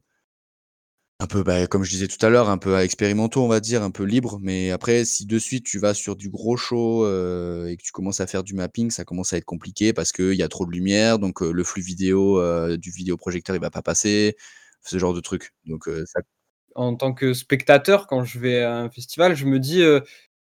un 1.21 1.27
peu 1.27 1.43
bah, 1.43 1.67
comme 1.67 1.83
je 1.83 1.91
disais 1.91 2.07
tout 2.07 2.25
à 2.25 2.29
l'heure, 2.31 2.49
un 2.49 2.59
peu 2.59 2.79
expérimentaux, 2.79 3.43
on 3.43 3.49
va 3.49 3.61
dire, 3.61 3.83
un 3.83 3.91
peu 3.91 4.05
libre. 4.05 4.39
Mais 4.41 4.71
après, 4.71 5.05
si 5.05 5.27
de 5.27 5.39
suite 5.39 5.65
tu 5.65 5.79
vas 5.79 5.95
sur 5.95 6.15
du 6.17 6.31
gros 6.31 6.57
show 6.57 7.05
euh, 7.05 7.67
et 7.67 7.77
que 7.77 7.83
tu 7.83 7.93
commences 7.93 8.21
à 8.21 8.27
faire 8.27 8.45
du 8.45 8.55
mapping, 8.55 8.91
ça 8.91 9.05
commence 9.05 9.33
à 9.33 9.39
être 9.39 9.45
compliqué 9.45 9.93
parce 9.93 10.13
qu'il 10.13 10.35
y 10.35 10.43
a 10.43 10.49
trop 10.49 10.67
de 10.67 10.71
lumière, 10.71 11.19
donc 11.19 11.41
le 11.41 11.65
flux 11.65 11.83
vidéo 11.83 12.41
du 12.77 12.91
vidéoprojecteur 12.91 13.57
il 13.57 13.61
va 13.61 13.71
pas 13.71 13.83
passer, 13.83 14.37
ce 14.85 14.99
genre 14.99 15.15
de 15.15 15.21
truc. 15.21 15.53
Donc 15.67 15.89
en 16.75 16.95
tant 16.95 17.13
que 17.13 17.35
spectateur, 17.35 18.07
quand 18.07 18.23
je 18.23 18.39
vais 18.39 18.63
à 18.63 18.77
un 18.79 18.91
festival, 18.91 19.35
je 19.35 19.47
me 19.47 19.59
dis 19.59 19.83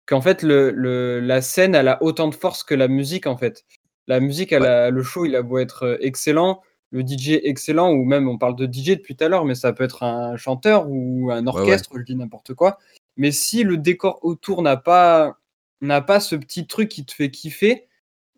qu'en 0.07 0.21
fait, 0.21 0.41
le, 0.41 1.19
la 1.19 1.41
scène, 1.41 1.75
elle 1.75 1.89
a 1.89 2.01
autant 2.01 2.27
de 2.27 2.35
force 2.35 2.63
que 2.63 2.73
la 2.73 2.87
musique, 2.87 3.27
en 3.27 3.37
fait. 3.37 3.65
La 4.07 4.19
musique, 4.19 4.51
elle 4.51 4.65
a, 4.65 4.89
le 4.89 5.03
show, 5.03 5.25
il 5.25 5.35
a 5.35 5.43
beau 5.43 5.59
être 5.59 5.83
euh, 5.83 5.97
excellent, 5.99 6.61
le 6.91 7.01
DJ 7.01 7.39
excellent, 7.43 7.91
ou 7.91 8.05
même 8.05 8.27
on 8.29 8.37
parle 8.37 8.55
de 8.55 8.65
DJ 8.65 8.91
depuis 8.91 9.15
tout 9.15 9.25
à 9.25 9.27
l'heure, 9.27 9.45
mais 9.45 9.53
ça 9.53 9.73
peut 9.73 9.83
être 9.83 10.03
un 10.03 10.37
chanteur 10.37 10.85
ou 10.89 11.29
un 11.31 11.45
orchestre, 11.45 11.91
je 11.97 12.03
dis 12.03 12.15
n'importe 12.15 12.53
quoi. 12.53 12.77
Mais 13.17 13.31
si 13.31 13.63
le 13.63 13.77
décor 13.77 14.19
autour 14.23 14.61
n'a 14.61 14.77
pas, 14.77 15.37
n'a 15.81 16.01
pas 16.01 16.21
ce 16.21 16.35
petit 16.37 16.65
truc 16.67 16.87
qui 16.89 17.05
te 17.05 17.13
fait 17.13 17.29
kiffer, 17.29 17.71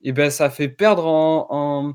et 0.01 0.09
eh 0.09 0.11
ben 0.13 0.31
ça 0.31 0.49
fait 0.49 0.69
perdre 0.69 1.05
en, 1.05 1.93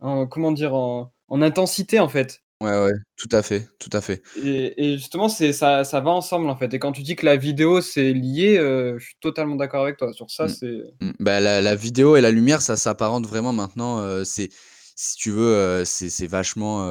en, 0.00 0.26
comment 0.26 0.52
dire 0.52 0.74
en, 0.74 1.12
en, 1.28 1.42
intensité 1.42 2.00
en 2.00 2.08
fait. 2.08 2.42
Ouais, 2.62 2.70
ouais, 2.70 2.92
tout 3.18 3.28
à 3.32 3.42
fait, 3.42 3.68
tout 3.78 3.90
à 3.92 4.00
fait. 4.00 4.22
Et, 4.42 4.72
et 4.92 4.96
justement, 4.96 5.28
c'est 5.28 5.52
ça, 5.52 5.84
ça 5.84 6.00
va 6.00 6.10
ensemble 6.10 6.48
en 6.48 6.56
fait. 6.56 6.72
Et 6.72 6.78
quand 6.78 6.92
tu 6.92 7.02
dis 7.02 7.14
que 7.14 7.26
la 7.26 7.36
vidéo 7.36 7.82
c'est 7.82 8.14
lié, 8.14 8.56
euh, 8.56 8.98
je 8.98 9.04
suis 9.04 9.16
totalement 9.20 9.56
d'accord 9.56 9.82
avec 9.82 9.98
toi 9.98 10.12
sur 10.14 10.30
ça. 10.30 10.46
Mm. 10.46 10.48
C'est 10.48 10.82
Mm. 11.02 11.10
Bah, 11.20 11.40
la, 11.40 11.60
la 11.60 11.74
vidéo 11.74 12.16
et 12.16 12.22
la 12.22 12.30
lumière, 12.30 12.62
ça 12.62 12.76
s'apparente 12.76 13.26
vraiment 13.26 13.52
maintenant. 13.52 13.98
euh, 14.00 14.24
c'est, 14.24 14.48
si 14.94 15.16
tu 15.16 15.30
veux, 15.30 15.54
euh, 15.54 15.84
c'est 15.84 16.26
vachement. 16.26 16.88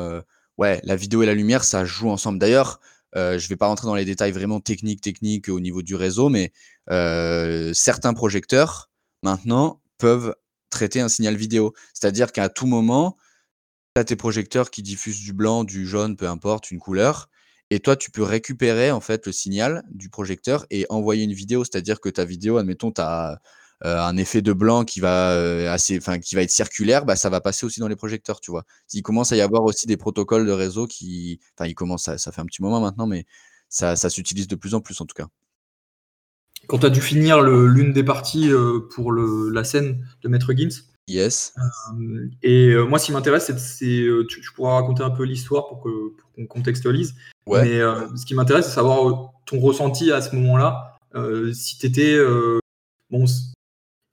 ouais, 0.59 0.79
la 0.83 0.95
vidéo 0.95 1.23
et 1.23 1.25
la 1.25 1.33
lumière, 1.33 1.63
ça 1.63 1.83
joue 1.83 2.09
ensemble. 2.09 2.37
D'ailleurs, 2.37 2.79
euh, 3.15 3.39
je 3.39 3.47
vais 3.49 3.55
pas 3.55 3.65
rentrer 3.67 3.87
dans 3.87 3.95
les 3.95 4.05
détails 4.05 4.31
vraiment 4.31 4.59
techniques, 4.59 5.01
techniques 5.01 5.49
au 5.49 5.59
niveau 5.59 5.81
du 5.81 5.95
réseau, 5.95 6.29
mais 6.29 6.51
certains 7.73 8.13
projecteurs 8.13 8.91
maintenant 9.23 9.81
peuvent 9.97 10.35
traiter 10.69 10.99
un 11.01 11.09
signal 11.09 11.35
vidéo. 11.35 11.73
C'est-à-dire 11.95 12.31
qu'à 12.31 12.49
tout 12.49 12.67
moment, 12.67 13.17
tu 13.95 13.99
as 14.01 14.03
tes 14.03 14.15
projecteurs 14.15 14.71
qui 14.71 14.83
diffusent 14.83 15.21
du 15.21 15.33
blanc, 15.33 15.63
du 15.63 15.87
jaune, 15.87 16.17
peu 16.17 16.27
importe, 16.27 16.71
une 16.71 16.79
couleur. 16.79 17.29
Et 17.69 17.79
toi, 17.79 17.95
tu 17.95 18.11
peux 18.11 18.23
récupérer 18.23 18.91
en 18.91 18.99
fait 18.99 19.25
le 19.25 19.31
signal 19.31 19.83
du 19.89 20.09
projecteur 20.09 20.65
et 20.69 20.85
envoyer 20.89 21.23
une 21.23 21.33
vidéo. 21.33 21.63
C'est-à-dire 21.63 21.99
que 21.99 22.09
ta 22.09 22.25
vidéo, 22.25 22.57
admettons, 22.57 22.91
tu 22.91 23.01
as 23.01 23.39
un 23.81 24.17
effet 24.17 24.41
de 24.41 24.53
blanc 24.53 24.83
qui 24.83 24.99
va, 24.99 25.31
euh, 25.31 25.75
qui 25.77 26.35
va 26.35 26.41
être 26.41 26.51
circulaire, 26.51 27.05
bah, 27.05 27.15
ça 27.15 27.29
va 27.29 27.41
passer 27.41 27.65
aussi 27.65 27.79
dans 27.79 27.87
les 27.87 27.95
projecteurs, 27.95 28.39
tu 28.39 28.51
vois. 28.51 28.63
Il 28.93 29.01
commence 29.01 29.31
à 29.31 29.35
y 29.35 29.41
avoir 29.41 29.63
aussi 29.63 29.87
des 29.87 29.97
protocoles 29.97 30.45
de 30.45 30.51
réseau 30.51 30.87
qui. 30.87 31.39
Enfin, 31.57 31.67
il 31.67 31.75
commence, 31.75 32.07
à, 32.07 32.17
ça 32.17 32.31
fait 32.31 32.41
un 32.41 32.45
petit 32.45 32.61
moment 32.61 32.81
maintenant, 32.81 33.07
mais 33.07 33.25
ça, 33.69 33.95
s'utilise 33.95 34.47
de 34.47 34.55
plus 34.55 34.73
en 34.73 34.81
plus 34.81 34.99
en 35.01 35.05
tout 35.05 35.15
cas. 35.15 35.27
Quand 36.67 36.79
tu 36.79 36.85
as 36.85 36.89
dû 36.89 37.01
finir 37.01 37.41
l'une 37.41 37.93
des 37.93 38.03
parties 38.03 38.49
euh, 38.49 38.87
pour 38.93 39.13
la 39.13 39.63
scène 39.63 40.05
de 40.21 40.29
Maître 40.29 40.53
Gims, 40.53 40.83
Yes. 41.07 41.53
Euh, 41.57 42.29
et 42.41 42.69
euh, 42.69 42.85
moi, 42.85 42.97
ce 42.97 43.05
qui 43.05 43.11
m'intéresse, 43.11 43.51
c'est, 43.57 43.85
euh, 44.01 44.25
tu, 44.27 44.41
tu 44.41 44.51
pourras 44.53 44.75
raconter 44.75 45.03
un 45.03 45.11
peu 45.11 45.23
l'histoire 45.23 45.67
pour, 45.67 45.81
que, 45.81 45.89
pour 46.17 46.31
qu'on 46.33 46.47
contextualise. 46.47 47.13
Ouais. 47.45 47.63
Mais 47.63 47.79
euh, 47.79 48.07
ce 48.15 48.25
qui 48.25 48.33
m'intéresse, 48.33 48.65
c'est 48.65 48.71
savoir 48.73 49.31
ton 49.45 49.59
ressenti 49.59 50.11
à 50.11 50.21
ce 50.21 50.35
moment-là. 50.35 50.97
Si 51.53 51.77
tu 51.77 51.85
étais. 51.85 52.17
bon, 53.09 53.25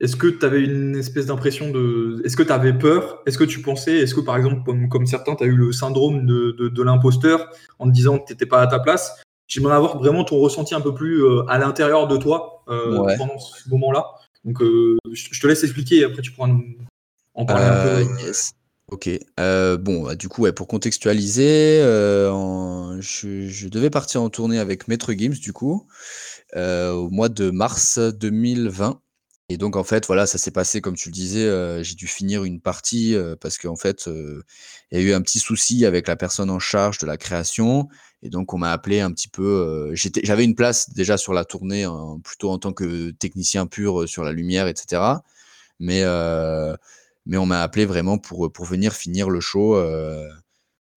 est-ce 0.00 0.16
que 0.16 0.26
tu 0.26 0.44
avais 0.44 0.62
une 0.62 0.96
espèce 0.96 1.26
d'impression 1.26 1.70
de. 1.70 2.20
Est-ce 2.24 2.36
que 2.36 2.42
tu 2.42 2.52
avais 2.52 2.72
peur? 2.72 3.22
Est-ce 3.26 3.38
que 3.38 3.44
tu 3.44 3.60
pensais. 3.62 3.98
Est-ce 3.98 4.14
que, 4.14 4.20
par 4.20 4.36
exemple, 4.36 4.62
comme, 4.64 4.88
comme 4.88 5.06
certains, 5.06 5.34
tu 5.34 5.44
as 5.44 5.46
eu 5.46 5.56
le 5.56 5.72
syndrome 5.72 6.26
de, 6.26 6.52
de, 6.52 6.68
de 6.68 6.82
l'imposteur 6.82 7.48
en 7.78 7.86
te 7.86 7.92
disant 7.92 8.18
que 8.18 8.26
tu 8.26 8.32
n'étais 8.34 8.46
pas 8.46 8.60
à 8.60 8.66
ta 8.66 8.78
place? 8.78 9.20
J'aimerais 9.48 9.74
avoir 9.74 9.98
vraiment 9.98 10.24
ton 10.24 10.38
ressenti 10.38 10.74
un 10.74 10.80
peu 10.80 10.94
plus 10.94 11.24
à 11.48 11.58
l'intérieur 11.58 12.06
de 12.06 12.16
toi 12.18 12.62
Ouais. 12.68 13.16
pendant 13.18 13.38
ce 13.38 13.68
moment-là. 13.70 14.06
Donc, 14.44 14.60
euh, 14.62 14.98
je 15.12 15.40
te 15.40 15.46
laisse 15.46 15.62
expliquer 15.62 15.98
et 15.98 16.04
après 16.04 16.22
tu 16.22 16.32
pourras 16.32 16.48
nous 16.48 16.64
en 17.34 17.46
parler 17.46 17.64
Euh, 17.64 18.02
un 18.02 18.06
peu. 18.06 18.24
yes. 18.24 18.54
Ok. 18.90 19.08
Euh, 19.40 19.76
bon, 19.78 20.02
bah, 20.02 20.16
du 20.16 20.28
coup, 20.28 20.42
ouais, 20.42 20.52
pour 20.52 20.66
contextualiser, 20.66 21.80
euh, 21.80 23.00
je, 23.00 23.68
devais 23.68 23.90
partir 23.90 24.22
en 24.22 24.28
tournée 24.28 24.58
avec 24.58 24.86
Maître 24.88 25.12
Gims, 25.14 25.38
du 25.40 25.52
coup, 25.52 25.86
euh, 26.56 26.92
au 26.92 27.08
mois 27.08 27.28
de 27.28 27.50
mars 27.50 27.98
2020. 27.98 29.00
Et 29.52 29.58
donc, 29.58 29.76
en 29.76 29.84
fait, 29.84 30.06
voilà, 30.06 30.24
ça 30.26 30.38
s'est 30.38 30.50
passé, 30.50 30.80
comme 30.80 30.96
tu 30.96 31.10
le 31.10 31.12
disais, 31.12 31.44
euh, 31.44 31.82
j'ai 31.82 31.94
dû 31.94 32.06
finir 32.06 32.44
une 32.44 32.58
partie 32.58 33.14
euh, 33.14 33.36
parce 33.38 33.58
qu'en 33.58 33.76
fait, 33.76 34.08
euh, 34.08 34.42
il 34.90 34.98
y 34.98 35.02
a 35.02 35.04
eu 35.04 35.12
un 35.12 35.20
petit 35.20 35.40
souci 35.40 35.84
avec 35.84 36.08
la 36.08 36.16
personne 36.16 36.48
en 36.48 36.58
charge 36.58 36.96
de 36.96 37.06
la 37.06 37.18
création. 37.18 37.86
Et 38.22 38.30
donc, 38.30 38.54
on 38.54 38.58
m'a 38.58 38.72
appelé 38.72 39.00
un 39.00 39.12
petit 39.12 39.28
peu. 39.28 39.92
j'avais 39.94 40.44
une 40.44 40.54
place 40.54 40.88
déjà 40.94 41.18
sur 41.18 41.34
la 41.34 41.44
tournée, 41.44 41.84
plutôt 42.24 42.50
en 42.50 42.56
tant 42.56 42.72
que 42.72 43.10
technicien 43.10 43.66
pur 43.66 44.08
sur 44.08 44.24
la 44.24 44.32
lumière, 44.32 44.68
etc. 44.68 45.02
Mais, 45.80 46.02
mais 47.26 47.36
on 47.36 47.44
m'a 47.44 47.62
appelé 47.62 47.84
vraiment 47.84 48.16
pour, 48.16 48.50
pour 48.50 48.64
venir 48.64 48.94
finir 48.94 49.28
le 49.28 49.40
show 49.40 49.76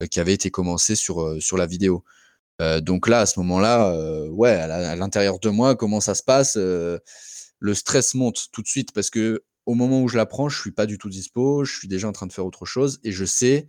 qui 0.10 0.20
avait 0.22 0.34
été 0.34 0.50
commencé 0.50 0.96
sur, 0.96 1.42
sur 1.42 1.58
la 1.58 1.66
vidéo. 1.66 2.06
Donc 2.60 3.08
là, 3.10 3.22
à 3.22 3.26
ce 3.26 3.40
moment-là, 3.40 4.30
ouais, 4.30 4.52
à 4.52 4.96
l'intérieur 4.96 5.40
de 5.40 5.50
moi, 5.50 5.76
comment 5.76 6.00
ça 6.00 6.14
se 6.14 6.24
passe 6.24 6.58
Le 7.66 7.74
stress 7.74 8.14
monte 8.14 8.50
tout 8.52 8.62
de 8.62 8.68
suite 8.68 8.92
parce 8.92 9.10
que 9.10 9.44
au 9.66 9.74
moment 9.74 10.04
où 10.04 10.08
je 10.08 10.18
l'apprends, 10.18 10.50
je 10.50 10.62
suis 10.62 10.72
pas 10.72 10.86
du 10.86 11.00
tout 11.00 11.10
dispo, 11.10 11.66
je 11.66 11.76
suis 11.76 11.88
déjà 11.88 12.08
en 12.08 12.12
train 12.12 12.28
de 12.28 12.32
faire 12.32 12.46
autre 12.46 12.64
chose 12.66 13.00
et 13.04 13.12
je 13.12 13.26
sais 13.26 13.68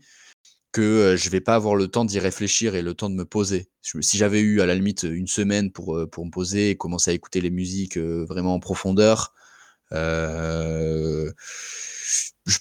que 0.71 0.83
euh, 0.83 1.17
je 1.17 1.31
vais 1.31 1.41
pas 1.41 1.55
avoir 1.55 1.77
le 1.77 1.89
temps 1.89 2.05
d'y 2.05 2.19
réfléchir 2.19 2.75
et 2.75 2.83
le 2.83 2.93
temps 2.93 3.09
de 3.09 3.15
me 3.15 3.25
poser. 3.25 3.71
Si 3.81 4.19
j'avais 4.19 4.41
eu 4.41 4.61
à 4.61 4.67
la 4.67 4.75
limite 4.75 5.05
une 5.05 5.27
semaine 5.27 5.73
pour, 5.73 5.97
euh, 5.97 6.07
pour 6.07 6.27
me 6.27 6.31
poser 6.31 6.69
et 6.69 6.77
commencer 6.77 7.11
à 7.11 7.15
écouter 7.15 7.41
les 7.41 7.49
musiques 7.49 7.97
euh, 7.97 8.27
vraiment 8.29 8.53
en 8.53 8.61
profondeur, 8.61 9.33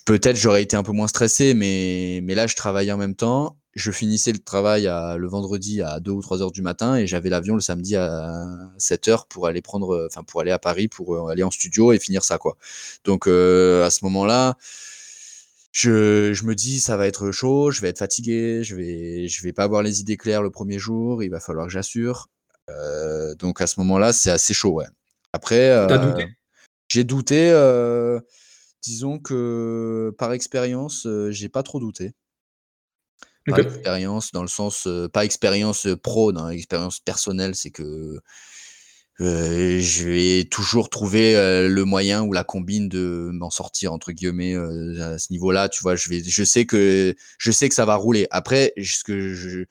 peut-être 0.05 0.37
j'aurais 0.37 0.63
été 0.63 0.77
un 0.77 0.83
peu 0.83 0.93
moins 0.93 1.09
stressé, 1.09 1.53
mais, 1.53 2.21
mais 2.23 2.33
là 2.33 2.47
je 2.47 2.55
travaillais 2.55 2.93
en 2.93 2.97
même 2.97 3.15
temps. 3.15 3.57
Je 3.75 3.91
finissais 3.91 4.31
le 4.31 4.39
travail 4.39 4.87
à, 4.87 5.17
le 5.17 5.27
vendredi 5.27 5.81
à 5.81 5.99
2 5.99 6.11
ou 6.11 6.21
3 6.21 6.41
heures 6.41 6.51
du 6.51 6.61
matin 6.61 6.95
et 6.95 7.07
j'avais 7.07 7.29
l'avion 7.29 7.55
le 7.55 7.61
samedi 7.61 7.95
à 7.97 8.45
7 8.77 9.07
heures 9.09 9.27
pour 9.27 9.47
aller 9.47 9.61
prendre, 9.61 10.07
enfin 10.09 10.23
pour 10.23 10.39
aller 10.41 10.51
à 10.51 10.59
Paris, 10.59 10.87
pour 10.87 11.13
euh, 11.15 11.27
aller 11.27 11.43
en 11.43 11.51
studio 11.51 11.91
et 11.91 11.99
finir 11.99 12.23
ça 12.23 12.37
quoi. 12.37 12.57
Donc 13.03 13.27
euh, 13.27 13.85
à 13.85 13.89
ce 13.89 14.05
moment-là, 14.05 14.55
je, 15.71 16.31
je 16.33 16.43
me 16.45 16.55
dis 16.55 16.79
ça 16.79 16.95
va 16.95 17.05
être 17.07 17.31
chaud, 17.31 17.69
je 17.71 17.81
vais 17.81 17.89
être 17.89 17.99
fatigué, 17.99 18.63
je 18.63 18.75
vais, 18.75 19.27
je 19.27 19.43
vais 19.43 19.51
pas 19.51 19.63
avoir 19.63 19.83
les 19.83 19.99
idées 19.99 20.15
claires 20.17 20.41
le 20.41 20.51
premier 20.51 20.79
jour, 20.79 21.21
il 21.21 21.29
va 21.29 21.41
falloir 21.41 21.67
que 21.67 21.73
j'assure. 21.73 22.29
Euh, 22.69 23.35
donc 23.35 23.59
à 23.61 23.67
ce 23.67 23.79
moment-là, 23.81 24.13
c'est 24.13 24.31
assez 24.31 24.53
chaud, 24.53 24.71
ouais. 24.71 24.85
Après, 25.33 25.69
euh, 25.71 25.97
douté? 25.97 26.27
j'ai 26.87 27.03
douté. 27.03 27.51
euh, 27.51 28.21
disons 28.81 29.19
que 29.19 30.13
par 30.17 30.31
expérience, 30.31 31.05
euh, 31.07 31.31
j'ai 31.31 31.49
pas 31.49 31.63
trop 31.63 31.79
douté. 31.79 32.13
Ok. 33.47 33.59
expérience, 33.59 34.31
dans 34.31 34.41
le 34.41 34.47
sens, 34.47 34.87
euh, 34.87 35.07
pas 35.07 35.23
expérience 35.23 35.85
euh, 35.85 35.95
pro, 35.95 36.31
dans 36.31 36.49
l'expérience 36.49 36.99
personnelle, 36.99 37.53
c'est 37.53 37.69
que 37.69 38.17
euh, 39.21 39.79
je 39.79 40.09
vais 40.09 40.43
toujours 40.45 40.89
trouver 40.89 41.37
euh, 41.37 41.69
le 41.69 41.85
moyen 41.85 42.23
ou 42.23 42.33
la 42.33 42.43
combine 42.43 42.89
de 42.89 43.29
m'en 43.31 43.49
sortir 43.49 43.93
entre 43.93 44.11
guillemets 44.11 44.55
à 44.55 45.17
ce 45.17 45.31
niveau-là. 45.31 45.69
Tu 45.69 45.83
vois, 45.83 45.95
je 45.95 46.09
vais, 46.09 46.23
je 46.23 46.43
sais 46.43 46.65
que 46.65 47.15
je 47.37 47.51
sais 47.51 47.69
que 47.69 47.75
ça 47.75 47.85
va 47.85 47.95
rouler. 47.95 48.27
Après, 48.31 48.73
ce 48.81 49.03
que 49.03 49.33
je, 49.33 49.65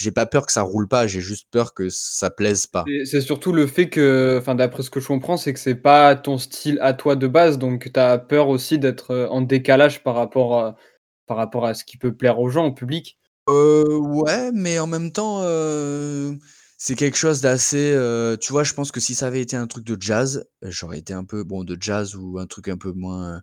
j'ai 0.00 0.10
pas 0.10 0.26
peur 0.26 0.46
que 0.46 0.52
ça 0.52 0.62
roule 0.62 0.88
pas, 0.88 1.06
j'ai 1.06 1.20
juste 1.20 1.46
peur 1.50 1.74
que 1.74 1.90
ça 1.90 2.30
plaise 2.30 2.66
pas. 2.66 2.86
C'est 3.04 3.20
surtout 3.20 3.52
le 3.52 3.66
fait 3.66 3.88
que, 3.88 4.38
enfin, 4.40 4.54
d'après 4.54 4.82
ce 4.82 4.90
que 4.90 5.00
je 5.00 5.06
comprends, 5.06 5.36
c'est 5.36 5.52
que 5.52 5.60
c'est 5.60 5.76
pas 5.76 6.16
ton 6.16 6.38
style 6.38 6.78
à 6.80 6.92
toi 6.92 7.14
de 7.14 7.26
base, 7.26 7.58
donc 7.58 7.90
tu 7.92 8.00
as 8.00 8.18
peur 8.18 8.48
aussi 8.48 8.78
d'être 8.78 9.28
en 9.30 9.42
décalage 9.42 10.02
par 10.02 10.16
rapport 10.16 10.58
à, 10.58 10.76
par 11.28 11.36
rapport 11.36 11.64
à 11.66 11.74
ce 11.74 11.84
qui 11.84 11.96
peut 11.98 12.12
plaire 12.14 12.40
aux 12.40 12.48
gens, 12.48 12.66
au 12.66 12.72
public? 12.74 13.18
Euh, 13.48 13.96
ouais, 13.96 14.50
mais 14.52 14.78
en 14.78 14.86
même 14.86 15.10
temps, 15.12 15.40
euh, 15.42 16.34
c'est 16.76 16.96
quelque 16.96 17.16
chose 17.16 17.40
d'assez. 17.40 17.92
euh, 17.94 18.36
tu 18.36 18.52
vois, 18.52 18.64
je 18.64 18.74
pense 18.74 18.92
que 18.92 19.00
si 19.00 19.14
ça 19.14 19.26
avait 19.28 19.40
été 19.40 19.56
un 19.56 19.66
truc 19.66 19.84
de 19.84 19.96
jazz, 20.00 20.46
j'aurais 20.62 20.98
été 20.98 21.14
un 21.14 21.24
peu 21.24 21.44
bon 21.44 21.64
de 21.64 21.76
jazz 21.80 22.14
ou 22.14 22.38
un 22.38 22.46
truc 22.46 22.68
un 22.68 22.76
peu 22.76 22.92
moins. 22.92 23.40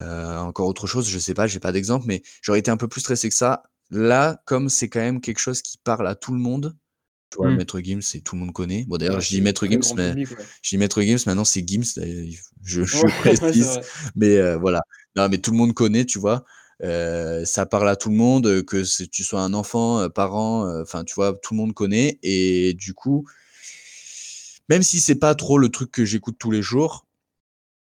encore 0.00 0.68
autre 0.68 0.86
chose, 0.86 1.08
je 1.08 1.18
sais 1.18 1.34
pas, 1.34 1.46
j'ai 1.46 1.60
pas 1.60 1.72
d'exemple, 1.72 2.04
mais 2.06 2.22
j'aurais 2.42 2.58
été 2.58 2.70
un 2.70 2.76
peu 2.76 2.88
plus 2.88 3.00
stressé 3.00 3.28
que 3.28 3.34
ça. 3.34 3.62
Là, 3.90 4.40
comme 4.46 4.68
c'est 4.68 4.88
quand 4.88 5.00
même 5.00 5.20
quelque 5.20 5.38
chose 5.40 5.62
qui 5.62 5.78
parle 5.82 6.06
à 6.06 6.14
tout 6.14 6.32
le 6.32 6.38
monde, 6.38 6.76
tu 7.30 7.38
vois, 7.38 7.50
Mm. 7.50 7.56
Maître 7.56 7.80
Gims, 7.80 8.02
c'est 8.02 8.20
tout 8.20 8.36
le 8.36 8.40
monde 8.42 8.52
connaît. 8.52 8.84
Bon, 8.86 8.96
d'ailleurs, 8.98 9.16
Ouais, 9.16 9.20
je 9.20 9.28
dis 9.28 9.40
Maître 9.40 9.66
Gims, 9.66 9.80
mais 9.96 10.10
public, 10.10 10.30
ouais. 10.30 10.44
je 10.62 10.68
dis 10.70 10.78
Maître 10.78 11.02
Gims, 11.02 11.18
maintenant 11.26 11.44
c'est 11.44 11.66
Gims, 11.66 11.82
je, 12.62 12.84
je 12.84 12.96
Ouais, 13.02 13.10
précise. 13.20 13.80
Mais 14.14 14.54
voilà. 14.56 14.82
Non, 15.16 15.28
mais 15.28 15.38
tout 15.38 15.50
le 15.50 15.56
monde 15.56 15.74
connaît, 15.74 16.04
tu 16.04 16.18
vois. 16.18 16.44
Ça 17.44 17.66
parle 17.66 17.88
à 17.88 17.96
tout 17.96 18.10
le 18.10 18.16
monde, 18.16 18.62
que 18.64 19.04
tu 19.06 19.24
sois 19.24 19.40
un 19.40 19.54
enfant, 19.54 20.08
parent, 20.10 20.80
enfin, 20.82 21.04
tu 21.04 21.14
vois, 21.14 21.32
tout 21.34 21.54
le 21.54 21.58
monde 21.58 21.72
connaît. 21.72 22.18
Et 22.22 22.74
du 22.74 22.94
coup, 22.94 23.26
même 24.68 24.82
si 24.82 25.00
c'est 25.00 25.14
pas 25.14 25.34
trop 25.34 25.58
le 25.58 25.68
truc 25.68 25.90
que 25.90 26.04
j'écoute 26.04 26.36
tous 26.38 26.50
les 26.50 26.62
jours, 26.62 27.06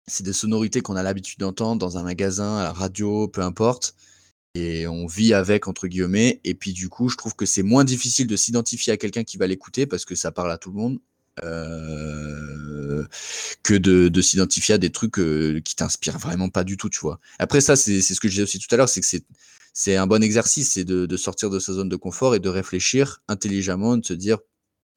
c'est 0.07 0.23
des 0.23 0.33
sonorités 0.33 0.81
qu'on 0.81 0.95
a 0.95 1.03
l'habitude 1.03 1.39
d'entendre 1.39 1.79
dans 1.79 1.97
un 1.97 2.03
magasin, 2.03 2.57
à 2.57 2.63
la 2.63 2.73
radio, 2.73 3.27
peu 3.27 3.41
importe. 3.41 3.95
Et 4.55 4.85
on 4.85 5.07
vit 5.07 5.33
avec, 5.33 5.67
entre 5.67 5.87
guillemets. 5.87 6.39
Et 6.43 6.53
puis, 6.53 6.73
du 6.73 6.89
coup, 6.89 7.09
je 7.09 7.17
trouve 7.17 7.35
que 7.35 7.45
c'est 7.45 7.63
moins 7.63 7.83
difficile 7.83 8.27
de 8.27 8.35
s'identifier 8.35 8.93
à 8.93 8.97
quelqu'un 8.97 9.23
qui 9.23 9.37
va 9.37 9.47
l'écouter 9.47 9.87
parce 9.87 10.05
que 10.05 10.15
ça 10.15 10.31
parle 10.31 10.51
à 10.51 10.57
tout 10.57 10.71
le 10.71 10.77
monde. 10.77 10.99
Euh, 11.43 13.05
que 13.63 13.73
de, 13.73 14.07
de 14.07 14.21
s'identifier 14.21 14.75
à 14.75 14.77
des 14.77 14.91
trucs 14.91 15.19
euh, 15.19 15.61
qui 15.61 15.75
t'inspirent 15.75 16.19
vraiment 16.19 16.49
pas 16.49 16.63
du 16.63 16.77
tout, 16.77 16.89
tu 16.89 16.99
vois. 16.99 17.19
Après, 17.39 17.61
ça, 17.61 17.75
c'est 17.75 18.01
ce 18.01 18.19
que 18.19 18.27
je 18.27 18.33
disais 18.33 18.43
aussi 18.43 18.59
tout 18.59 18.73
à 18.73 18.77
l'heure, 18.77 18.89
c'est 18.89 19.01
que 19.01 19.07
c'est 19.73 19.95
un 19.95 20.05
bon 20.05 20.21
exercice, 20.21 20.73
c'est 20.73 20.83
de, 20.83 21.05
de 21.05 21.17
sortir 21.17 21.49
de 21.49 21.59
sa 21.59 21.73
zone 21.73 21.89
de 21.89 21.95
confort 21.95 22.35
et 22.35 22.39
de 22.39 22.49
réfléchir 22.49 23.21
intelligemment, 23.27 23.97
de 23.97 24.05
se 24.05 24.13
dire 24.13 24.37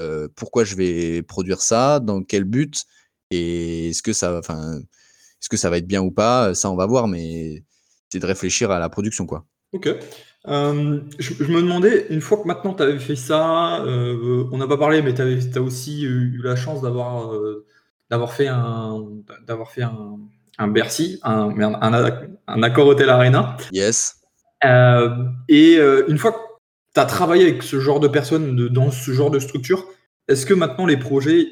euh, 0.01 0.29
pourquoi 0.35 0.65
je 0.65 0.77
vais 0.77 1.23
produire 1.23 1.63
ça, 1.63 2.01
dans 2.01 2.23
quel 2.23 2.45
but, 2.45 2.85
et 3.31 3.91
est-ce 3.91 4.03
que 4.03 4.13
ça, 4.13 4.39
enfin, 4.39 4.79
est-ce 4.79 5.49
que 5.49 5.57
ça 5.57 5.71
va 5.71 5.79
être 5.79 5.87
bien 5.87 6.03
ou 6.03 6.11
pas, 6.11 6.55
ça 6.55 6.71
on 6.71 6.77
va 6.77 6.87
voir, 6.87 7.09
mais 7.09 7.65
c'est 8.13 8.19
de 8.19 8.27
réfléchir 8.27 8.71
à 8.71 8.79
la 8.79 8.89
production, 8.89 9.27
quoi. 9.27 9.47
Ok. 9.73 9.89
Euh, 10.49 11.01
je, 11.19 11.35
je 11.35 11.51
me 11.51 11.61
demandais, 11.61 12.07
une 12.11 12.21
fois 12.21 12.39
que 12.39 12.47
maintenant 12.47 12.73
tu 12.73 12.83
avais 12.83 12.99
fait 12.99 13.17
ça, 13.17 13.83
euh, 13.85 14.45
on 14.53 14.59
n'a 14.59 14.69
pas 14.69 14.77
parlé, 14.77 15.03
mais 15.03 15.13
tu 15.13 15.23
as 15.23 15.63
aussi 15.63 16.05
eu, 16.05 16.41
la 16.43 16.55
chance 16.55 16.83
d'avoir 16.83 17.33
euh, 17.33 17.67
d'avoir 18.11 18.33
fait 18.33 18.47
un 18.47 19.05
d'avoir 19.47 19.71
fait 19.73 19.83
un, 19.83 20.19
un 20.59 20.69
Bercy, 20.69 21.19
un, 21.25 21.51
un, 21.61 22.33
un 22.47 22.63
Accor 22.63 22.87
Hotel 22.87 23.11
Arena. 23.11 23.57
Yes. 23.73 24.23
Et 24.63 25.79
une 26.09 26.19
fois 26.19 26.33
que 26.33 26.39
tu 26.95 27.01
as 27.01 27.07
travaillé 27.07 27.43
avec 27.43 27.63
ce 27.63 27.81
genre 27.81 28.01
de 28.01 28.09
personnes 28.09 28.69
dans 28.69 28.91
ce 28.91 29.11
genre 29.13 29.31
de 29.31 29.39
structure. 29.39 29.85
Est-ce 30.29 30.45
que 30.45 30.55
maintenant 30.55 30.87
les 30.87 30.97
projets, 30.97 31.47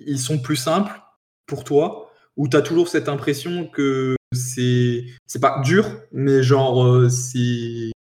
ils 0.00 0.18
sont 0.18 0.38
plus 0.38 0.56
simples 0.56 0.92
pour 1.46 1.62
toi? 1.62 2.10
Ou 2.36 2.48
tu 2.48 2.56
as 2.56 2.62
toujours 2.62 2.88
cette 2.88 3.08
impression 3.08 3.66
que 3.66 4.16
c'est 4.32 5.04
c'est 5.26 5.40
pas 5.40 5.60
dur, 5.64 5.84
mais 6.12 6.42
genre 6.42 7.10
c'est 7.10 7.92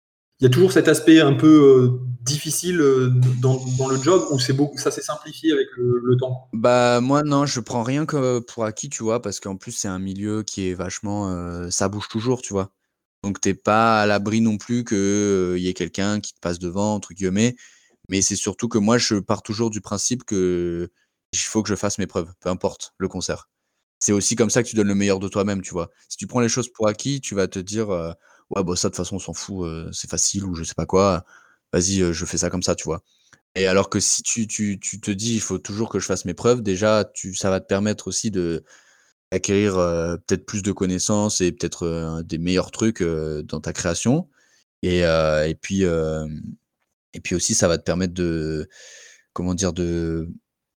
il 0.40 0.44
y 0.44 0.46
a 0.46 0.50
toujours 0.50 0.72
cet 0.72 0.88
aspect 0.88 1.20
un 1.20 1.32
peu 1.32 1.46
euh, 1.46 2.00
difficile 2.22 2.80
euh, 2.80 3.10
dans, 3.40 3.58
le 3.88 3.96
job 4.02 4.22
ou 4.30 4.38
c'est 4.38 4.52
beaucoup 4.52 4.76
ça 4.78 4.90
s'est 4.90 5.02
simplifié 5.02 5.52
avec 5.52 5.66
le, 5.76 6.16
temps 6.16 6.48
Bah 6.52 7.00
moi 7.00 7.22
non, 7.22 7.46
je 7.46 7.60
prends 7.60 7.82
rien 7.82 8.06
que 8.06 8.40
pour 8.40 8.64
acquis, 8.64 8.88
tu 8.88 9.02
vois, 9.02 9.22
parce 9.22 9.40
qu'en 9.40 9.56
plus 9.56 9.72
c'est 9.72 9.88
un 9.88 9.98
milieu 9.98 10.42
qui 10.42 10.68
est 10.68 10.74
vachement 10.74 11.70
ça 11.70 11.88
bouge 11.88 12.08
toujours, 12.08 12.42
tu 12.42 12.52
vois. 12.52 12.70
Donc 13.22 13.40
t'es 13.40 13.54
pas 13.54 14.02
à 14.02 14.06
l'abri 14.06 14.40
non 14.40 14.56
plus 14.56 14.84
qu'il 14.84 15.58
y 15.58 15.68
ait 15.68 15.74
quelqu'un 15.74 16.20
qui 16.20 16.32
te 16.32 16.40
passe 16.40 16.58
devant, 16.58 16.94
entre 16.94 17.12
guillemets. 17.12 17.56
Mais 18.08 18.22
c'est 18.22 18.36
surtout 18.36 18.68
que 18.68 18.78
moi, 18.78 18.98
je 18.98 19.16
pars 19.16 19.42
toujours 19.42 19.70
du 19.70 19.80
principe 19.80 20.24
que 20.24 20.90
il 21.32 21.38
faut 21.38 21.62
que 21.62 21.68
je 21.68 21.74
fasse 21.74 21.98
mes 21.98 22.06
preuves, 22.06 22.32
peu 22.40 22.48
importe 22.50 22.94
le 22.98 23.08
concert. 23.08 23.48
C'est 23.98 24.12
aussi 24.12 24.36
comme 24.36 24.50
ça 24.50 24.62
que 24.62 24.68
tu 24.68 24.76
donnes 24.76 24.86
le 24.88 24.94
meilleur 24.94 25.18
de 25.18 25.28
toi-même, 25.28 25.62
tu 25.62 25.72
vois. 25.72 25.90
Si 26.08 26.16
tu 26.16 26.26
prends 26.26 26.40
les 26.40 26.48
choses 26.48 26.70
pour 26.72 26.88
acquis, 26.88 27.20
tu 27.20 27.34
vas 27.34 27.48
te 27.48 27.58
dire 27.58 27.90
ouais, 28.50 28.62
bah 28.64 28.76
ça 28.76 28.88
de 28.88 28.92
toute 28.92 28.96
façon, 28.96 29.16
on 29.16 29.18
s'en 29.18 29.34
fout, 29.34 29.68
c'est 29.92 30.10
facile 30.10 30.44
ou 30.44 30.54
je 30.54 30.64
sais 30.64 30.74
pas 30.74 30.86
quoi. 30.86 31.24
Vas-y, 31.72 32.12
je 32.12 32.24
fais 32.26 32.38
ça 32.38 32.50
comme 32.50 32.62
ça, 32.62 32.74
tu 32.74 32.84
vois. 32.84 33.02
Et 33.56 33.66
alors 33.66 33.90
que 33.90 34.00
si 34.00 34.22
tu, 34.22 34.46
tu, 34.46 34.78
tu 34.80 35.00
te 35.00 35.10
dis 35.10 35.34
il 35.34 35.40
faut 35.40 35.58
toujours 35.58 35.88
que 35.90 35.98
je 36.00 36.06
fasse 36.06 36.24
mes 36.26 36.34
preuves, 36.34 36.62
déjà, 36.62 37.04
tu, 37.14 37.34
ça 37.34 37.50
va 37.50 37.60
te 37.60 37.66
permettre 37.66 38.08
aussi 38.08 38.30
de 38.30 38.64
acquérir 39.32 39.74
peut-être 40.26 40.46
plus 40.46 40.62
de 40.62 40.72
connaissances 40.72 41.40
et 41.40 41.52
peut-être 41.52 42.22
des 42.24 42.38
meilleurs 42.38 42.70
trucs 42.70 43.02
dans 43.02 43.60
ta 43.60 43.72
création. 43.72 44.28
Et, 44.82 45.00
et 45.00 45.56
puis 45.60 45.84
et 47.14 47.20
puis 47.20 47.34
aussi 47.34 47.54
ça 47.54 47.68
va 47.68 47.78
te 47.78 47.82
permettre 47.84 48.14
de 48.14 48.68
comment 49.32 49.54
dire 49.54 49.72
de 49.72 50.28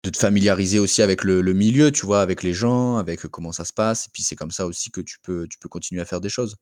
de 0.04 0.10
te 0.10 0.18
familiariser 0.18 0.78
aussi 0.78 1.02
avec 1.02 1.24
le, 1.24 1.42
milieu, 1.52 1.90
tu 1.90 2.06
vois, 2.06 2.22
avec 2.22 2.44
les 2.44 2.54
gens, 2.54 2.98
avec 2.98 3.22
comment 3.22 3.50
ça 3.52 3.64
se 3.64 3.72
passe. 3.72 4.06
Et 4.06 4.10
puis 4.12 4.22
c'est 4.22 4.36
comme 4.36 4.52
ça 4.52 4.66
aussi 4.66 4.90
que 4.92 5.00
tu 5.00 5.18
peux, 5.20 5.48
tu 5.48 5.58
peux 5.58 5.68
continuer 5.68 6.00
à 6.00 6.04
faire 6.04 6.20
des 6.20 6.28
choses. 6.28 6.56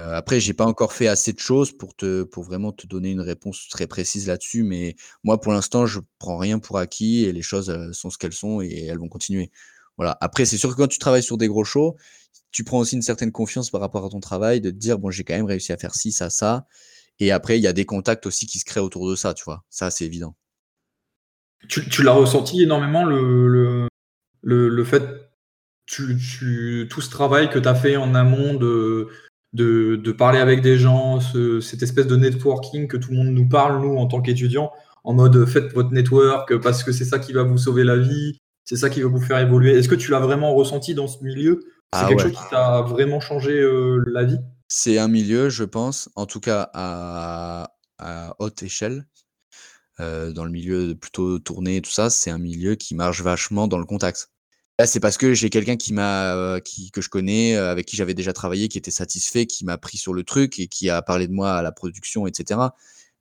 Euh, 0.00 0.14
après, 0.14 0.40
j'ai 0.40 0.54
pas 0.54 0.64
encore 0.64 0.92
fait 0.92 1.08
assez 1.08 1.32
de 1.32 1.38
choses 1.38 1.72
pour 1.72 1.94
te, 1.94 2.22
pour 2.22 2.44
vraiment 2.44 2.72
te 2.72 2.86
donner 2.86 3.10
une 3.10 3.20
réponse 3.20 3.68
très 3.68 3.86
précise 3.86 4.26
là-dessus. 4.26 4.62
Mais 4.62 4.96
moi, 5.24 5.40
pour 5.40 5.52
l'instant, 5.52 5.86
je 5.86 6.00
prends 6.18 6.38
rien 6.38 6.58
pour 6.58 6.78
acquis 6.78 7.24
et 7.24 7.32
les 7.32 7.42
choses 7.42 7.92
sont 7.92 8.10
ce 8.10 8.18
qu'elles 8.18 8.32
sont 8.32 8.62
et 8.62 8.86
elles 8.86 8.98
vont 8.98 9.08
continuer. 9.08 9.50
Voilà. 9.96 10.16
Après, 10.20 10.46
c'est 10.46 10.56
sûr 10.56 10.70
que 10.70 10.76
quand 10.76 10.88
tu 10.88 10.98
travailles 10.98 11.22
sur 11.22 11.36
des 11.36 11.48
gros 11.48 11.64
shows, 11.64 11.96
tu 12.50 12.64
prends 12.64 12.78
aussi 12.78 12.96
une 12.96 13.02
certaine 13.02 13.32
confiance 13.32 13.70
par 13.70 13.80
rapport 13.80 14.04
à 14.04 14.08
ton 14.08 14.20
travail, 14.20 14.60
de 14.60 14.70
te 14.70 14.76
dire, 14.76 14.98
bon, 14.98 15.10
j'ai 15.10 15.24
quand 15.24 15.34
même 15.34 15.46
réussi 15.46 15.72
à 15.72 15.76
faire 15.76 15.94
ci, 15.94 16.12
ça, 16.12 16.30
ça. 16.30 16.66
Et 17.18 17.30
après, 17.32 17.58
il 17.58 17.62
y 17.62 17.66
a 17.66 17.72
des 17.74 17.84
contacts 17.84 18.26
aussi 18.26 18.46
qui 18.46 18.58
se 18.58 18.64
créent 18.64 18.80
autour 18.80 19.08
de 19.10 19.14
ça, 19.14 19.34
tu 19.34 19.44
vois. 19.44 19.64
Ça, 19.68 19.90
c'est 19.90 20.06
évident. 20.06 20.34
Tu, 21.68 22.02
l'as 22.02 22.12
ressenti 22.12 22.62
énormément, 22.62 23.04
le, 23.04 23.86
le, 24.42 24.68
le, 24.68 24.84
fait, 24.84 25.04
tu, 25.84 26.16
tu, 26.16 26.88
tout 26.90 27.02
ce 27.02 27.10
travail 27.10 27.50
que 27.50 27.58
tu 27.58 27.68
as 27.68 27.74
fait 27.74 27.96
en 27.96 28.14
amont 28.14 28.54
de, 28.54 29.08
de, 29.52 29.96
de 29.96 30.12
parler 30.12 30.38
avec 30.38 30.62
des 30.62 30.78
gens, 30.78 31.20
ce, 31.20 31.60
cette 31.60 31.82
espèce 31.82 32.06
de 32.06 32.16
networking 32.16 32.86
que 32.88 32.96
tout 32.96 33.10
le 33.10 33.16
monde 33.16 33.28
nous 33.28 33.48
parle, 33.48 33.80
nous, 33.82 33.96
en 33.96 34.06
tant 34.06 34.20
qu'étudiants, 34.20 34.70
en 35.04 35.14
mode 35.14 35.44
faites 35.46 35.72
votre 35.72 35.92
network 35.92 36.56
parce 36.58 36.84
que 36.84 36.92
c'est 36.92 37.04
ça 37.04 37.18
qui 37.18 37.32
va 37.32 37.42
vous 37.42 37.58
sauver 37.58 37.84
la 37.84 37.96
vie, 37.96 38.38
c'est 38.64 38.76
ça 38.76 38.90
qui 38.90 39.02
va 39.02 39.08
vous 39.08 39.20
faire 39.20 39.38
évoluer. 39.38 39.76
Est-ce 39.76 39.88
que 39.88 39.94
tu 39.94 40.10
l'as 40.10 40.20
vraiment 40.20 40.54
ressenti 40.54 40.94
dans 40.94 41.08
ce 41.08 41.22
milieu? 41.24 41.60
C'est 41.92 42.02
ah 42.04 42.06
quelque 42.08 42.22
chose 42.22 42.32
qui 42.32 42.50
t'a 42.50 42.82
vraiment 42.82 43.18
changé 43.18 43.58
euh, 43.58 44.02
la 44.06 44.24
vie? 44.24 44.38
C'est 44.68 44.98
un 44.98 45.08
milieu, 45.08 45.48
je 45.48 45.64
pense, 45.64 46.08
en 46.14 46.26
tout 46.26 46.38
cas 46.38 46.70
à, 46.72 47.72
haute 48.38 48.62
échelle, 48.62 49.06
euh, 49.98 50.32
dans 50.32 50.44
le 50.44 50.50
milieu 50.50 50.94
plutôt 50.94 51.38
tourné 51.40 51.82
tout 51.82 51.90
ça, 51.90 52.08
c'est 52.08 52.30
un 52.30 52.38
milieu 52.38 52.76
qui 52.76 52.94
marche 52.94 53.20
vachement 53.22 53.66
dans 53.66 53.78
le 53.78 53.84
contact. 53.84 54.30
Là, 54.80 54.86
c'est 54.86 54.98
parce 54.98 55.18
que 55.18 55.34
j'ai 55.34 55.50
quelqu'un 55.50 55.76
qui 55.76 55.92
m'a, 55.92 56.34
euh, 56.34 56.58
qui, 56.58 56.90
que 56.90 57.02
je 57.02 57.10
connais, 57.10 57.54
avec 57.54 57.84
qui 57.84 57.96
j'avais 57.96 58.14
déjà 58.14 58.32
travaillé, 58.32 58.68
qui 58.68 58.78
était 58.78 58.90
satisfait, 58.90 59.44
qui 59.44 59.66
m'a 59.66 59.76
pris 59.76 59.98
sur 59.98 60.14
le 60.14 60.22
truc 60.22 60.58
et 60.58 60.68
qui 60.68 60.88
a 60.88 61.02
parlé 61.02 61.28
de 61.28 61.34
moi 61.34 61.52
à 61.52 61.60
la 61.60 61.70
production, 61.70 62.26
etc. 62.26 62.58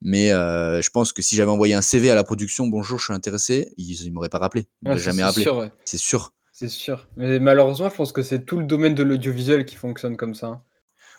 Mais 0.02 0.32
euh, 0.32 0.82
je 0.82 0.90
pense 0.90 1.12
que 1.12 1.22
si 1.22 1.36
j'avais 1.36 1.52
envoyé 1.52 1.74
un 1.74 1.82
CV 1.82 2.10
à 2.10 2.16
la 2.16 2.24
production, 2.24 2.68
bonjour, 2.68 2.98
je 2.98 3.04
suis 3.04 3.14
intéressé, 3.14 3.74
ils 3.76 4.06
ne 4.06 4.14
m'auraient 4.14 4.30
pas 4.30 4.38
rappelé. 4.38 4.68
Ils 4.84 4.88
m'auraient 4.88 5.02
jamais 5.02 5.22
rappelé. 5.22 5.46
C'est 5.84 5.98
sûr. 5.98 6.34
C'est 6.54 6.70
sûr. 6.70 7.10
Mais 7.18 7.40
malheureusement, 7.40 7.90
je 7.90 7.96
pense 7.96 8.14
que 8.14 8.24
c'est 8.24 8.46
tout 8.46 8.58
le 8.58 8.66
domaine 8.66 8.96
de 8.96 9.04
l'audiovisuel 9.04 9.66
qui 9.66 9.76
fonctionne 9.76 10.16
comme 10.16 10.36
ça. 10.36 10.48
Hein. 10.48 10.62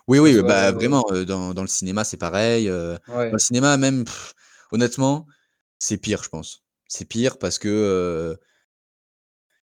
Oui, 0.09 0.20
oui, 0.20 0.41
bah, 0.41 0.72
vraiment, 0.72 1.05
euh, 1.11 1.26
dans, 1.26 1.53
dans, 1.53 1.61
le 1.61 1.68
cinéma, 1.68 2.03
c'est 2.05 2.16
pareil. 2.16 2.66
Euh, 2.66 2.97
dans 3.09 3.30
le 3.30 3.38
cinéma, 3.38 3.76
même, 3.76 4.07
honnêtement, 4.72 5.26
c'est 5.78 5.99
pire, 5.99 6.22
je 6.24 6.30
pense. 6.30 6.64
C'est 6.88 7.05
pire 7.05 7.36
parce 7.36 7.59
que, 7.59 8.38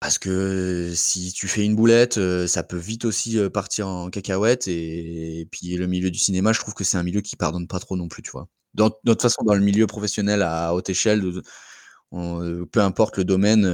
parce 0.00 0.18
que 0.18 0.92
si 0.94 1.32
tu 1.32 1.46
fais 1.48 1.64
une 1.64 1.76
boulette, 1.76 2.18
ça 2.46 2.62
peut 2.62 2.78
vite 2.78 3.04
aussi 3.04 3.38
partir 3.50 3.88
en 3.88 4.10
cacahuète. 4.10 4.66
Et, 4.68 5.46
puis 5.50 5.76
le 5.76 5.86
milieu 5.86 6.10
du 6.10 6.18
cinéma, 6.18 6.52
je 6.52 6.60
trouve 6.60 6.74
que 6.74 6.84
c'est 6.84 6.96
un 6.98 7.02
milieu 7.02 7.20
qui 7.20 7.36
pardonne 7.36 7.68
pas 7.68 7.80
trop 7.80 7.96
non 7.96 8.08
plus, 8.08 8.22
tu 8.22 8.30
vois. 8.30 8.48
Dans, 8.74 8.88
de 8.88 9.12
toute 9.12 9.22
façon, 9.22 9.42
dans 9.44 9.54
le 9.54 9.60
milieu 9.60 9.86
professionnel 9.86 10.42
à 10.42 10.74
haute 10.74 10.88
échelle, 10.90 11.22
peu 12.10 12.80
importe 12.80 13.18
le 13.18 13.24
domaine, 13.24 13.64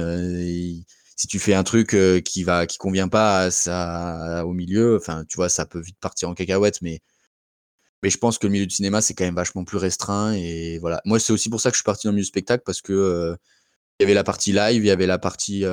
si 1.15 1.27
tu 1.27 1.39
fais 1.39 1.53
un 1.53 1.63
truc 1.63 1.95
qui 2.25 2.43
va, 2.43 2.67
qui 2.67 2.77
convient 2.77 3.07
pas 3.07 3.39
à 3.43 3.51
ça, 3.51 4.43
au 4.45 4.53
milieu, 4.53 4.97
enfin, 4.97 5.25
tu 5.29 5.37
vois, 5.37 5.49
ça 5.49 5.65
peut 5.65 5.79
vite 5.79 5.97
partir 5.99 6.29
en 6.29 6.33
cacahuète, 6.33 6.81
mais 6.81 7.01
mais 8.03 8.09
je 8.09 8.17
pense 8.17 8.37
que 8.37 8.45
le 8.47 8.51
milieu 8.53 8.65
du 8.67 8.75
cinéma, 8.75 9.01
c'est 9.01 9.13
quand 9.13 9.25
même 9.25 9.35
vachement 9.35 9.63
plus 9.63 9.77
restreint. 9.77 10.33
Et 10.33 10.77
voilà. 10.79 11.01
Moi, 11.05 11.19
c'est 11.19 11.33
aussi 11.33 11.49
pour 11.49 11.61
ça 11.61 11.71
que 11.71 11.75
je 11.75 11.79
suis 11.79 11.83
parti 11.85 12.07
dans 12.07 12.11
le 12.11 12.15
milieu 12.15 12.23
du 12.23 12.27
spectacle, 12.27 12.63
parce 12.65 12.81
que 12.81 13.35
il 13.99 14.03
y 14.03 14.05
avait 14.05 14.13
la 14.13 14.23
partie 14.23 14.51
live, 14.51 14.83
il 14.83 14.87
y 14.87 14.91
avait 14.91 15.07
la 15.07 15.17
partie 15.17 15.63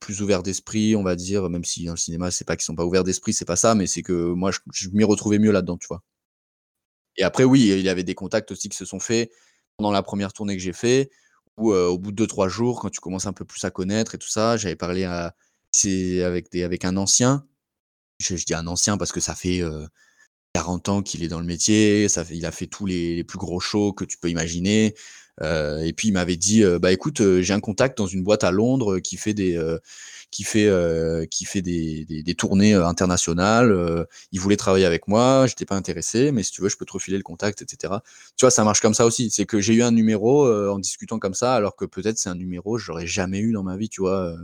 plus 0.00 0.22
ouverte 0.22 0.44
d'esprit, 0.44 0.96
on 0.96 1.02
va 1.02 1.16
dire, 1.16 1.50
même 1.50 1.64
si 1.64 1.84
dans 1.84 1.92
le 1.92 1.98
cinéma, 1.98 2.30
c'est 2.30 2.46
pas 2.46 2.56
qu'ils 2.56 2.64
sont 2.64 2.74
pas 2.74 2.84
ouverts 2.84 3.04
d'esprit, 3.04 3.34
c'est 3.34 3.44
pas 3.44 3.56
ça, 3.56 3.74
mais 3.74 3.86
c'est 3.86 4.02
que 4.02 4.12
moi, 4.12 4.50
je, 4.72 4.88
m'y 4.90 5.04
retrouvais 5.04 5.38
mieux 5.38 5.52
là-dedans, 5.52 5.76
tu 5.76 5.86
vois. 5.86 6.02
Et 7.16 7.24
après, 7.24 7.44
oui, 7.44 7.68
il 7.68 7.80
y 7.80 7.88
avait 7.88 8.04
des 8.04 8.14
contacts 8.14 8.50
aussi 8.52 8.68
qui 8.68 8.76
se 8.76 8.84
sont 8.84 9.00
faits 9.00 9.30
pendant 9.76 9.90
la 9.90 10.02
première 10.02 10.32
tournée 10.32 10.56
que 10.56 10.62
j'ai 10.62 10.72
fait, 10.72 11.10
où 11.58 11.72
au 11.72 11.98
bout 11.98 12.12
de 12.12 12.24
2-3 12.24 12.48
jours, 12.48 12.80
quand 12.80 12.90
tu 12.90 13.00
commences 13.00 13.26
un 13.26 13.32
peu 13.32 13.44
plus 13.44 13.62
à 13.64 13.70
connaître 13.70 14.14
et 14.14 14.18
tout 14.18 14.28
ça, 14.28 14.56
j'avais 14.56 14.76
parlé 14.76 15.04
à, 15.04 15.34
avec, 16.24 16.54
avec 16.54 16.84
un 16.84 16.96
ancien. 16.96 17.46
Je, 18.18 18.34
dis 18.34 18.54
un 18.54 18.66
ancien 18.66 18.96
parce 18.96 19.12
que 19.12 19.20
ça 19.20 19.34
fait 19.34 19.62
40 20.54 20.88
ans 20.88 21.02
qu'il 21.02 21.22
est 21.22 21.28
dans 21.28 21.40
le 21.40 21.46
métier, 21.46 22.06
il 22.30 22.46
a 22.46 22.50
fait 22.50 22.66
tous 22.66 22.86
les, 22.86 23.16
les, 23.16 23.24
plus 23.24 23.38
gros 23.38 23.60
shows 23.60 23.92
que 23.92 24.04
tu 24.04 24.16
peux 24.18 24.30
imaginer. 24.30 24.94
Et 25.42 25.92
puis 25.96 26.08
il 26.08 26.12
m'avait 26.12 26.36
dit, 26.36 26.62
bah 26.80 26.92
écoute, 26.92 27.22
j'ai 27.40 27.54
un 27.54 27.60
contact 27.60 27.98
dans 27.98 28.06
une 28.06 28.22
boîte 28.24 28.44
à 28.44 28.50
Londres 28.50 28.98
qui 28.98 29.16
fait 29.16 29.34
des 29.34 29.56
qui 30.30 30.44
fait, 30.44 30.66
euh, 30.66 31.26
qui 31.26 31.44
fait 31.44 31.62
des, 31.62 32.04
des, 32.04 32.22
des 32.22 32.34
tournées 32.34 32.74
euh, 32.74 32.86
internationales. 32.86 33.72
Euh, 33.72 34.04
il 34.32 34.40
voulait 34.40 34.56
travailler 34.56 34.84
avec 34.84 35.08
moi, 35.08 35.46
j'étais 35.46 35.64
pas 35.64 35.76
intéressé, 35.76 36.32
mais 36.32 36.42
si 36.42 36.52
tu 36.52 36.60
veux, 36.62 36.68
je 36.68 36.76
peux 36.76 36.84
te 36.84 36.92
refiler 36.92 37.16
le 37.16 37.22
contact, 37.22 37.62
etc. 37.62 38.02
Tu 38.36 38.44
vois, 38.44 38.50
ça 38.50 38.64
marche 38.64 38.80
comme 38.80 38.94
ça 38.94 39.06
aussi. 39.06 39.30
C'est 39.30 39.46
que 39.46 39.60
j'ai 39.60 39.74
eu 39.74 39.82
un 39.82 39.90
numéro 39.92 40.46
en 40.70 40.78
discutant 40.78 41.18
comme 41.18 41.34
ça, 41.34 41.54
alors 41.54 41.76
que 41.76 41.84
peut-être 41.84 42.18
c'est 42.18 42.28
un 42.28 42.34
numéro 42.34 42.76
que 42.76 42.82
j'aurais 42.82 43.06
jamais 43.06 43.38
eu 43.40 43.52
dans 43.52 43.62
ma 43.62 43.76
vie, 43.76 43.88
tu 43.88 44.00
vois, 44.02 44.34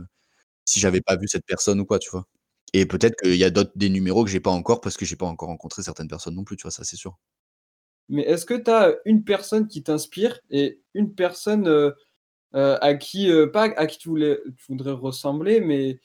si 0.65 0.79
j'avais 0.79 1.01
pas 1.01 1.17
vu 1.17 1.27
cette 1.27 1.45
personne 1.45 1.79
ou 1.81 1.85
quoi, 1.85 1.99
tu 1.99 2.09
vois. 2.11 2.27
Et 2.73 2.85
peut-être 2.87 3.15
qu'il 3.21 3.35
y 3.37 3.43
a 3.45 3.49
d'autres 3.51 3.71
des 3.75 3.89
numéros 3.89 4.25
que 4.25 4.31
j'ai 4.31 4.39
pas 4.41 4.51
encore 4.51 4.81
parce 4.81 4.97
que 4.97 5.05
j'ai 5.05 5.15
pas 5.17 5.27
encore 5.27 5.49
rencontré 5.49 5.83
certaines 5.83 6.07
personnes 6.09 6.35
non 6.35 6.43
plus, 6.45 6.57
tu 6.57 6.63
vois, 6.63 6.71
ça 6.71 6.83
c'est 6.85 6.97
sûr. 6.97 7.17
Mais 8.09 8.21
est-ce 8.23 8.45
que 8.45 8.53
tu 8.53 8.69
as 8.69 8.95
une 9.05 9.23
personne 9.23 9.67
qui 9.67 9.83
t'inspire 9.83 10.39
et 10.49 10.79
une 10.93 11.13
personne 11.13 11.67
euh, 12.55 12.77
à 12.79 12.93
qui, 12.93 13.29
euh, 13.29 13.47
pas 13.47 13.63
à 13.75 13.85
qui 13.85 13.97
tu, 13.97 14.07
voulais, 14.07 14.39
tu 14.57 14.65
voudrais 14.69 14.93
ressembler, 14.93 15.59
mais 15.59 15.99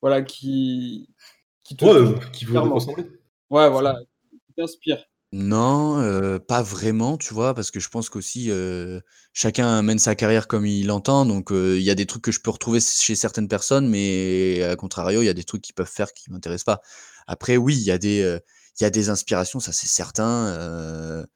voilà, 0.00 0.22
qui, 0.22 1.08
qui 1.64 1.76
te 1.76 1.84
ouais, 1.84 2.14
qui 2.32 2.44
voudrait 2.44 2.68
ressembler. 2.68 3.04
Ouais, 3.50 3.68
voilà, 3.68 3.96
qui 4.30 4.52
t'inspire. 4.56 5.04
Non, 5.32 6.00
euh, 6.00 6.38
pas 6.38 6.62
vraiment, 6.62 7.16
tu 7.16 7.34
vois, 7.34 7.54
parce 7.54 7.72
que 7.72 7.80
je 7.80 7.88
pense 7.88 8.08
qu'aussi 8.08 8.50
chacun 9.32 9.82
mène 9.82 9.98
sa 9.98 10.14
carrière 10.14 10.46
comme 10.46 10.66
il 10.66 10.86
l'entend, 10.86 11.26
donc 11.26 11.50
il 11.50 11.82
y 11.82 11.90
a 11.90 11.94
des 11.96 12.06
trucs 12.06 12.22
que 12.22 12.32
je 12.32 12.40
peux 12.40 12.50
retrouver 12.50 12.80
chez 12.80 13.16
certaines 13.16 13.48
personnes, 13.48 13.88
mais 13.88 14.62
à 14.62 14.76
contrario, 14.76 15.22
il 15.22 15.26
y 15.26 15.28
a 15.30 15.34
des 15.34 15.44
trucs 15.44 15.62
qu'ils 15.62 15.74
peuvent 15.74 15.90
faire 15.90 16.12
qui 16.12 16.30
m'intéressent 16.30 16.64
pas. 16.64 16.82
Après, 17.26 17.56
oui, 17.56 17.74
il 17.76 17.82
y 17.84 17.90
a 17.90 17.98
des, 17.98 18.38
il 18.80 18.84
y 18.84 18.86
a 18.86 18.90
des 18.90 19.10
inspirations, 19.10 19.60
ça 19.60 19.72
c'est 19.72 19.86
certain. 19.86 21.26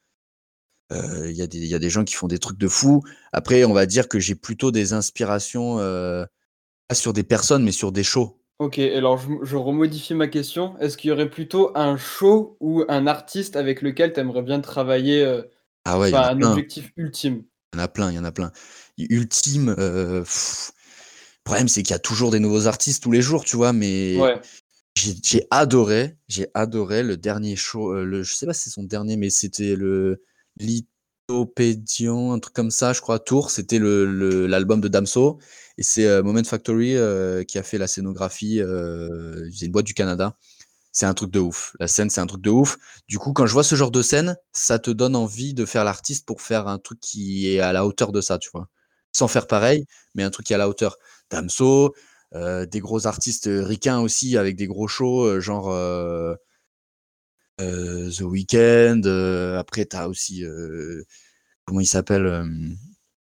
Il 0.91 1.33
y, 1.33 1.43
a 1.75 1.79
des 1.79 1.91
gens 1.91 2.05
qui 2.05 2.15
font 2.15 2.29
des 2.29 2.39
trucs 2.39 2.59
de 2.59 2.69
fou. 2.69 3.03
Après, 3.33 3.65
on 3.65 3.73
va 3.73 3.85
dire 3.87 4.09
que 4.09 4.21
j'ai 4.21 4.35
plutôt 4.35 4.71
des 4.71 4.93
inspirations, 4.93 5.79
pas 6.89 6.95
sur 6.95 7.13
des 7.13 7.25
personnes, 7.25 7.65
mais 7.65 7.73
sur 7.73 7.93
des 7.93 8.05
shows. 8.05 8.41
Ok, 8.61 8.79
alors 8.79 9.19
je, 9.43 9.57
remodifie 9.57 10.15
ma 10.15 10.29
question. 10.29 10.79
Est-ce 10.79 10.97
qu'il 10.97 11.09
y 11.09 11.13
aurait 11.13 11.29
plutôt 11.29 11.77
un 11.77 11.97
show 11.97 12.57
ou 12.61 12.85
un 12.89 13.07
artiste 13.07 13.57
avec 13.57 13.83
lequel 13.83 14.13
tu 14.13 14.21
aimerais 14.21 14.43
bien 14.43 14.61
travailler 14.61 15.43
Ah 15.85 15.99
ouais, 15.99 16.15
un 16.15 16.41
objectif 16.43 16.93
ultime? 16.97 17.43
Il 17.73 17.79
y 17.79 17.81
en 17.81 17.85
a 17.85 17.89
plein, 17.89 18.13
il 18.13 18.15
y 18.15 18.19
en 18.19 18.25
a 18.25 18.33
plein. 18.33 18.53
Ultime, 18.97 19.75
le 19.77 20.25
problème 21.43 21.69
c'est 21.69 21.83
qu'il 21.83 21.93
y 21.93 21.97
a 21.97 21.99
toujours 21.99 22.31
des 22.31 22.41
nouveaux 22.41 22.69
artistes 22.69 23.03
tous 23.03 23.11
les 23.11 23.23
jours, 23.23 23.45
tu 23.45 23.57
vois, 23.57 23.73
mais 23.73 24.17
j'ai 24.97 25.47
adoré, 25.51 26.17
j'ai 26.29 26.49
adoré 26.55 27.03
le 27.03 27.17
dernier 27.17 27.57
show, 27.57 27.93
le, 27.95 28.23
je 28.23 28.35
sais 28.35 28.47
pas 28.47 28.55
si 28.55 28.65
c'est 28.65 28.71
son 28.71 28.85
dernier, 28.85 29.17
mais 29.17 29.31
c'était 29.31 29.77
le 29.77 30.23
Pédion, 31.57 32.33
un 32.33 32.39
truc 32.39 32.55
comme 32.55 32.71
ça, 32.71 32.93
je 32.93 33.01
crois, 33.01 33.19
Tour, 33.19 33.51
c'était 33.51 33.79
l'album 33.79 34.81
de 34.81 34.89
Damso. 34.89 35.39
Et 35.79 35.83
c'est 35.83 36.23
Moment 36.23 36.45
Factory 36.45 36.97
qui 37.47 37.59
a 37.59 37.63
fait 37.63 37.79
la 37.79 37.87
scénographie. 37.87 38.61
c'est 39.53 39.67
une 39.67 39.73
boîte 39.73 39.87
du 39.87 39.95
Canada. 39.95 40.37
C'est 40.93 41.07
un 41.07 41.15
truc 41.15 41.31
de 41.33 41.41
ouf. 41.41 41.75
La 41.81 41.89
scène, 41.89 42.09
c'est 42.09 42.21
un 42.21 42.27
truc 42.27 42.41
de 42.41 42.51
ouf. 42.51 42.77
Du 43.09 43.19
coup, 43.19 43.33
quand 43.33 43.47
je 43.47 43.53
vois 43.53 43.65
ce 43.65 43.75
genre 43.75 43.91
de 43.91 44.01
scène, 44.01 44.37
ça 44.53 44.79
te 44.79 44.91
donne 44.93 45.17
envie 45.17 45.53
de 45.53 45.65
faire 45.67 45.83
l'artiste 45.83 46.25
pour 46.25 46.41
faire 46.41 46.69
un 46.69 46.79
truc 46.79 47.01
qui 47.01 47.49
est 47.53 47.59
à 47.59 47.73
la 47.73 47.85
hauteur 47.85 48.13
de 48.13 48.21
ça, 48.21 48.39
tu 48.39 48.49
vois. 48.53 48.69
Sans 49.13 49.27
faire 49.27 49.49
pareil, 49.49 49.87
mais 50.15 50.23
un 50.23 50.31
truc 50.31 50.47
qui 50.47 50.53
est 50.53 50.57
à 50.57 50.59
la 50.59 50.69
hauteur. 50.69 50.99
Damso, 51.31 51.95
des 52.35 52.81
gros 52.81 53.07
artistes 53.07 53.49
ricains 53.51 54.01
aussi, 54.01 54.37
avec 54.37 54.57
des 54.57 54.67
gros 54.67 54.89
shows, 54.89 55.41
genre 55.41 55.71
The 57.59 58.21
Weeknd. 58.21 59.03
après, 59.59 59.87
tu 59.87 59.97
as 59.97 60.09
aussi, 60.09 60.45
comment 61.65 61.81
il 61.81 61.87
s'appelle 61.87 62.47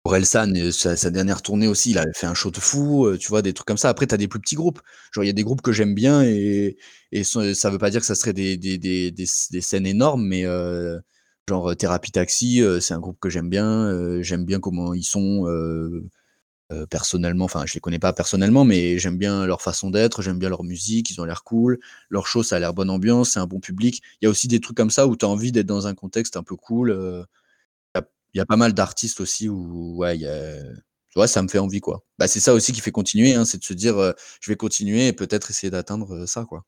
Orelsan, 0.06 0.54
sa, 0.72 0.96
sa 0.96 1.10
dernière 1.10 1.42
tournée 1.42 1.68
aussi, 1.68 1.92
il 1.92 1.98
avait 1.98 2.14
fait 2.14 2.28
un 2.28 2.36
show 2.36 2.52
de 2.52 2.60
fou, 2.60 3.10
tu 3.20 3.28
vois, 3.28 3.42
des 3.42 3.54
trucs 3.54 3.68
comme 3.68 3.78
ça. 3.78 3.90
Après, 3.90 4.06
tu 4.06 4.14
as 4.14 4.18
des 4.18 4.28
plus 4.28 4.40
petits 4.40 4.56
groupes. 4.56 4.80
Genre, 5.12 5.24
il 5.24 5.28
y 5.28 5.32
a 5.32 5.34
des 5.34 5.44
groupes 5.44 5.62
que 5.62 5.72
j'aime 5.72 5.96
bien 5.96 6.22
et, 6.24 6.78
ça 7.24 7.70
veut 7.70 7.78
pas 7.80 7.90
dire 7.90 8.02
que 8.02 8.06
ça 8.06 8.16
serait 8.16 8.34
des, 8.34 9.26
scènes 9.26 9.88
énormes, 9.88 10.26
mais 10.26 10.46
genre 11.50 11.76
Thérapie 11.76 12.12
Taxi, 12.12 12.64
c'est 12.80 12.94
un 12.94 13.00
groupe 13.00 13.20
que 13.20 13.30
j'aime 13.30 13.50
bien. 13.50 14.22
j'aime 14.22 14.46
bien 14.46 14.60
comment 14.60 14.94
ils 14.94 15.04
sont 15.04 15.46
personnellement. 16.90 17.46
Enfin, 17.46 17.66
je 17.66 17.74
les 17.74 17.80
connais 17.80 18.00
pas 18.00 18.14
personnellement, 18.14 18.66
mais 18.66 18.98
j'aime 19.00 19.18
bien 19.18 19.46
leur 19.46 19.62
façon 19.62 19.92
d'être, 19.92 20.22
j'aime 20.22 20.40
bien 20.40 20.50
leur 20.50 20.64
musique, 20.64 21.10
ils 21.10 21.22
ont 21.22 21.26
l'air 21.26 21.44
cool. 21.44 21.80
Leur 22.10 22.28
show, 22.28 22.44
ça 22.44 22.56
a 22.56 22.60
l'air 22.60 22.74
bonne 22.74 22.90
ambiance, 22.90 23.32
c'est 23.32 23.40
un 23.40 23.48
bon 23.48 23.60
public. 23.60 24.02
Il 24.22 24.26
y 24.26 24.28
a 24.28 24.30
aussi 24.30 24.48
des 24.48 24.60
trucs 24.60 24.78
comme 24.78 24.92
ça 24.92 25.08
où 25.08 25.16
tu 25.16 25.26
as 25.26 25.30
envie 25.30 25.52
d'être 25.52 25.68
dans 25.68 25.88
un 25.88 25.94
contexte 25.94 26.38
un 26.38 26.44
peu 26.44 26.56
cool. 26.56 27.26
Il 27.96 28.40
y 28.40 28.42
a 28.42 28.46
pas 28.46 28.58
mal 28.58 28.74
d'artistes 28.74 29.22
aussi 29.22 29.48
où, 29.48 29.98
ouais, 29.98 30.18
ça 31.28 31.42
me 31.42 31.48
fait 31.48 31.60
envie, 31.60 31.80
quoi. 31.80 32.04
Bah, 32.18 32.28
c'est 32.28 32.42
ça 32.42 32.54
aussi 32.54 32.74
qui 32.74 32.82
fait 32.82 32.92
continuer, 32.92 33.34
hein, 33.34 33.46
c'est 33.46 33.60
de 33.60 33.64
se 33.64 33.74
dire, 33.74 33.96
je 34.42 34.52
vais 34.52 34.58
continuer 34.58 35.08
et 35.08 35.14
peut-être 35.14 35.52
essayer 35.52 35.72
d'atteindre 35.72 36.26
ça, 36.26 36.44
quoi. 36.44 36.66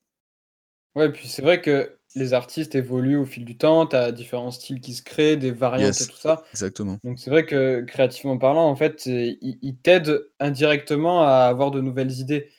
Ouais, 0.96 1.12
puis 1.12 1.28
c'est 1.28 1.42
vrai 1.42 1.62
que 1.62 1.97
les 2.18 2.34
artistes 2.34 2.76
évoluent 2.76 3.18
au 3.18 3.26
fil 3.26 3.46
du 3.46 3.58
temps, 3.58 3.86
tu 3.88 3.96
as 3.96 4.12
différents 4.12 4.52
styles 4.52 4.82
qui 4.82 4.94
se 4.94 5.02
créent, 5.02 5.38
des 5.38 5.52
variantes 5.52 6.02
et 6.02 6.08
tout 6.08 6.18
ça. 6.18 6.44
exactement. 6.52 6.98
Donc 7.04 7.20
c'est 7.20 7.30
vrai 7.30 7.46
que 7.46 7.82
créativement 7.82 8.38
parlant, 8.38 8.68
en 8.68 8.76
fait, 8.76 9.06
ils 9.06 9.78
t'aident 9.82 10.28
indirectement 10.40 11.24
à 11.24 11.44
avoir 11.44 11.72
de 11.72 11.82
nouvelles 11.82 12.20
idées. 12.20 12.50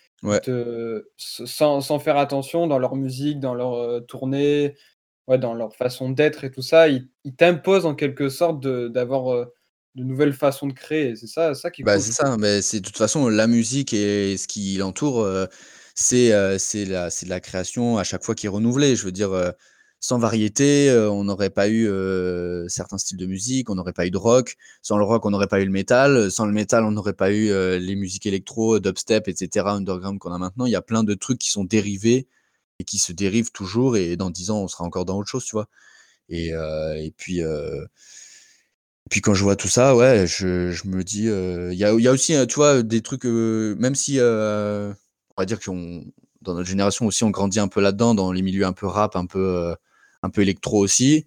sans, 1.16 1.80
sans 1.80 1.98
faire 1.98 2.16
attention 2.16 2.66
dans 2.66 2.78
leur 2.78 2.96
musique, 2.96 3.40
dans 3.40 3.54
leur 3.54 4.04
tournée, 4.06 4.74
ouais, 5.28 5.38
dans 5.38 5.54
leur 5.54 5.76
façon 5.76 6.10
d'être 6.10 6.42
et 6.42 6.50
tout 6.50 6.62
ça, 6.62 6.88
ils, 6.88 7.06
t'imposent 7.36 7.86
en 7.86 7.94
quelque 7.94 8.28
sorte 8.28 8.60
d'avoir 8.66 9.32
euh, 9.32 9.44
de, 9.94 10.02
nouvelles 10.02 10.32
façons 10.32 10.66
de 10.66 10.72
créer. 10.72 11.14
C'est 11.14 11.26
ça, 11.26 11.54
ça 11.54 11.70
qui 11.70 11.84
bah, 11.84 12.00
C'est 12.00 12.12
ça, 12.12 12.36
mais 12.38 12.62
c'est 12.62 12.80
de 12.80 12.86
toute 12.86 12.96
façon 12.96 13.28
la 13.28 13.46
musique 13.46 13.92
et 13.92 14.36
ce 14.36 14.48
qui 14.48 14.78
l'entoure, 14.78 15.20
euh, 15.20 15.46
c'est 16.00 16.32
euh, 16.32 16.58
c'est 16.58 16.84
la, 16.84 17.08
la 17.26 17.40
création 17.40 17.98
à 17.98 18.04
chaque 18.04 18.22
fois 18.24 18.34
qui 18.34 18.46
est 18.46 18.48
renouvelée. 18.48 18.94
Je 18.96 19.04
veux 19.04 19.12
dire, 19.12 19.30
sans 20.00 20.18
variété, 20.18 20.92
on 21.10 21.24
n'aurait 21.24 21.50
pas 21.50 21.68
eu 21.68 21.88
certains 22.68 22.98
styles 22.98 23.16
de 23.18 23.26
musique, 23.26 23.68
on 23.70 23.74
n'aurait 23.74 23.92
pas 23.92 24.06
eu 24.06 24.10
de 24.10 24.16
rock. 24.16 24.56
Sans 24.82 24.96
le 24.98 25.04
rock, 25.04 25.26
on 25.26 25.30
n'aurait 25.30 25.48
pas 25.48 25.60
eu 25.60 25.64
le 25.64 25.72
métal. 25.72 26.30
Sans 26.30 26.46
le 26.46 26.52
métal, 26.52 26.84
on 26.84 26.92
n'aurait 26.92 27.14
pas 27.14 27.32
eu 27.32 27.48
les 27.80 27.96
musiques 27.96 28.26
électro, 28.26 28.78
dubstep, 28.78 29.26
etc., 29.28 29.66
underground 29.74 30.18
qu'on 30.20 30.32
a 30.32 30.38
maintenant. 30.38 30.66
Il 30.66 30.72
y 30.72 30.76
a 30.76 30.82
plein 30.82 31.02
de 31.04 31.14
trucs 31.14 31.38
qui 31.38 31.50
sont 31.50 31.64
dérivés 31.64 32.28
et 32.78 32.84
qui 32.84 32.98
se 32.98 33.12
dérive 33.12 33.50
toujours 33.52 33.96
et 33.96 34.16
dans 34.16 34.30
10 34.30 34.50
ans, 34.50 34.62
on 34.62 34.68
sera 34.68 34.84
encore 34.84 35.04
dans 35.04 35.18
autre 35.18 35.28
chose, 35.28 35.44
tu 35.44 35.52
vois? 35.56 35.68
Et 36.28 36.50
et 36.50 37.12
puis, 37.16 37.42
puis 39.10 39.20
quand 39.20 39.34
je 39.34 39.42
vois 39.42 39.56
tout 39.56 39.68
ça, 39.68 39.96
ouais, 39.96 40.26
je 40.26 40.70
je 40.70 40.86
me 40.88 41.02
dis, 41.02 41.24
il 41.24 41.78
y 41.78 41.84
a 41.84 41.92
y 41.94 42.08
a 42.08 42.12
aussi, 42.12 42.34
tu 42.46 42.54
vois, 42.56 42.82
des 42.82 43.00
trucs, 43.02 43.24
même 43.24 43.94
si, 43.94 44.18
va 45.42 45.46
dire 45.46 45.60
qu'on 45.60 46.04
dans 46.42 46.54
notre 46.54 46.68
génération 46.68 47.06
aussi, 47.06 47.24
on 47.24 47.30
grandit 47.30 47.60
un 47.60 47.68
peu 47.68 47.80
là-dedans, 47.80 48.14
dans 48.14 48.32
les 48.32 48.42
milieux 48.42 48.64
un 48.66 48.72
peu 48.72 48.86
rap, 48.86 49.16
un 49.16 49.26
peu, 49.26 49.74
un 50.22 50.30
peu 50.30 50.42
électro 50.42 50.78
aussi. 50.78 51.26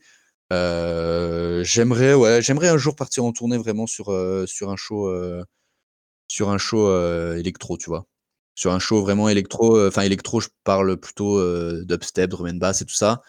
j'aimerais 0.52 2.14
ouais, 2.14 2.42
j'aimerais 2.42 2.70
un 2.70 2.78
jour 2.78 2.96
partir 2.96 3.26
en 3.26 3.32
tournée 3.34 3.58
vraiment 3.58 3.88
sur, 3.88 4.06
sur 4.48 4.70
un 4.72 4.76
show, 4.78 5.10
sur 6.28 6.50
un 6.50 6.58
show, 6.58 6.90
électro, 7.36 7.78
tu 7.78 7.90
vois? 7.90 8.06
sur 8.56 8.72
un 8.74 8.80
show 8.80 9.02
vraiment 9.02 9.30
électro, 9.30 9.78
euh, 9.78 9.88
enfin 9.88 10.04
électro, 10.04 10.40
je 10.42 10.50
parle 10.66 10.98
plutôt 10.98 11.40
euh, 11.40 11.84
dubstep, 11.86 12.30
drum 12.30 12.48
and 12.48 12.56
bass 12.56 12.82
et 12.82 12.86
tout 12.86 12.94
ça. 12.94 13.22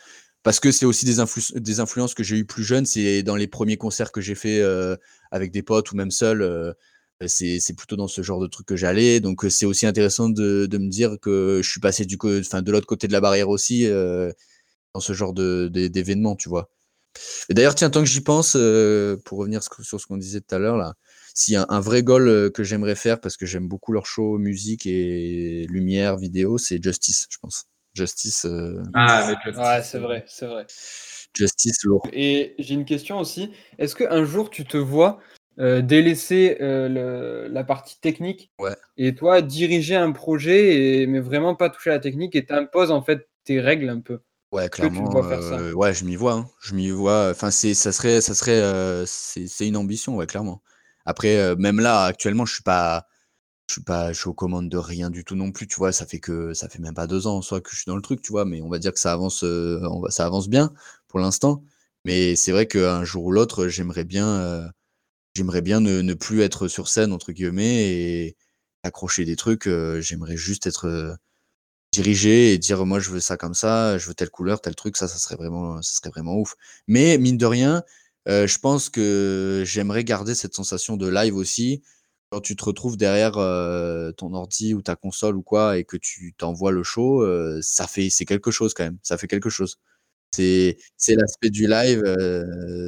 Parce 0.42 0.60
que 0.60 0.72
c'est 0.72 0.86
aussi 0.86 1.06
des, 1.06 1.16
des 1.60 1.80
influences 1.80 2.14
que 2.14 2.24
j'ai 2.24 2.36
eues 2.36 2.44
plus 2.46 2.64
jeune. 2.64 2.84
C'est 2.86 3.22
dans 3.22 3.36
les 3.36 3.46
premiers 3.46 3.76
concerts 3.76 4.12
que 4.12 4.20
j'ai 4.20 4.34
fait 4.34 4.60
euh, 4.60 4.96
avec 5.30 5.52
des 5.52 5.62
potes 5.62 5.92
ou 5.92 5.96
même 5.96 6.10
seul. 6.10 6.74
C'est 7.28 7.76
plutôt 7.76 7.96
dans 7.96 8.08
ce 8.08 8.22
genre 8.22 8.40
de 8.40 8.46
truc 8.46 8.66
que 8.66 8.76
j'allais. 8.76 9.20
Donc 9.20 9.44
c'est 9.48 9.66
aussi 9.66 9.86
intéressant 9.86 10.28
de, 10.28 10.66
de, 10.66 10.78
me 10.78 10.88
dire 10.88 11.16
que 11.20 11.60
je 11.62 11.70
suis 11.70 11.80
passé 11.80 12.04
du 12.04 12.18
enfin, 12.22 12.62
de 12.62 12.72
l'autre 12.72 12.86
côté 12.86 13.08
de 13.08 13.12
la 13.12 13.20
barrière 13.20 13.48
aussi 13.48 13.88
dans 13.88 15.00
ce 15.00 15.12
genre 15.12 15.32
d'événements, 15.34 16.36
tu 16.36 16.48
vois. 16.48 16.70
Et 17.50 17.54
d'ailleurs, 17.54 17.74
tiens, 17.74 17.90
tant 17.90 18.00
que 18.00 18.08
j'y 18.08 18.22
pense, 18.22 18.52
pour 19.24 19.38
revenir 19.38 19.62
sur 19.62 20.00
ce 20.00 20.06
qu'on 20.06 20.16
disait 20.16 20.40
tout 20.40 20.54
à 20.54 20.58
l'heure 20.58 20.76
là, 20.76 20.94
si 21.34 21.56
un, 21.56 21.66
un, 21.68 21.80
vrai 21.80 22.02
goal 22.02 22.50
que 22.52 22.62
j'aimerais 22.62 22.94
faire, 22.94 23.20
parce 23.20 23.36
que 23.36 23.46
j'aime 23.46 23.68
beaucoup 23.68 23.92
leur 23.92 24.06
show, 24.06 24.38
musique 24.38 24.86
et 24.86 25.66
lumière, 25.68 26.16
vidéo, 26.16 26.58
c'est 26.58 26.82
Justice, 26.82 27.26
je 27.30 27.38
pense. 27.38 27.66
Justice. 27.94 28.46
Euh, 28.46 28.82
ah, 28.94 29.28
ouais, 29.28 29.82
c'est 29.82 29.98
vrai, 29.98 30.24
c'est 30.26 30.46
vrai. 30.46 30.66
Justice 31.34 31.84
lourd. 31.84 32.06
Et 32.12 32.54
j'ai 32.58 32.74
une 32.74 32.84
question 32.84 33.18
aussi. 33.18 33.50
Est-ce 33.78 33.94
qu'un 33.94 34.24
jour 34.24 34.50
tu 34.50 34.64
te 34.64 34.76
vois 34.76 35.20
euh, 35.59 35.82
délaisser 35.82 36.57
la 36.61 37.64
partie 37.64 38.00
technique 38.00 38.50
ouais. 38.59 38.74
et 38.96 39.14
toi 39.14 39.42
diriger 39.42 39.96
un 39.96 40.12
projet, 40.12 41.03
et, 41.03 41.07
mais 41.07 41.20
vraiment 41.20 41.55
pas 41.55 41.68
toucher 41.68 41.90
à 41.90 41.94
la 41.94 41.98
technique 41.98 42.34
et 42.34 42.46
t'imposes 42.46 42.90
en 42.90 43.03
fait 43.03 43.28
tes 43.44 43.61
règles 43.61 43.88
un 43.88 44.00
peu 44.00 44.20
Ouais, 44.50 44.68
clairement. 44.68 45.11
ouais, 45.11 45.94
je 45.94 46.05
m'y 46.05 46.14
vois. 46.14 46.34
Hein. 46.34 46.46
Je 46.61 46.74
m'y 46.74 46.90
vois. 46.90 47.30
Enfin, 47.30 47.50
c'est, 47.50 47.72
ça 47.72 47.90
serait, 47.90 48.20
ça 48.20 48.34
serait, 48.34 49.05
c'est, 49.07 49.66
une 49.66 49.78
ambition, 49.78 50.16
ouais, 50.16 50.26
clairement. 50.26 50.62
Après, 51.07 51.57
même 51.57 51.80
là, 51.80 52.05
actuellement, 52.05 52.44
je 52.44 52.53
suis 52.53 52.62
pas, 52.62 53.07
je 53.66 53.74
suis 53.74 53.82
pas, 53.82 54.12
je 54.12 54.18
suis 54.20 54.28
aux 54.28 54.34
commandes 54.34 54.68
de 54.68 54.76
rien 54.76 55.09
du 55.09 55.24
tout 55.24 55.36
non 55.36 55.53
plus, 55.53 55.66
tu 55.66 55.76
vois. 55.76 55.90
Ça 55.90 56.05
fait 56.05 56.18
que, 56.18 56.53
ça 56.53 56.68
fait 56.68 56.80
même 56.80 56.92
pas 56.92 57.07
deux 57.07 57.26
ans 57.26 57.38
en 57.38 57.42
soi 57.42 57.62
que 57.62 57.70
je 57.70 57.76
suis 57.76 57.86
dans 57.86 57.96
le 57.96 58.03
truc, 58.03 58.20
tu 58.20 58.30
vois. 58.30 58.44
Mais 58.44 58.61
on 58.61 58.68
va 58.68 58.78
dire 58.78 58.92
que 58.92 59.00
ça 59.00 59.12
avance, 59.12 59.42
on 59.42 60.00
va, 60.00 60.11
ça 60.11 60.26
avance 60.26 60.50
bien 60.50 60.74
pour 61.09 61.18
l'instant. 61.18 61.64
Mais 62.05 62.36
c'est 62.36 62.53
vrai 62.53 62.66
qu'un 62.66 63.05
jour 63.05 63.24
ou 63.24 63.32
l'autre, 63.32 63.68
j'aimerais 63.68 64.05
bien, 64.05 64.70
j'aimerais 65.34 65.62
bien 65.62 65.80
ne, 65.80 66.14
plus 66.14 66.42
être 66.42 66.68
sur 66.68 66.88
scène 66.88 67.12
entre 67.12 67.32
guillemets 67.32 67.84
et 67.90 68.36
accrocher 68.84 69.24
des 69.24 69.36
trucs. 69.36 69.68
j'aimerais 70.00 70.36
juste 70.36 70.66
être 70.66 71.16
dirigé 71.92 72.54
et 72.54 72.58
dire 72.58 72.86
moi 72.86 73.00
je 73.00 73.10
veux 73.10 73.20
ça 73.20 73.36
comme 73.36 73.54
ça, 73.54 73.98
je 73.98 74.08
veux 74.08 74.14
telle 74.14 74.30
couleur, 74.30 74.60
tel 74.62 74.74
truc. 74.76 74.96
Ça, 74.96 75.08
ça 75.08 75.18
serait 75.18 75.36
vraiment, 75.36 75.82
ça 75.82 75.94
serait 75.94 76.10
vraiment 76.10 76.36
ouf. 76.38 76.54
Mais 76.88 77.18
mine 77.18 77.38
de 77.38 77.46
rien 77.46 77.82
je 78.26 78.58
pense 78.58 78.88
que 78.90 79.62
j'aimerais 79.66 80.04
garder 80.04 80.34
cette 80.34 80.54
sensation 80.54 80.96
de 80.96 81.08
live 81.08 81.36
aussi. 81.36 81.82
Quand 82.30 82.40
tu 82.40 82.56
te 82.56 82.64
retrouves 82.64 82.96
derrière, 82.96 83.32
ton 84.16 84.34
ordi 84.34 84.74
ou 84.74 84.82
ta 84.82 84.96
console 84.96 85.36
ou 85.36 85.42
quoi 85.42 85.78
et 85.78 85.84
que 85.84 85.96
tu 85.96 86.34
t'envoies 86.38 86.72
le 86.72 86.82
show, 86.82 87.24
ça 87.62 87.86
fait 87.86 88.10
c'est 88.10 88.24
quelque 88.26 88.50
chose 88.50 88.74
quand 88.74 88.84
même, 88.84 88.98
ça 89.02 89.18
fait 89.18 89.28
quelque 89.28 89.50
chose. 89.50 89.78
C'est 90.34 90.78
c'est 90.98 91.16
l'aspect 91.16 91.50
du 91.50 91.66
live, 91.68 92.02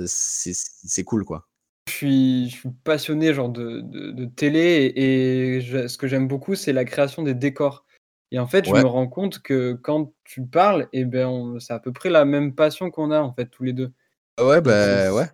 c'est 0.07 1.05
cool, 1.05 1.25
quoi. 1.25 1.49
Je 1.87 1.93
suis 1.93 2.49
je 2.49 2.57
suis 2.57 2.71
passionné 2.85 3.35
genre 3.35 3.51
de 3.51 3.81
de 3.81 4.11
de 4.11 4.25
télé 4.25 4.93
et 4.97 5.61
ce 5.61 5.99
que 5.99 6.07
j'aime 6.07 6.29
beaucoup, 6.29 6.55
c'est 6.55 6.73
la 6.73 6.85
création 6.85 7.23
des 7.23 7.35
décors 7.35 7.85
et 8.31 8.39
en 8.39 8.47
fait, 8.49 8.65
je 8.67 8.73
me 8.75 8.87
rends 8.87 9.07
compte 9.07 9.41
que 9.41 9.75
quand 9.75 10.13
tu 10.25 10.45
parles 10.45 10.89
et 10.93 11.05
ben, 11.05 11.57
c'est 11.61 11.73
à 11.73 11.79
peu 11.79 11.93
près 11.93 12.11
la 12.11 12.25
même 12.25 12.53
passion 12.53 12.91
qu'on 12.91 13.13
a, 13.13 13.21
en 13.21 13.33
fait, 13.33 13.47
tous 13.47 13.63
les 13.63 13.73
deux. 13.73 13.93
Ah 14.39 14.45
ouais, 14.45 14.61
bah, 14.61 15.13
ouais. 15.13 15.31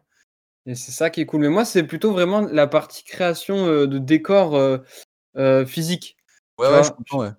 Et 0.66 0.74
c'est 0.74 0.92
ça 0.92 1.08
qui 1.08 1.22
est 1.22 1.26
cool. 1.26 1.40
Mais 1.40 1.48
moi, 1.48 1.64
c'est 1.64 1.84
plutôt 1.84 2.12
vraiment 2.12 2.42
la 2.42 2.66
partie 2.66 3.02
création, 3.04 3.86
de 3.86 3.98
décors, 3.98 4.82
physiques. 5.66 6.18
Ouais, 6.58 6.68
ouais, 6.68 6.84
je 6.84 6.90
comprends, 6.90 7.20
ouais. 7.20 7.30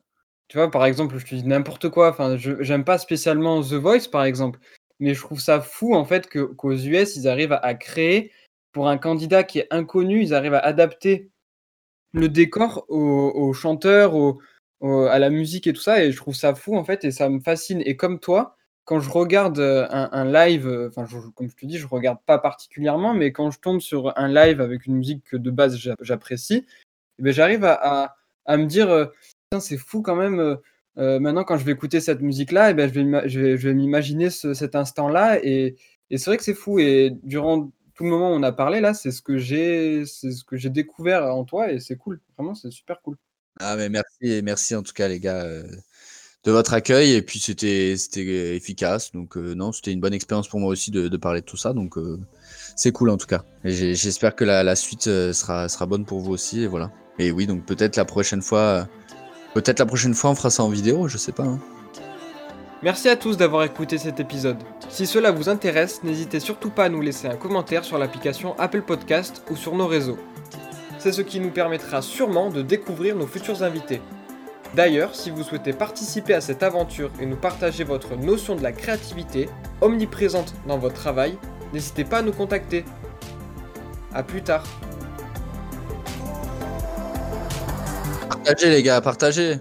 Tu 0.47 0.57
vois, 0.57 0.71
par 0.71 0.85
exemple, 0.85 1.17
je 1.19 1.25
te 1.25 1.35
dis 1.35 1.43
n'importe 1.43 1.89
quoi, 1.89 2.09
enfin, 2.09 2.37
j'aime 2.37 2.83
pas 2.83 2.97
spécialement 2.97 3.61
The 3.61 3.73
Voice, 3.73 4.07
par 4.11 4.23
exemple, 4.23 4.59
mais 4.99 5.13
je 5.13 5.21
trouve 5.21 5.39
ça 5.39 5.61
fou, 5.61 5.93
en 5.93 6.05
fait, 6.05 6.27
qu'aux 6.27 6.73
US, 6.73 7.15
ils 7.15 7.27
arrivent 7.27 7.59
à 7.61 7.75
créer 7.75 8.31
pour 8.71 8.89
un 8.89 8.97
candidat 8.97 9.43
qui 9.43 9.59
est 9.59 9.67
inconnu, 9.71 10.21
ils 10.21 10.33
arrivent 10.33 10.53
à 10.53 10.59
adapter 10.59 11.29
le 12.13 12.29
décor 12.29 12.85
aux 12.89 13.53
chanteurs, 13.53 14.13
à 14.81 15.19
la 15.19 15.29
musique 15.29 15.67
et 15.67 15.73
tout 15.73 15.81
ça 15.81 16.03
et 16.03 16.11
je 16.11 16.17
trouve 16.17 16.35
ça 16.35 16.55
fou, 16.55 16.75
en 16.75 16.83
fait 16.83 17.03
et 17.05 17.11
ça 17.11 17.29
me 17.29 17.39
fascine 17.39 17.81
et 17.85 17.95
comme 17.95 18.19
toi, 18.19 18.57
quand 18.83 18.99
je 18.99 19.09
regarde 19.09 19.59
un, 19.59 20.25
live, 20.25 20.89
enfin, 20.89 21.05
comme 21.35 21.49
je 21.49 21.55
te 21.55 21.65
dis, 21.65 21.77
je 21.77 21.87
regarde 21.87 22.17
pas 22.25 22.39
particulièrement, 22.39 23.13
mais 23.13 23.31
quand 23.31 23.51
je 23.51 23.59
tombe 23.59 23.79
sur 23.79 24.17
un 24.17 24.27
live 24.27 24.59
avec 24.59 24.85
une 24.85 24.95
musique 24.95 25.23
que 25.23 25.37
de 25.37 25.51
base 25.51 25.77
j'apprécie, 26.01 26.65
eh 27.19 27.23
ben, 27.23 27.31
j'arrive 27.31 27.63
à, 27.63 28.17
me 28.49 28.65
dire, 28.65 29.11
c'est 29.59 29.77
fou 29.77 30.01
quand 30.01 30.15
même. 30.15 30.57
maintenant, 30.97 31.43
quand 31.43 31.57
je 31.57 31.63
vais 31.63 31.71
écouter 31.73 32.01
cette 32.01 32.21
musique-là, 32.21 32.71
eh 32.71 32.73
ben, 32.73 32.91
je 32.91 32.99
vais, 32.99 33.29
je 33.29 33.67
vais, 33.67 33.73
m'imaginer 33.73 34.29
cet 34.29 34.75
instant-là, 34.75 35.39
et, 35.43 35.75
c'est 36.09 36.25
vrai 36.25 36.37
que 36.37 36.43
c'est 36.43 36.55
fou. 36.55 36.79
Et 36.79 37.15
durant 37.23 37.71
tout 38.01 38.05
le 38.05 38.11
moment 38.11 38.31
où 38.31 38.33
on 38.33 38.41
a 38.41 38.51
parlé 38.51 38.81
là, 38.81 38.95
c'est 38.95 39.11
ce 39.11 39.21
que 39.21 39.37
j'ai, 39.37 40.07
c'est 40.07 40.31
ce 40.31 40.43
que 40.43 40.57
j'ai 40.57 40.71
découvert 40.71 41.23
en 41.35 41.45
toi 41.45 41.71
et 41.71 41.79
c'est 41.79 41.97
cool. 41.97 42.19
Vraiment, 42.35 42.55
c'est 42.55 42.71
super 42.71 42.99
cool. 43.03 43.15
Ah 43.59 43.75
mais 43.75 43.89
merci, 43.89 44.41
merci 44.43 44.73
en 44.73 44.81
tout 44.81 44.93
cas 44.93 45.07
les 45.07 45.19
gars 45.19 45.43
euh, 45.43 45.63
de 46.43 46.51
votre 46.51 46.73
accueil 46.73 47.13
et 47.13 47.21
puis 47.21 47.37
c'était 47.39 47.95
c'était 47.97 48.55
efficace 48.55 49.11
donc 49.11 49.37
euh, 49.37 49.53
non 49.53 49.71
c'était 49.73 49.91
une 49.91 49.99
bonne 49.99 50.13
expérience 50.13 50.47
pour 50.47 50.59
moi 50.61 50.69
aussi 50.69 50.89
de, 50.89 51.15
parler 51.17 51.41
de 51.41 51.45
tout 51.45 51.57
ça 51.57 51.73
donc 51.73 51.97
euh, 51.97 52.17
c'est 52.77 52.93
cool 52.93 53.09
en 53.09 53.17
tout 53.17 53.27
cas 53.27 53.43
et 53.65 53.93
j'espère 53.93 54.35
que 54.35 54.45
la, 54.45 54.75
suite 54.75 55.03
sera 55.03 55.67
sera 55.67 55.85
bonne 55.85 56.05
pour 56.05 56.21
vous 56.21 56.31
aussi 56.31 56.61
et 56.63 56.67
voilà 56.67 56.91
et 57.19 57.31
oui 57.31 57.45
donc 57.45 57.65
peut-être 57.65 57.97
la 57.97 58.05
prochaine 58.05 58.41
fois 58.41 58.87
peut-être 59.53 59.79
la 59.79 59.85
prochaine 59.85 60.13
fois 60.13 60.31
on 60.31 60.35
fera 60.35 60.49
ça 60.49 60.63
en 60.63 60.69
vidéo 60.69 61.09
je 61.09 61.17
sais 61.17 61.33
pas 61.33 61.43
hein. 61.43 61.59
Merci 62.83 63.09
à 63.09 63.15
tous 63.15 63.37
d'avoir 63.37 63.63
écouté 63.63 63.99
cet 63.99 64.19
épisode. 64.19 64.57
Si 64.89 65.05
cela 65.05 65.29
vous 65.29 65.49
intéresse, 65.49 66.01
n'hésitez 66.03 66.39
surtout 66.39 66.71
pas 66.71 66.85
à 66.85 66.89
nous 66.89 67.01
laisser 67.01 67.27
un 67.27 67.35
commentaire 67.35 67.85
sur 67.85 67.99
l'application 67.99 68.57
Apple 68.57 68.81
Podcast 68.81 69.43
ou 69.51 69.55
sur 69.55 69.75
nos 69.75 69.85
réseaux. 69.85 70.17
C'est 70.97 71.11
ce 71.11 71.21
qui 71.21 71.39
nous 71.39 71.51
permettra 71.51 72.01
sûrement 72.01 72.49
de 72.49 72.63
découvrir 72.63 73.15
nos 73.15 73.27
futurs 73.27 73.61
invités. 73.61 74.01
D'ailleurs, 74.73 75.13
si 75.13 75.29
vous 75.29 75.43
souhaitez 75.43 75.73
participer 75.73 76.33
à 76.33 76.41
cette 76.41 76.63
aventure 76.63 77.11
et 77.19 77.27
nous 77.27 77.35
partager 77.35 77.83
votre 77.83 78.15
notion 78.15 78.55
de 78.55 78.63
la 78.63 78.71
créativité, 78.71 79.47
omniprésente 79.81 80.55
dans 80.65 80.79
votre 80.79 80.95
travail, 80.95 81.37
n'hésitez 81.73 82.03
pas 82.03 82.19
à 82.19 82.21
nous 82.23 82.33
contacter. 82.33 82.83
A 84.13 84.23
plus 84.23 84.41
tard. 84.41 84.63
partagez 88.27 88.71
les 88.71 88.81
gars 88.81 89.01
partagez 89.01 89.59